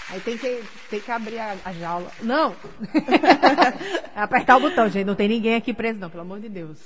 Aí 0.10 0.20
tem 0.20 0.38
que, 0.38 0.64
tem 0.90 1.00
que 1.00 1.12
abrir 1.12 1.40
a, 1.40 1.56
a 1.66 1.74
jaula. 1.74 2.12
Não! 2.22 2.56
É 4.14 4.20
Apertar 4.22 4.58
o 4.58 4.60
botão, 4.60 4.88
gente. 4.88 5.06
Não 5.06 5.16
tem 5.16 5.28
ninguém 5.28 5.56
aqui 5.56 5.74
preso, 5.74 6.00
não, 6.00 6.10
pelo 6.10 6.22
amor 6.22 6.40
de 6.40 6.50
Deus. 6.50 6.80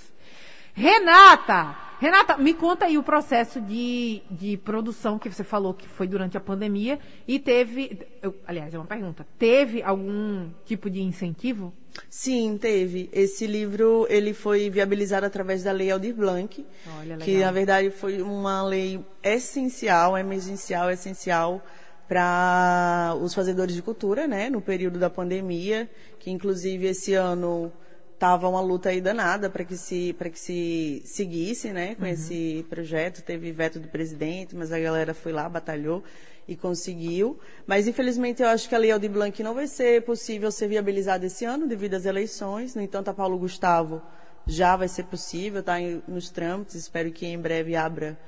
Renata! 0.73 1.75
Renata, 1.99 2.38
me 2.38 2.53
conta 2.53 2.86
aí 2.86 2.97
o 2.97 3.03
processo 3.03 3.60
de, 3.60 4.21
de 4.32 4.55
produção 4.55 5.19
que 5.19 5.29
você 5.29 5.43
falou 5.43 5.73
que 5.73 5.86
foi 5.89 6.08
durante 6.08 6.38
a 6.38 6.39
pandemia 6.39 6.98
e 7.27 7.37
teve. 7.37 8.08
eu- 8.21 8.33
aliás, 8.48 8.73
é 8.73 8.77
uma 8.77 8.85
pergunta. 8.85 9.27
Teve 9.37 9.83
algum 9.83 10.50
tipo 10.65 10.89
de 10.89 11.02
incentivo? 11.02 11.73
Sim, 12.10 12.58
teve. 12.58 13.10
Esse 13.12 13.48
livro 13.48 14.06
ele 14.10 14.33
foi 14.33 14.69
viabilizado 14.69 15.25
através 15.25 15.63
da 15.63 15.71
Lei 15.71 15.92
Aldir 15.92 16.15
Blanc, 16.15 16.65
Olha, 17.00 17.17
que 17.17 17.37
na 17.37 17.52
verdade 17.52 17.90
foi 17.92 18.21
uma 18.21 18.63
lei 18.63 19.04
essencial, 19.23 20.17
emergencial, 20.17 20.90
essencial 20.92 21.63
para 22.08 23.15
os 23.21 23.33
fazedores 23.35 23.75
de 23.75 23.83
cultura, 23.83 24.27
né, 24.27 24.50
no 24.50 24.62
período 24.62 24.98
da 24.98 25.12
pandemia, 25.12 25.87
que 26.17 26.31
inclusive 26.31 26.87
esse 26.87 27.13
ano 27.13 27.71
tava 28.17 28.50
uma 28.50 28.60
luta 28.60 28.90
aí 28.90 29.00
danada 29.00 29.50
para 29.50 29.63
que 29.63 29.77
se 29.77 30.13
para 30.13 30.29
que 30.29 30.40
se 30.40 31.02
seguisse, 31.06 31.71
né, 31.71 31.96
com 31.96 32.06
esse 32.06 32.65
projeto. 32.69 33.21
Teve 33.21 33.52
veto 33.52 33.79
do 33.79 33.87
presidente, 33.87 34.56
mas 34.56 34.71
a 34.71 34.79
galera 34.79 35.13
foi 35.13 35.31
lá, 35.31 35.48
batalhou 35.48 36.04
e 36.50 36.56
conseguiu. 36.56 37.39
Mas 37.67 37.87
infelizmente 37.87 38.41
eu 38.41 38.50
acho 38.50 38.67
que 38.67 38.73
a 38.73 38.77
Lei 38.77 38.91
Aldir 38.91 39.12
Blanc 39.12 39.41
não 39.43 39.54
vai 39.54 39.67
ser 39.67 40.02
possível 40.02 40.52
ser 40.52 40.67
viabilizada 40.67 41.27
esse 41.27 41.45
ano 41.45 41.67
devido 41.67 41.93
às 41.93 42.06
eleições. 42.06 42.73
No 42.73 42.81
entanto, 42.81 43.10
a 43.10 43.13
Paulo 43.13 43.37
Gustavo 43.37 44.02
já 44.47 44.75
vai 44.75 44.87
ser 44.87 45.04
possível, 45.04 45.60
está 45.60 45.75
nos 46.08 46.31
trâmites, 46.31 46.73
espero 46.73 47.12
que 47.12 47.27
em 47.27 47.37
breve 47.37 47.75
abra, 47.75 48.19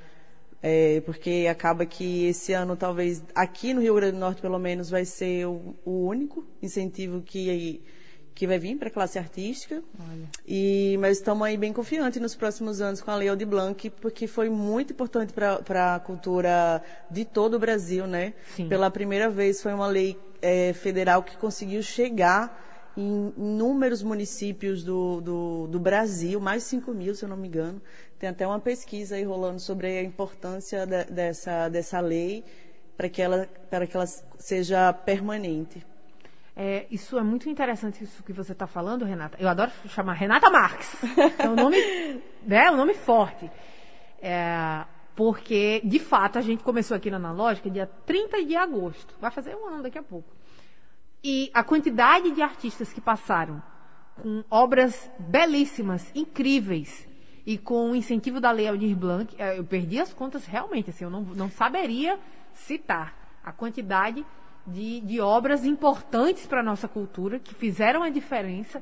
é, 0.61 1.01
porque 1.01 1.47
acaba 1.49 1.84
que 1.84 2.26
esse 2.26 2.53
ano, 2.53 2.76
talvez, 2.76 3.24
aqui 3.34 3.74
no 3.74 3.82
Rio 3.82 3.95
Grande 3.95 4.13
do 4.13 4.19
Norte, 4.19 4.39
pelo 4.39 4.59
menos, 4.59 4.91
vai 4.91 5.03
ser 5.03 5.47
o, 5.47 5.76
o 5.84 6.05
único 6.05 6.45
incentivo 6.61 7.22
que 7.22 7.82
que 8.34 8.47
vai 8.47 8.57
vir 8.57 8.77
para 8.77 8.88
a 8.88 8.91
classe 8.91 9.19
artística. 9.19 9.84
E, 10.47 10.97
mas 10.99 11.17
estamos 11.17 11.45
aí 11.45 11.57
bem 11.57 11.73
confiantes 11.73 12.21
nos 12.21 12.36
próximos 12.36 12.82
anos 12.82 13.01
com 13.01 13.11
a 13.11 13.15
Lei 13.15 13.29
Aldir 13.29 13.47
Blanc, 13.47 13.89
porque 14.01 14.27
foi 14.27 14.49
muito 14.49 14.93
importante 14.93 15.34
para 15.34 15.95
a 15.95 15.99
cultura 15.99 16.82
de 17.09 17.25
todo 17.25 17.55
o 17.55 17.59
Brasil, 17.59 18.07
né? 18.07 18.34
Sim. 18.55 18.67
Pela 18.67 18.89
primeira 18.89 19.29
vez 19.29 19.61
foi 19.61 19.73
uma 19.73 19.88
lei 19.88 20.17
é, 20.41 20.73
federal 20.73 21.23
que 21.23 21.38
conseguiu 21.38 21.82
chegar 21.84 22.69
em 22.95 23.34
inúmeros 23.38 24.03
municípios 24.03 24.84
do, 24.84 25.21
do, 25.21 25.67
do, 25.67 25.79
Brasil, 25.79 26.39
mais 26.39 26.63
de 26.63 26.69
5 26.69 26.91
mil, 26.93 27.15
se 27.15 27.23
eu 27.23 27.29
não 27.29 27.38
me 27.38 27.47
engano. 27.47 27.82
Tem 28.19 28.29
até 28.29 28.45
uma 28.45 28.59
pesquisa 28.59 29.15
aí 29.15 29.23
rolando 29.23 29.59
sobre 29.59 29.88
a 29.88 30.03
importância 30.03 30.86
de, 30.86 31.05
dessa, 31.05 31.69
dessa 31.69 31.99
lei 31.99 32.43
para 32.97 33.09
que, 33.09 33.21
ela, 33.21 33.47
para 33.69 33.88
que 33.88 33.95
ela 33.95 34.05
seja 34.38 34.91
permanente. 34.93 35.86
É, 36.56 36.86
isso 36.91 37.18
é 37.18 37.24
muito 37.24 37.49
interessante 37.49 38.04
isso 38.04 38.24
que 38.24 38.34
você 38.34 38.52
está 38.52 38.68
falando, 38.68 39.06
Renata. 39.06 39.38
Eu 39.39 39.47
adoro 39.47 39.72
chamar 39.88 40.14
Renata 40.14 40.49
Marques. 40.49 40.95
É 41.39 41.49
um 41.49 41.56
nome, 41.56 41.78
né, 42.45 42.70
um 42.72 42.78
nome 42.78 42.93
forte. 42.93 43.49
É, 44.22 44.86
porque, 45.16 45.82
de 45.84 45.99
fato, 45.99 46.38
a 46.38 46.41
gente 46.41 46.64
começou 46.64 46.95
aqui 46.95 47.10
na 47.10 47.18
Analógica 47.18 47.70
dia 47.70 47.88
30 48.06 48.43
de 48.45 48.56
agosto. 48.56 49.16
Vai 49.20 49.32
fazer 49.32 49.56
um 49.56 49.68
ano 49.68 49.84
daqui 49.84 49.97
a 49.97 50.04
pouco. 50.04 50.30
E 51.24 51.49
a 51.54 51.64
quantidade 51.64 52.32
de 52.32 52.41
artistas 52.41 52.91
que 52.91 52.99
passaram 52.99 53.62
com 54.22 54.43
obras 54.49 55.10
belíssimas, 55.20 56.12
incríveis, 56.14 57.08
e 57.45 57.58
com 57.58 57.91
o 57.91 57.95
incentivo 57.95 58.39
da 58.39 58.52
Lei 58.52 58.68
Aldir 58.68 58.95
Blanc, 58.95 59.36
é, 59.38 59.58
eu 59.58 59.64
perdi 59.64 59.99
as 59.99 60.14
contas 60.14 60.45
realmente, 60.45 60.89
assim, 60.89 61.04
eu 61.04 61.10
não, 61.10 61.22
não 61.22 61.49
saberia 61.49 62.20
citar 62.54 63.39
a 63.43 63.52
quantidade 63.52 64.26
de, 64.66 65.01
de 65.01 65.20
obras 65.20 65.66
importantes 65.66 66.45
para 66.45 66.59
a 66.59 66.64
nossa 66.64 66.88
cultura, 66.88 67.39
que 67.39 67.53
fizeram 67.53 68.03
a 68.03 68.09
diferença 68.09 68.82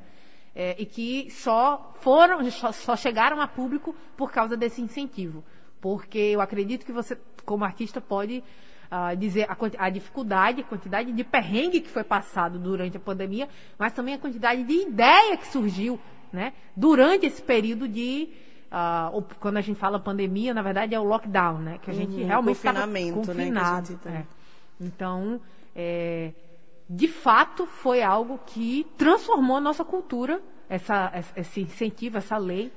é, 0.55 0.75
e 0.77 0.85
que 0.85 1.29
só 1.31 1.93
foram, 2.01 2.49
só, 2.51 2.71
só 2.71 2.95
chegaram 2.95 3.39
a 3.39 3.47
público 3.47 3.95
por 4.17 4.31
causa 4.31 4.57
desse 4.57 4.81
incentivo. 4.81 5.43
Porque 5.79 6.17
eu 6.17 6.41
acredito 6.41 6.85
que 6.85 6.91
você, 6.91 7.17
como 7.45 7.63
artista, 7.63 8.01
pode 8.01 8.43
uh, 8.91 9.15
dizer 9.15 9.47
a, 9.49 9.55
a, 9.77 9.89
dificuldade, 9.89 10.61
a 10.61 10.63
quantidade 10.63 11.11
de 11.11 11.23
perrengue 11.23 11.79
que 11.79 11.89
foi 11.89 12.03
passado 12.03 12.59
durante 12.59 12.97
a 12.97 12.99
pandemia, 12.99 13.47
mas 13.77 13.93
também 13.93 14.15
a 14.15 14.19
quantidade 14.19 14.63
de 14.63 14.73
ideia 14.73 15.37
que 15.37 15.47
surgiu 15.47 15.99
né, 16.31 16.53
durante 16.75 17.25
esse 17.25 17.41
período 17.41 17.87
de. 17.87 18.29
Uh, 18.69 19.23
quando 19.39 19.57
a 19.57 19.61
gente 19.61 19.79
fala 19.79 19.99
pandemia, 19.99 20.53
na 20.53 20.61
verdade 20.61 20.93
é 20.93 20.99
o 20.99 21.03
lockdown, 21.03 21.57
né? 21.57 21.79
Que 21.81 21.89
a 21.89 21.93
gente 21.93 22.21
uhum, 22.21 22.27
realmente 22.27 22.57
confinado. 22.57 22.87
Né, 22.87 23.99
que 24.03 24.07
a 24.07 24.11
gente 24.11 24.17
é. 24.17 24.25
Então, 24.79 25.41
é, 25.75 26.31
de 26.89 27.07
fato, 27.07 27.65
foi 27.65 28.01
algo 28.01 28.39
que 28.45 28.85
transformou 28.97 29.57
a 29.57 29.61
nossa 29.61 29.85
cultura, 29.85 30.41
essa, 30.67 31.11
esse 31.35 31.61
incentivo, 31.61 32.17
essa 32.17 32.37
lei 32.37 32.71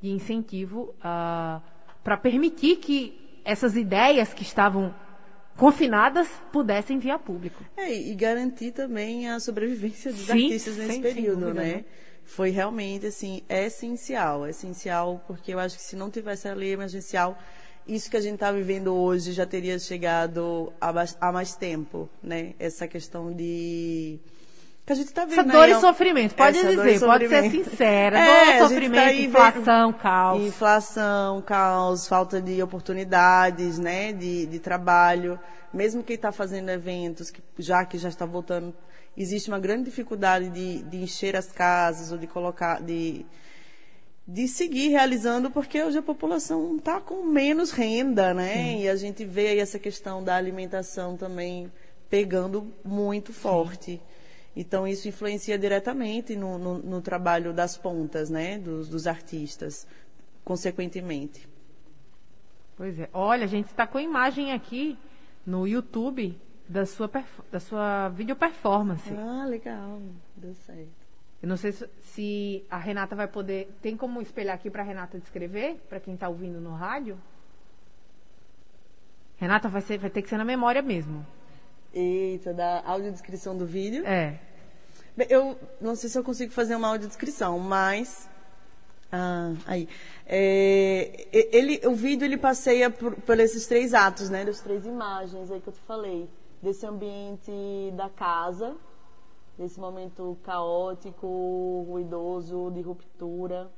de 0.00 0.10
incentivo 0.10 0.94
ah, 1.02 1.60
para 2.04 2.16
permitir 2.16 2.76
que 2.76 3.40
essas 3.44 3.76
ideias 3.76 4.32
que 4.32 4.42
estavam 4.42 4.94
confinadas 5.56 6.28
pudessem 6.52 6.98
vir 6.98 7.10
a 7.10 7.18
público. 7.18 7.64
É, 7.76 7.92
e 7.92 8.14
garantir 8.14 8.72
também 8.72 9.28
a 9.28 9.40
sobrevivência 9.40 10.12
dos 10.12 10.26
Sim, 10.26 10.44
artistas 10.44 10.76
nesse 10.76 10.92
sem 10.92 11.02
período, 11.02 11.40
dúvida, 11.40 11.54
né? 11.54 11.74
né? 11.76 11.84
Foi 12.24 12.50
realmente, 12.50 13.06
assim, 13.06 13.42
essencial. 13.48 14.46
Essencial, 14.46 15.24
porque 15.26 15.54
eu 15.54 15.58
acho 15.58 15.76
que 15.76 15.82
se 15.82 15.96
não 15.96 16.10
tivesse 16.10 16.48
a 16.48 16.54
lei 16.54 16.72
emergencial, 16.72 17.38
isso 17.86 18.10
que 18.10 18.16
a 18.16 18.20
gente 18.20 18.34
está 18.34 18.50
vivendo 18.50 18.94
hoje 18.94 19.32
já 19.32 19.46
teria 19.46 19.78
chegado 19.78 20.72
há, 20.80 21.32
mais 21.32 21.54
tempo, 21.54 22.08
né? 22.22 22.54
Essa 22.58 22.86
questão 22.88 23.32
de... 23.32 24.18
Que 24.84 24.92
a 24.92 24.96
gente 24.96 25.08
está 25.08 25.24
vendo 25.24 25.40
Essa 25.40 25.50
dor 25.50 25.64
aí, 25.64 25.72
e 25.72 25.80
sofrimento, 25.80 26.34
pode 26.36 26.58
essa 26.58 26.68
dizer, 26.68 27.00
pode 27.00 27.28
ser 27.28 27.50
sincera. 27.50 28.18
É, 28.20 28.44
dor, 28.44 28.44
gente 28.46 28.68
sofrimento, 28.68 28.94
tá 28.94 29.06
aí 29.06 29.16
vendo- 29.16 29.28
inflação, 29.28 29.92
caos. 29.92 30.42
Inflação, 30.44 31.42
caos, 31.42 32.06
falta 32.06 32.40
de 32.40 32.62
oportunidades, 32.62 33.80
né, 33.80 34.12
de, 34.12 34.46
de 34.46 34.58
trabalho. 34.60 35.40
Mesmo 35.74 36.04
quem 36.04 36.14
está 36.14 36.30
fazendo 36.30 36.68
eventos, 36.70 37.30
que, 37.30 37.42
já 37.58 37.84
que 37.84 37.98
já 37.98 38.08
está 38.08 38.24
voltando, 38.24 38.72
existe 39.16 39.48
uma 39.48 39.58
grande 39.58 39.86
dificuldade 39.86 40.48
de, 40.50 40.82
de 40.84 40.98
encher 40.98 41.34
as 41.34 41.50
casas 41.50 42.12
ou 42.12 42.18
de 42.18 42.28
colocar, 42.28 42.80
de, 42.80 43.26
de 44.26 44.48
seguir 44.48 44.88
realizando, 44.88 45.50
porque 45.50 45.82
hoje 45.82 45.98
a 45.98 46.02
população 46.02 46.76
está 46.76 47.00
com 47.00 47.22
menos 47.22 47.70
renda, 47.70 48.34
né? 48.34 48.80
E 48.80 48.88
a 48.88 48.96
gente 48.96 49.24
vê 49.24 49.48
aí 49.48 49.60
essa 49.60 49.78
questão 49.78 50.22
da 50.22 50.34
alimentação 50.34 51.16
também 51.16 51.70
pegando 52.10 52.72
muito 52.84 53.32
forte. 53.32 54.00
Então 54.56 54.86
isso 54.86 55.06
influencia 55.06 55.56
diretamente 55.56 56.34
no, 56.34 56.58
no, 56.58 56.78
no 56.78 57.00
trabalho 57.00 57.52
das 57.52 57.76
pontas, 57.76 58.28
né? 58.28 58.58
Dos, 58.58 58.88
dos 58.88 59.06
artistas, 59.06 59.86
consequentemente. 60.44 61.48
Pois 62.76 62.98
é. 62.98 63.08
Olha, 63.12 63.44
a 63.44 63.48
gente 63.48 63.66
está 63.66 63.86
com 63.86 63.98
a 63.98 64.02
imagem 64.02 64.52
aqui 64.52 64.98
no 65.46 65.68
YouTube 65.68 66.36
da 66.68 66.84
sua, 66.84 67.08
da 67.52 67.60
sua 67.60 68.08
video 68.08 68.34
performance. 68.34 69.08
Ah, 69.16 69.46
legal. 69.46 70.02
Deu 70.36 70.52
certo. 70.54 71.05
Eu 71.42 71.48
não 71.48 71.56
sei 71.56 71.72
se, 71.72 72.64
a 72.70 72.78
Renata 72.78 73.14
vai 73.14 73.28
poder. 73.28 73.70
Tem 73.82 73.96
como 73.96 74.22
espelhar 74.22 74.54
aqui 74.54 74.70
para 74.70 74.82
a 74.82 74.84
Renata 74.84 75.18
descrever? 75.18 75.76
Para 75.88 76.00
quem 76.00 76.14
está 76.14 76.28
ouvindo 76.28 76.60
no 76.60 76.74
rádio? 76.74 77.18
Renata, 79.36 79.68
vai, 79.68 79.82
ser, 79.82 79.98
vai 79.98 80.08
ter 80.08 80.22
que 80.22 80.28
ser 80.28 80.38
na 80.38 80.44
memória 80.44 80.80
mesmo. 80.80 81.26
Eita, 81.92 82.54
da 82.54 82.82
audiodescrição 82.86 83.56
do 83.56 83.66
vídeo. 83.66 84.06
É. 84.06 84.38
Bem, 85.16 85.26
Eu 85.30 85.58
não 85.80 85.94
sei 85.94 86.08
se 86.08 86.18
eu 86.18 86.24
consigo 86.24 86.52
fazer 86.52 86.74
uma 86.74 86.88
audiodescrição, 86.88 87.58
mas. 87.58 88.28
Ah, 89.12 89.52
aí. 89.66 89.88
É, 90.26 91.26
ele, 91.32 91.80
o 91.86 91.94
vídeo 91.94 92.24
ele 92.24 92.38
passeia 92.38 92.90
por, 92.90 93.14
por 93.14 93.38
esses 93.38 93.66
três 93.66 93.92
atos, 93.92 94.30
né? 94.30 94.44
Das 94.44 94.60
três 94.60 94.86
imagens 94.86 95.50
aí 95.50 95.60
que 95.60 95.68
eu 95.68 95.72
te 95.72 95.80
falei. 95.80 96.28
Desse 96.62 96.86
ambiente 96.86 97.52
da 97.94 98.08
casa, 98.08 98.74
desse 99.58 99.80
momento 99.80 100.36
caótico, 100.42 101.84
ruidoso, 101.88 102.70
de 102.72 102.80
ruptura. 102.82 103.70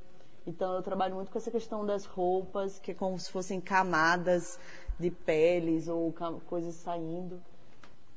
Então 0.45 0.73
eu 0.73 0.81
trabalho 0.81 1.15
muito 1.15 1.31
com 1.31 1.37
essa 1.37 1.51
questão 1.51 1.85
das 1.85 2.05
roupas, 2.05 2.79
que 2.79 2.91
é 2.91 2.93
como 2.93 3.17
se 3.19 3.31
fossem 3.31 3.59
camadas 3.61 4.59
de 4.99 5.09
peles 5.11 5.87
ou 5.87 6.13
coisas 6.47 6.75
saindo. 6.75 7.41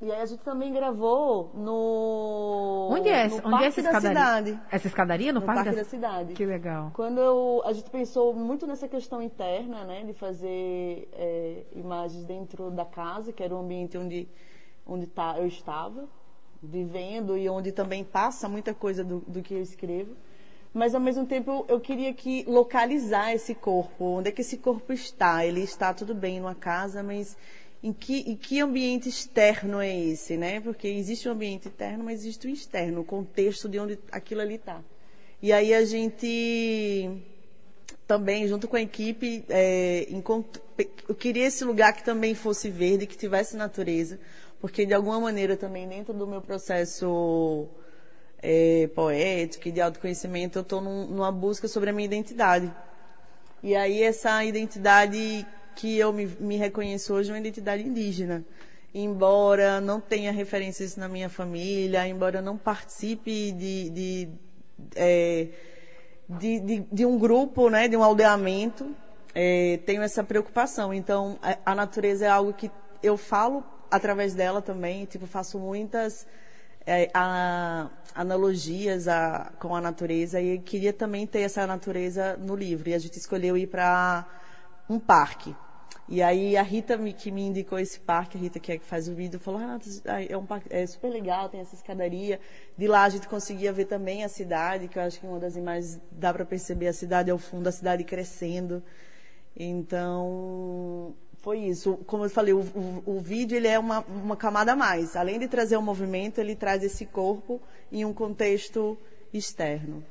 E 0.01 0.11
aí 0.11 0.21
a 0.21 0.27
gente 0.27 0.43
também 0.43 0.73
gravou 0.73 1.53
no 1.55 2.89
Onde 2.91 3.09
é, 3.09 3.29
no 3.29 3.35
essa- 3.37 3.37
onde 3.47 3.51
Parque 3.51 3.65
é 3.65 3.69
essa 3.69 3.83
da 3.83 3.89
escadaria? 3.91 4.09
cidade. 4.51 4.61
Essa 4.73 4.87
escadaria 4.89 5.33
no, 5.33 5.39
No 5.41 5.47
Parque, 5.47 5.63
Parque 5.65 5.77
da... 5.77 5.83
da 5.83 5.89
Cidade. 5.89 6.35
Que 6.35 6.45
legal. 6.45 6.91
Quando 6.95 7.19
eu, 7.21 7.63
a 7.65 7.73
gente 7.73 7.89
pensou 7.89 8.35
muito 8.35 8.67
nessa 8.67 8.89
questão 8.89 9.23
interna, 9.23 9.85
né, 9.85 10.03
de 10.03 10.13
fazer 10.13 11.09
é, 11.13 11.65
imagens 11.77 12.25
dentro 12.25 12.69
da 12.73 12.85
casa, 12.85 13.33
que 13.33 13.45
era 13.45 13.55
o 13.55 13.59
ambiente 13.61 13.97
onde, 13.97 14.29
onde 14.85 15.07
tá, 15.07 15.39
eu 15.39 15.47
estava 15.47 16.09
vivendo 16.63 17.37
e 17.37 17.49
onde 17.49 17.73
também 17.73 18.05
passa 18.05 18.49
muita 18.49 18.73
coisa 18.73 19.03
do, 19.03 19.21
do 19.27 19.43
que 19.43 19.55
eu 19.55 19.63
escrevo. 19.63 20.15
Mas 20.73 20.95
ao 20.95 21.01
mesmo 21.01 21.27
tempo 21.27 21.67
eu, 21.69 21.81
queria 21.81 22.15
que 22.15 22.45
localizar 22.45 23.35
esse 23.35 23.55
corpo, 23.55 24.05
onde 24.05 24.29
é 24.29 24.33
que 24.33 24.41
esse 24.41 24.57
corpo 24.57 24.93
está? 24.93 25.45
Ele 25.45 25.61
está 25.61 25.93
tudo 25.93 26.15
bem 26.15 26.41
numa 26.41 26.55
casa, 26.55 27.03
mas 27.03 27.37
em 27.83 27.93
que, 27.93 28.21
em 28.21 28.37
que 28.37 28.61
ambiente 28.61 29.09
externo 29.09 29.81
é 29.81 29.95
esse, 29.95 30.37
né? 30.37 30.61
Porque 30.61 30.89
existe 30.89 31.29
um 31.29 31.33
ambiente 31.33 31.69
interno, 31.69 32.05
mas 32.05 32.21
existe 32.21 32.47
o 32.47 32.51
externo, 32.51 33.01
o 33.01 33.05
contexto 33.05 33.69
de 33.69 33.79
onde 33.79 33.99
aquilo 34.11 34.41
ali 34.41 34.55
está. 34.55 34.81
E 35.43 35.53
aí 35.53 35.75
a 35.75 35.85
gente 35.85 37.11
também, 38.07 38.47
junto 38.47 38.69
com 38.69 38.77
a 38.77 38.83
equipe, 38.83 39.45
é, 39.49 40.07
eu 41.09 41.15
queria 41.15 41.47
esse 41.47 41.65
lugar 41.65 41.93
que 41.93 42.05
também 42.05 42.35
fosse 42.35 42.71
verde, 42.71 43.07
que 43.07 43.17
tivesse 43.17 43.57
natureza, 43.57 44.19
porque 44.63 44.87
de 44.87 44.95
alguma 44.95 45.19
maneira 45.19 45.57
também 45.57 45.89
dentro 45.89 46.15
do 46.15 46.25
meu 46.25 46.41
processo 46.41 47.67
é, 48.41 48.89
poético 48.95 49.67
e 49.67 49.73
de 49.73 49.81
autoconhecimento, 49.81 50.57
eu 50.57 50.63
estou 50.63 50.81
numa 50.81 51.33
busca 51.33 51.67
sobre 51.67 51.91
a 51.91 51.93
minha 51.93 52.07
identidade. 52.07 52.73
E 53.61 53.75
aí 53.75 54.05
essa 54.05 54.45
identidade 54.45 55.45
que 55.75 55.99
eu 55.99 56.13
me, 56.13 56.27
me 56.39 56.57
reconheço 56.57 57.13
hoje 57.13 57.31
é 57.31 57.33
uma 57.33 57.41
identidade 57.41 57.83
indígena. 57.83 58.45
Embora 58.95 59.81
não 59.81 60.01
tenha 60.01 60.31
referências 60.31 60.95
na 60.95 61.09
minha 61.09 61.29
família, 61.29 62.07
embora 62.07 62.41
não 62.41 62.57
participe 62.57 63.51
de, 63.51 63.91
de, 63.91 64.29
é, 64.95 65.49
de, 66.29 66.61
de, 66.61 66.87
de 66.93 67.05
um 67.05 67.19
grupo, 67.19 67.69
né, 67.69 67.89
de 67.89 67.97
um 67.97 68.03
aldeamento, 68.05 68.95
é, 69.35 69.81
tenho 69.85 70.03
essa 70.03 70.23
preocupação. 70.23 70.95
Então, 70.95 71.37
a, 71.43 71.73
a 71.73 71.75
natureza 71.75 72.27
é 72.27 72.29
algo 72.29 72.53
que 72.53 72.71
eu 73.03 73.17
falo 73.17 73.65
através 73.93 74.35
dela 74.35 74.61
também, 74.63 75.05
tipo, 75.05 75.27
faço 75.27 75.59
muitas 75.59 76.27
é, 76.85 77.09
a- 77.15 77.89
analogias 78.13 79.07
a- 79.07 79.53
com 79.61 79.77
a 79.77 79.81
natureza 79.81 80.41
e 80.41 80.59
queria 80.59 80.93
também 80.93 81.25
ter 81.29 81.43
essa 81.43 81.65
natureza 81.65 82.37
no 82.39 82.57
livro. 82.57 82.89
E 82.89 82.95
a 82.95 82.99
gente 82.99 83.17
escolheu 83.19 83.57
ir 83.57 83.69
para 83.69 84.27
um 84.91 84.99
parque. 84.99 85.55
E 86.09 86.21
aí 86.21 86.57
a 86.57 86.63
Rita 86.63 86.97
me- 86.97 87.13
que 87.13 87.31
me 87.31 87.43
indicou 87.43 87.79
esse 87.79 88.01
parque, 88.01 88.37
a 88.37 88.41
Rita 88.41 88.59
que 88.59 88.73
é 88.73 88.79
que 88.79 88.85
faz 88.85 89.07
o 89.09 89.15
vídeo, 89.15 89.39
falou, 89.39 89.61
Renata, 89.61 89.89
é 90.29 90.37
um 90.37 90.45
parque 90.45 90.67
é 90.75 90.85
super 90.85 91.09
legal, 91.09 91.49
tem 91.49 91.61
essa 91.61 91.77
escadaria. 91.77 92.41
De 92.77 92.89
lá 92.89 93.05
a 93.05 93.09
gente 93.09 93.29
conseguia 93.29 93.73
ver 93.73 93.85
também 93.85 94.25
a 94.25 94.29
cidade, 94.29 94.89
que 94.89 94.99
eu 94.99 95.03
acho 95.05 95.21
que 95.21 95.27
uma 95.27 95.39
das 95.39 95.55
imagens 95.55 96.01
dá 96.11 96.33
para 96.35 96.45
perceber 96.45 96.89
a 96.89 96.93
cidade 96.93 97.31
ao 97.31 97.39
fundo, 97.39 97.69
a 97.69 97.73
cidade 97.73 98.03
crescendo. 98.03 98.83
Então, 99.57 101.15
foi 101.43 101.59
isso. 101.59 101.97
Como 102.07 102.25
eu 102.25 102.31
falei, 102.31 102.55
o, 102.55 102.61
o- 102.61 103.03
o 103.05 103.21
vídeo 103.21 103.57
ele 103.57 103.69
é 103.69 103.79
uma, 103.79 104.01
uma 104.09 104.37
camada 104.37 104.73
a 104.73 104.77
mais. 104.77 105.17
Além 105.17 105.39
de 105.39 105.49
trazer 105.49 105.77
o 105.77 105.83
movimento, 105.83 106.39
ele 106.39 106.55
traz 106.57 106.83
esse 106.83 107.05
corpo 107.05 107.61
em 107.91 108.05
um 108.05 108.13
contexto 108.15 108.97
externo. 109.35 110.03